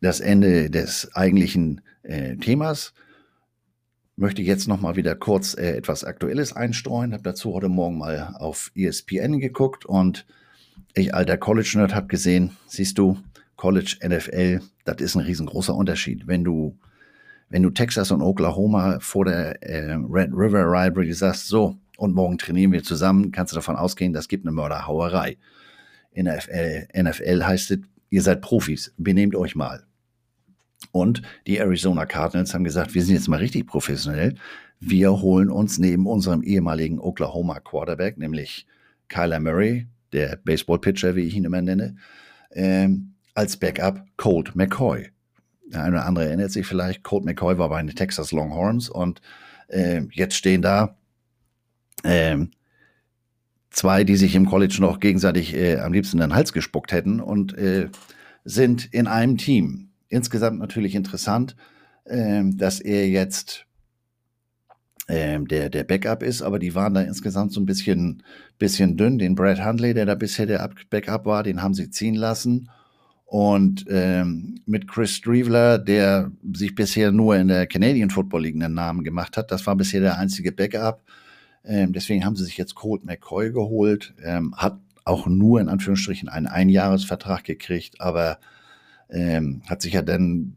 das 0.01 0.19
Ende 0.19 0.69
des 0.69 1.09
eigentlichen 1.15 1.79
äh, 2.03 2.35
Themas. 2.35 2.93
Möchte 4.17 4.41
jetzt 4.41 4.67
noch 4.67 4.81
mal 4.81 4.97
wieder 4.97 5.15
kurz 5.15 5.53
äh, 5.53 5.77
etwas 5.77 6.03
Aktuelles 6.03 6.51
einstreuen. 6.51 7.13
Habe 7.13 7.23
dazu 7.23 7.53
heute 7.53 7.69
Morgen 7.69 7.97
mal 7.97 8.35
auf 8.37 8.69
ESPN 8.75 9.39
geguckt 9.39 9.85
und 9.85 10.25
ich 10.93 11.15
alter 11.15 11.37
College-Nerd 11.37 11.95
habe 11.95 12.07
gesehen, 12.07 12.51
siehst 12.67 12.97
du, 12.97 13.17
College, 13.55 13.99
NFL, 14.05 14.59
das 14.83 14.97
ist 14.99 15.15
ein 15.15 15.21
riesengroßer 15.21 15.73
Unterschied. 15.73 16.27
Wenn 16.27 16.43
du, 16.43 16.77
wenn 17.47 17.63
du 17.63 17.69
Texas 17.69 18.11
und 18.11 18.21
Oklahoma 18.21 18.99
vor 18.99 19.23
der 19.23 19.63
äh, 19.63 19.93
Red 19.93 20.31
River 20.33 20.65
Rivalry 20.65 21.13
sagst, 21.13 21.47
so, 21.47 21.77
und 21.95 22.13
morgen 22.13 22.37
trainieren 22.37 22.73
wir 22.73 22.83
zusammen, 22.83 23.31
kannst 23.31 23.53
du 23.53 23.55
davon 23.55 23.77
ausgehen, 23.77 24.11
das 24.11 24.27
gibt 24.27 24.45
eine 24.45 24.51
Mörderhauerei 24.51 25.37
NFL, 26.15 26.87
NFL 26.93 27.43
heißt 27.43 27.71
es, 27.71 27.79
ihr 28.09 28.21
seid 28.21 28.41
Profis, 28.41 28.93
benehmt 28.97 29.35
euch 29.35 29.55
mal. 29.55 29.83
Und 30.91 31.21
die 31.47 31.57
Arizona 31.57 32.05
Cardinals 32.05 32.53
haben 32.53 32.63
gesagt, 32.63 32.93
wir 32.93 33.03
sind 33.03 33.15
jetzt 33.15 33.27
mal 33.27 33.37
richtig 33.37 33.67
professionell. 33.67 34.35
Wir 34.79 35.21
holen 35.21 35.49
uns 35.49 35.77
neben 35.77 36.07
unserem 36.07 36.41
ehemaligen 36.41 36.99
Oklahoma 36.99 37.59
Quarterback, 37.59 38.17
nämlich 38.17 38.65
Kyler 39.07 39.39
Murray, 39.39 39.87
der 40.11 40.37
Baseball-Pitcher, 40.37 41.15
wie 41.15 41.21
ich 41.21 41.35
ihn 41.35 41.45
immer 41.45 41.61
nenne, 41.61 41.95
ähm, 42.51 43.13
als 43.33 43.57
Backup 43.57 44.03
Colt 44.17 44.55
McCoy. 44.55 45.09
Der 45.65 45.83
eine 45.83 45.97
oder 45.97 46.05
andere 46.05 46.25
erinnert 46.25 46.51
sich 46.51 46.65
vielleicht, 46.65 47.03
Colt 47.03 47.23
McCoy 47.23 47.57
war 47.57 47.69
bei 47.69 47.81
den 47.81 47.95
Texas 47.95 48.31
Longhorns 48.31 48.89
und 48.89 49.21
äh, 49.67 50.01
jetzt 50.11 50.35
stehen 50.35 50.61
da 50.61 50.97
ähm, 52.03 52.51
zwei, 53.71 54.03
die 54.03 54.17
sich 54.17 54.35
im 54.35 54.45
College 54.45 54.77
noch 54.79 54.99
gegenseitig 54.99 55.55
äh, 55.55 55.77
am 55.77 55.93
liebsten 55.93 56.17
in 56.17 56.29
den 56.29 56.35
Hals 56.35 56.53
gespuckt 56.53 56.91
hätten 56.91 57.19
und 57.19 57.57
äh, 57.57 57.89
sind 58.43 58.85
in 58.93 59.07
einem 59.07 59.37
Team. 59.37 59.89
Insgesamt 60.09 60.59
natürlich 60.59 60.93
interessant, 60.93 61.55
äh, 62.05 62.43
dass 62.45 62.79
er 62.79 63.07
jetzt 63.09 63.65
ähm, 65.07 65.47
der, 65.47 65.69
der 65.69 65.83
Backup 65.83 66.21
ist, 66.21 66.41
aber 66.41 66.59
die 66.59 66.75
waren 66.75 66.93
da 66.93 67.01
insgesamt 67.01 67.53
so 67.53 67.61
ein 67.61 67.65
bisschen, 67.65 68.23
bisschen 68.59 68.97
dünn. 68.97 69.17
Den 69.17 69.35
Brad 69.35 69.63
Hundley, 69.65 69.93
der 69.93 70.05
da 70.05 70.15
bisher 70.15 70.45
der 70.45 70.69
Backup 70.89 71.25
war, 71.25 71.43
den 71.43 71.61
haben 71.61 71.73
sie 71.73 71.89
ziehen 71.89 72.15
lassen. 72.15 72.69
Und 73.25 73.85
ähm, 73.89 74.59
mit 74.65 74.89
Chris 74.89 75.11
Streveler, 75.11 75.79
der 75.79 76.31
sich 76.53 76.75
bisher 76.75 77.13
nur 77.13 77.37
in 77.37 77.47
der 77.47 77.65
Canadian 77.65 78.09
Football 78.09 78.43
League 78.43 78.55
einen 78.55 78.73
Namen 78.73 79.05
gemacht 79.05 79.37
hat, 79.37 79.51
das 79.51 79.65
war 79.65 79.75
bisher 79.77 80.01
der 80.01 80.17
einzige 80.17 80.51
Backup. 80.51 81.01
Ähm, 81.63 81.93
deswegen 81.93 82.25
haben 82.25 82.35
sie 82.35 82.45
sich 82.45 82.57
jetzt 82.57 82.75
Colt 82.75 83.05
McCoy 83.05 83.51
geholt. 83.51 84.13
Ähm, 84.23 84.55
hat 84.55 84.79
auch 85.03 85.27
nur 85.27 85.59
in 85.59 85.69
Anführungsstrichen 85.69 86.29
einen 86.29 86.47
Einjahresvertrag 86.47 87.43
gekriegt, 87.43 87.99
aber 87.99 88.39
ähm, 89.09 89.61
hat 89.67 89.81
sich 89.81 89.93
ja 89.93 90.01
dann, 90.01 90.55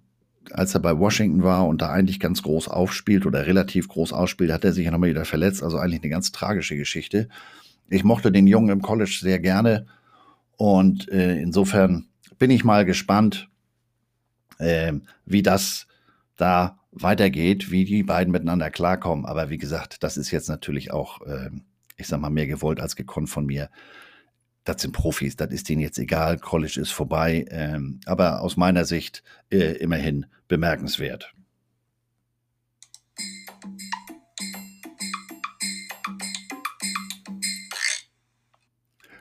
als 0.53 0.75
er 0.75 0.81
bei 0.81 0.99
Washington 0.99 1.43
war 1.43 1.67
und 1.67 1.83
da 1.83 1.91
eigentlich 1.91 2.21
ganz 2.21 2.43
groß 2.43 2.69
aufspielt 2.69 3.27
oder 3.27 3.47
relativ 3.47 3.89
groß 3.89 4.13
ausspielt, 4.13 4.53
hat 4.53 4.65
er 4.65 4.73
sich 4.73 4.85
ja 4.85 4.91
nochmal 4.91 5.11
wieder 5.11 5.25
verletzt. 5.25 5.63
Also 5.63 5.79
eigentlich 5.79 6.03
eine 6.03 6.11
ganz 6.11 6.33
tragische 6.33 6.77
Geschichte. 6.77 7.29
Ich 7.89 8.05
mochte 8.05 8.33
den 8.33 8.47
Jungen 8.47 8.71
im 8.71 8.83
College 8.83 9.19
sehr 9.21 9.41
gerne 9.41 9.87
und 10.57 11.09
äh, 11.11 11.37
insofern 11.41 12.07
bin 12.39 12.51
ich 12.51 12.65
mal 12.65 12.85
gespannt, 12.85 13.49
äh, 14.59 14.93
wie 15.27 15.43
das 15.43 15.87
da 16.37 16.79
weitergeht, 16.95 17.71
wie 17.71 17.85
die 17.85 18.03
beiden 18.03 18.33
miteinander 18.33 18.71
klarkommen. 18.71 19.27
Aber 19.27 19.51
wie 19.51 19.59
gesagt, 19.59 20.03
das 20.03 20.17
ist 20.17 20.31
jetzt 20.31 20.49
natürlich 20.49 20.93
auch, 20.93 21.21
äh, 21.23 21.51
ich 21.97 22.07
sag 22.07 22.21
mal, 22.21 22.31
mehr 22.31 22.47
gewollt 22.47 22.81
als 22.81 22.97
gekonnt 22.97 23.29
von 23.29 23.47
mir. 23.47 23.69
Das 24.65 24.81
sind 24.81 24.93
Profis, 24.93 25.37
das 25.37 25.51
ist 25.53 25.69
denen 25.69 25.83
jetzt 25.83 25.99
egal, 25.99 26.39
College 26.39 26.81
ist 26.81 26.91
vorbei. 26.91 27.45
Ähm, 27.51 28.01
aber 28.07 28.41
aus 28.41 28.57
meiner 28.57 28.85
Sicht 28.85 29.23
äh, 29.51 29.73
immerhin 29.77 30.27
bemerkenswert. 30.49 31.35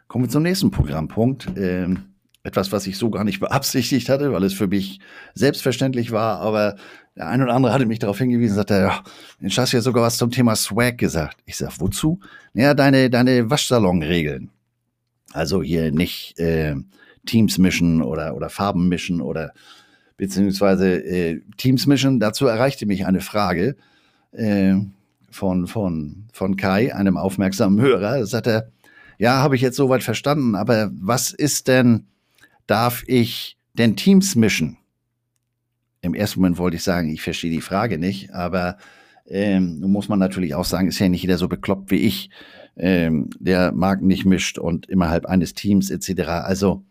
Kommen 0.07 0.25
wir 0.25 0.29
zum 0.29 0.43
nächsten 0.43 0.69
Programmpunkt. 0.69 1.47
Ähm, 1.57 2.12
etwas, 2.43 2.71
was 2.71 2.87
ich 2.87 2.97
so 2.97 3.09
gar 3.09 3.23
nicht 3.23 3.39
beabsichtigt 3.39 4.09
hatte, 4.09 4.33
weil 4.33 4.43
es 4.43 4.53
für 4.53 4.67
mich 4.67 4.99
selbstverständlich 5.33 6.11
war, 6.11 6.39
aber 6.39 6.75
der 7.15 7.27
eine 7.27 7.43
oder 7.43 7.53
andere 7.53 7.73
hatte 7.73 7.85
mich 7.85 7.99
darauf 7.99 8.17
hingewiesen, 8.17 8.55
sagte, 8.55 8.73
ja, 8.73 9.03
jetzt 9.39 9.57
hast 9.57 9.71
ja 9.71 9.81
sogar 9.81 10.03
was 10.03 10.17
zum 10.17 10.31
Thema 10.31 10.55
Swag 10.55 10.97
gesagt. 10.97 11.37
Ich 11.45 11.57
sag, 11.57 11.79
wozu? 11.79 12.19
Ja, 12.53 12.73
deine, 12.73 13.09
deine 13.09 13.49
Waschsalonregeln. 13.49 14.49
Also 15.31 15.63
hier 15.63 15.91
nicht 15.91 16.37
äh, 16.39 16.75
Teams 17.25 17.57
mischen 17.57 18.01
oder, 18.01 18.35
oder 18.35 18.49
Farben 18.49 18.89
mischen 18.89 19.21
oder 19.21 19.53
beziehungsweise 20.17 20.95
äh, 21.03 21.41
Teams 21.57 21.85
mischen. 21.87 22.19
Dazu 22.19 22.45
erreichte 22.47 22.85
mich 22.85 23.05
eine 23.05 23.21
Frage 23.21 23.77
äh, 24.31 24.75
von, 25.29 25.67
von, 25.67 26.25
von 26.33 26.57
Kai, 26.57 26.93
einem 26.93 27.17
aufmerksamen 27.17 27.79
Hörer. 27.79 28.19
Da 28.19 28.25
sagt 28.25 28.47
er, 28.47 28.69
ja, 29.17 29.37
habe 29.37 29.55
ich 29.55 29.61
jetzt 29.61 29.77
soweit 29.77 30.03
verstanden, 30.03 30.55
aber 30.55 30.91
was 30.93 31.31
ist 31.31 31.67
denn, 31.67 32.07
darf 32.67 33.03
ich 33.07 33.57
denn 33.73 33.95
Teams 33.95 34.35
mischen? 34.35 34.77
Im 36.01 36.13
ersten 36.13 36.41
Moment 36.41 36.57
wollte 36.57 36.77
ich 36.77 36.83
sagen, 36.83 37.09
ich 37.09 37.21
verstehe 37.21 37.51
die 37.51 37.61
Frage 37.61 37.97
nicht, 37.97 38.33
aber 38.33 38.77
ähm, 39.25 39.79
muss 39.81 40.09
man 40.09 40.19
natürlich 40.19 40.53
auch 40.53 40.65
sagen, 40.65 40.87
ist 40.87 40.99
ja 40.99 41.07
nicht 41.07 41.21
jeder 41.21 41.37
so 41.37 41.47
bekloppt 41.47 41.91
wie 41.91 41.97
ich, 41.97 42.29
ähm, 42.75 43.29
der 43.39 43.71
Marken 43.71 44.07
nicht 44.07 44.25
mischt 44.25 44.57
und 44.57 44.87
innerhalb 44.87 45.25
eines 45.25 45.53
Teams 45.53 45.89
etc. 45.89 46.27
Also, 46.27 46.83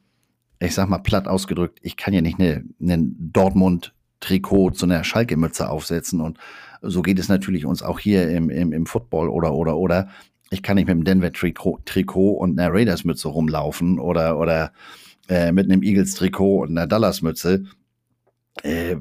ich 0.60 0.74
sag 0.74 0.88
mal 0.88 0.98
platt 0.98 1.28
ausgedrückt, 1.28 1.78
ich 1.82 1.96
kann 1.96 2.14
ja 2.14 2.20
nicht 2.20 2.38
eine, 2.38 2.64
eine 2.80 2.98
Dortmund-Trikot 3.18 4.70
zu 4.70 4.86
einer 4.86 5.04
Schalke-Mütze 5.04 5.68
aufsetzen 5.68 6.20
und 6.20 6.38
so 6.80 7.02
geht 7.02 7.18
es 7.18 7.28
natürlich 7.28 7.64
uns 7.66 7.82
auch 7.82 7.98
hier 7.98 8.30
im, 8.30 8.50
im, 8.50 8.72
im 8.72 8.86
Football 8.86 9.28
oder, 9.28 9.54
oder, 9.54 9.76
oder. 9.76 10.08
Ich 10.50 10.62
kann 10.62 10.76
nicht 10.76 10.86
mit 10.86 10.92
einem 10.92 11.04
Denver-Trikot 11.04 11.80
Trikot 11.84 12.32
und 12.32 12.58
einer 12.58 12.72
Raiders-Mütze 12.72 13.28
rumlaufen 13.28 13.98
oder, 13.98 14.38
oder 14.38 14.72
äh, 15.28 15.52
mit 15.52 15.70
einem 15.70 15.82
Eagles-Trikot 15.82 16.62
und 16.62 16.70
einer 16.70 16.86
Dallas-Mütze. 16.86 17.64
Äh, 18.62 18.96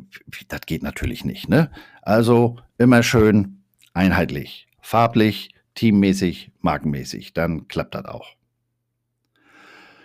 das 0.48 0.62
geht 0.66 0.84
natürlich 0.84 1.26
nicht. 1.26 1.50
Ne? 1.50 1.72
Also 2.02 2.58
immer 2.78 3.04
schön 3.04 3.64
einheitlich, 3.94 4.68
farblich, 4.82 5.54
teammäßig, 5.76 6.52
markenmäßig. 6.62 7.34
Dann 7.34 7.68
klappt 7.68 7.96
das 7.96 8.06
auch. 8.06 8.36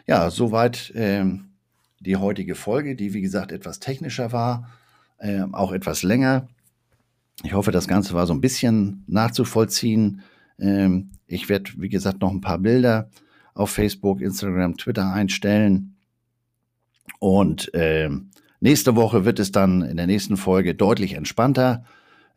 Ja, 0.06 0.30
soweit 0.30 0.90
äh, 0.90 1.24
die 2.00 2.16
heutige 2.16 2.54
Folge, 2.54 2.94
die 2.94 3.12
wie 3.12 3.22
gesagt 3.22 3.52
etwas 3.52 3.80
technischer 3.80 4.32
war, 4.32 4.70
äh, 5.18 5.42
auch 5.52 5.72
etwas 5.72 6.02
länger. 6.02 6.48
Ich 7.42 7.52
hoffe, 7.52 7.72
das 7.72 7.88
Ganze 7.88 8.14
war 8.14 8.26
so 8.26 8.32
ein 8.32 8.40
bisschen 8.40 9.04
nachzuvollziehen. 9.06 10.22
Ähm, 10.58 11.10
ich 11.26 11.48
werde, 11.48 11.72
wie 11.76 11.88
gesagt, 11.88 12.20
noch 12.20 12.30
ein 12.30 12.40
paar 12.40 12.58
Bilder 12.58 13.10
auf 13.54 13.70
Facebook, 13.70 14.20
Instagram, 14.20 14.76
Twitter 14.76 15.12
einstellen. 15.12 15.95
Und 17.18 17.70
ähm, 17.74 18.30
nächste 18.60 18.96
Woche 18.96 19.24
wird 19.24 19.38
es 19.38 19.52
dann 19.52 19.82
in 19.82 19.96
der 19.96 20.06
nächsten 20.06 20.36
Folge 20.36 20.74
deutlich 20.74 21.14
entspannter. 21.14 21.84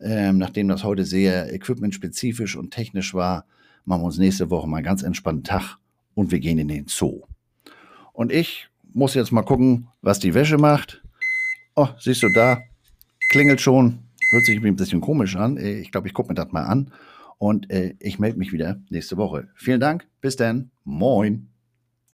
Ähm, 0.01 0.37
nachdem 0.37 0.67
das 0.67 0.83
heute 0.83 1.03
sehr 1.03 1.53
equipmentspezifisch 1.53 2.55
und 2.55 2.71
technisch 2.71 3.13
war, 3.13 3.45
machen 3.85 4.01
wir 4.01 4.05
uns 4.05 4.17
nächste 4.17 4.49
Woche 4.49 4.67
mal 4.67 4.77
einen 4.77 4.85
ganz 4.85 5.03
entspannten 5.03 5.43
Tag 5.43 5.77
und 6.15 6.31
wir 6.31 6.39
gehen 6.39 6.59
in 6.59 6.67
den 6.67 6.87
Zoo. 6.87 7.23
Und 8.13 8.31
ich 8.31 8.69
muss 8.93 9.13
jetzt 9.13 9.31
mal 9.31 9.43
gucken, 9.43 9.87
was 10.01 10.19
die 10.19 10.33
Wäsche 10.33 10.57
macht. 10.57 11.01
Oh, 11.75 11.87
siehst 11.99 12.23
du 12.23 12.29
da? 12.29 12.59
Klingelt 13.31 13.61
schon. 13.61 13.99
Hört 14.31 14.45
sich 14.45 14.63
ein 14.63 14.75
bisschen 14.75 15.01
komisch 15.01 15.35
an. 15.35 15.57
Äh, 15.57 15.79
ich 15.79 15.91
glaube, 15.91 16.07
ich 16.07 16.13
gucke 16.13 16.29
mir 16.29 16.35
das 16.35 16.51
mal 16.51 16.63
an. 16.63 16.91
Und 17.37 17.69
äh, 17.71 17.95
ich 17.99 18.19
melde 18.19 18.37
mich 18.37 18.51
wieder 18.51 18.79
nächste 18.89 19.17
Woche. 19.17 19.47
Vielen 19.55 19.79
Dank. 19.79 20.07
Bis 20.21 20.35
dann. 20.35 20.71
Moin. 20.83 21.48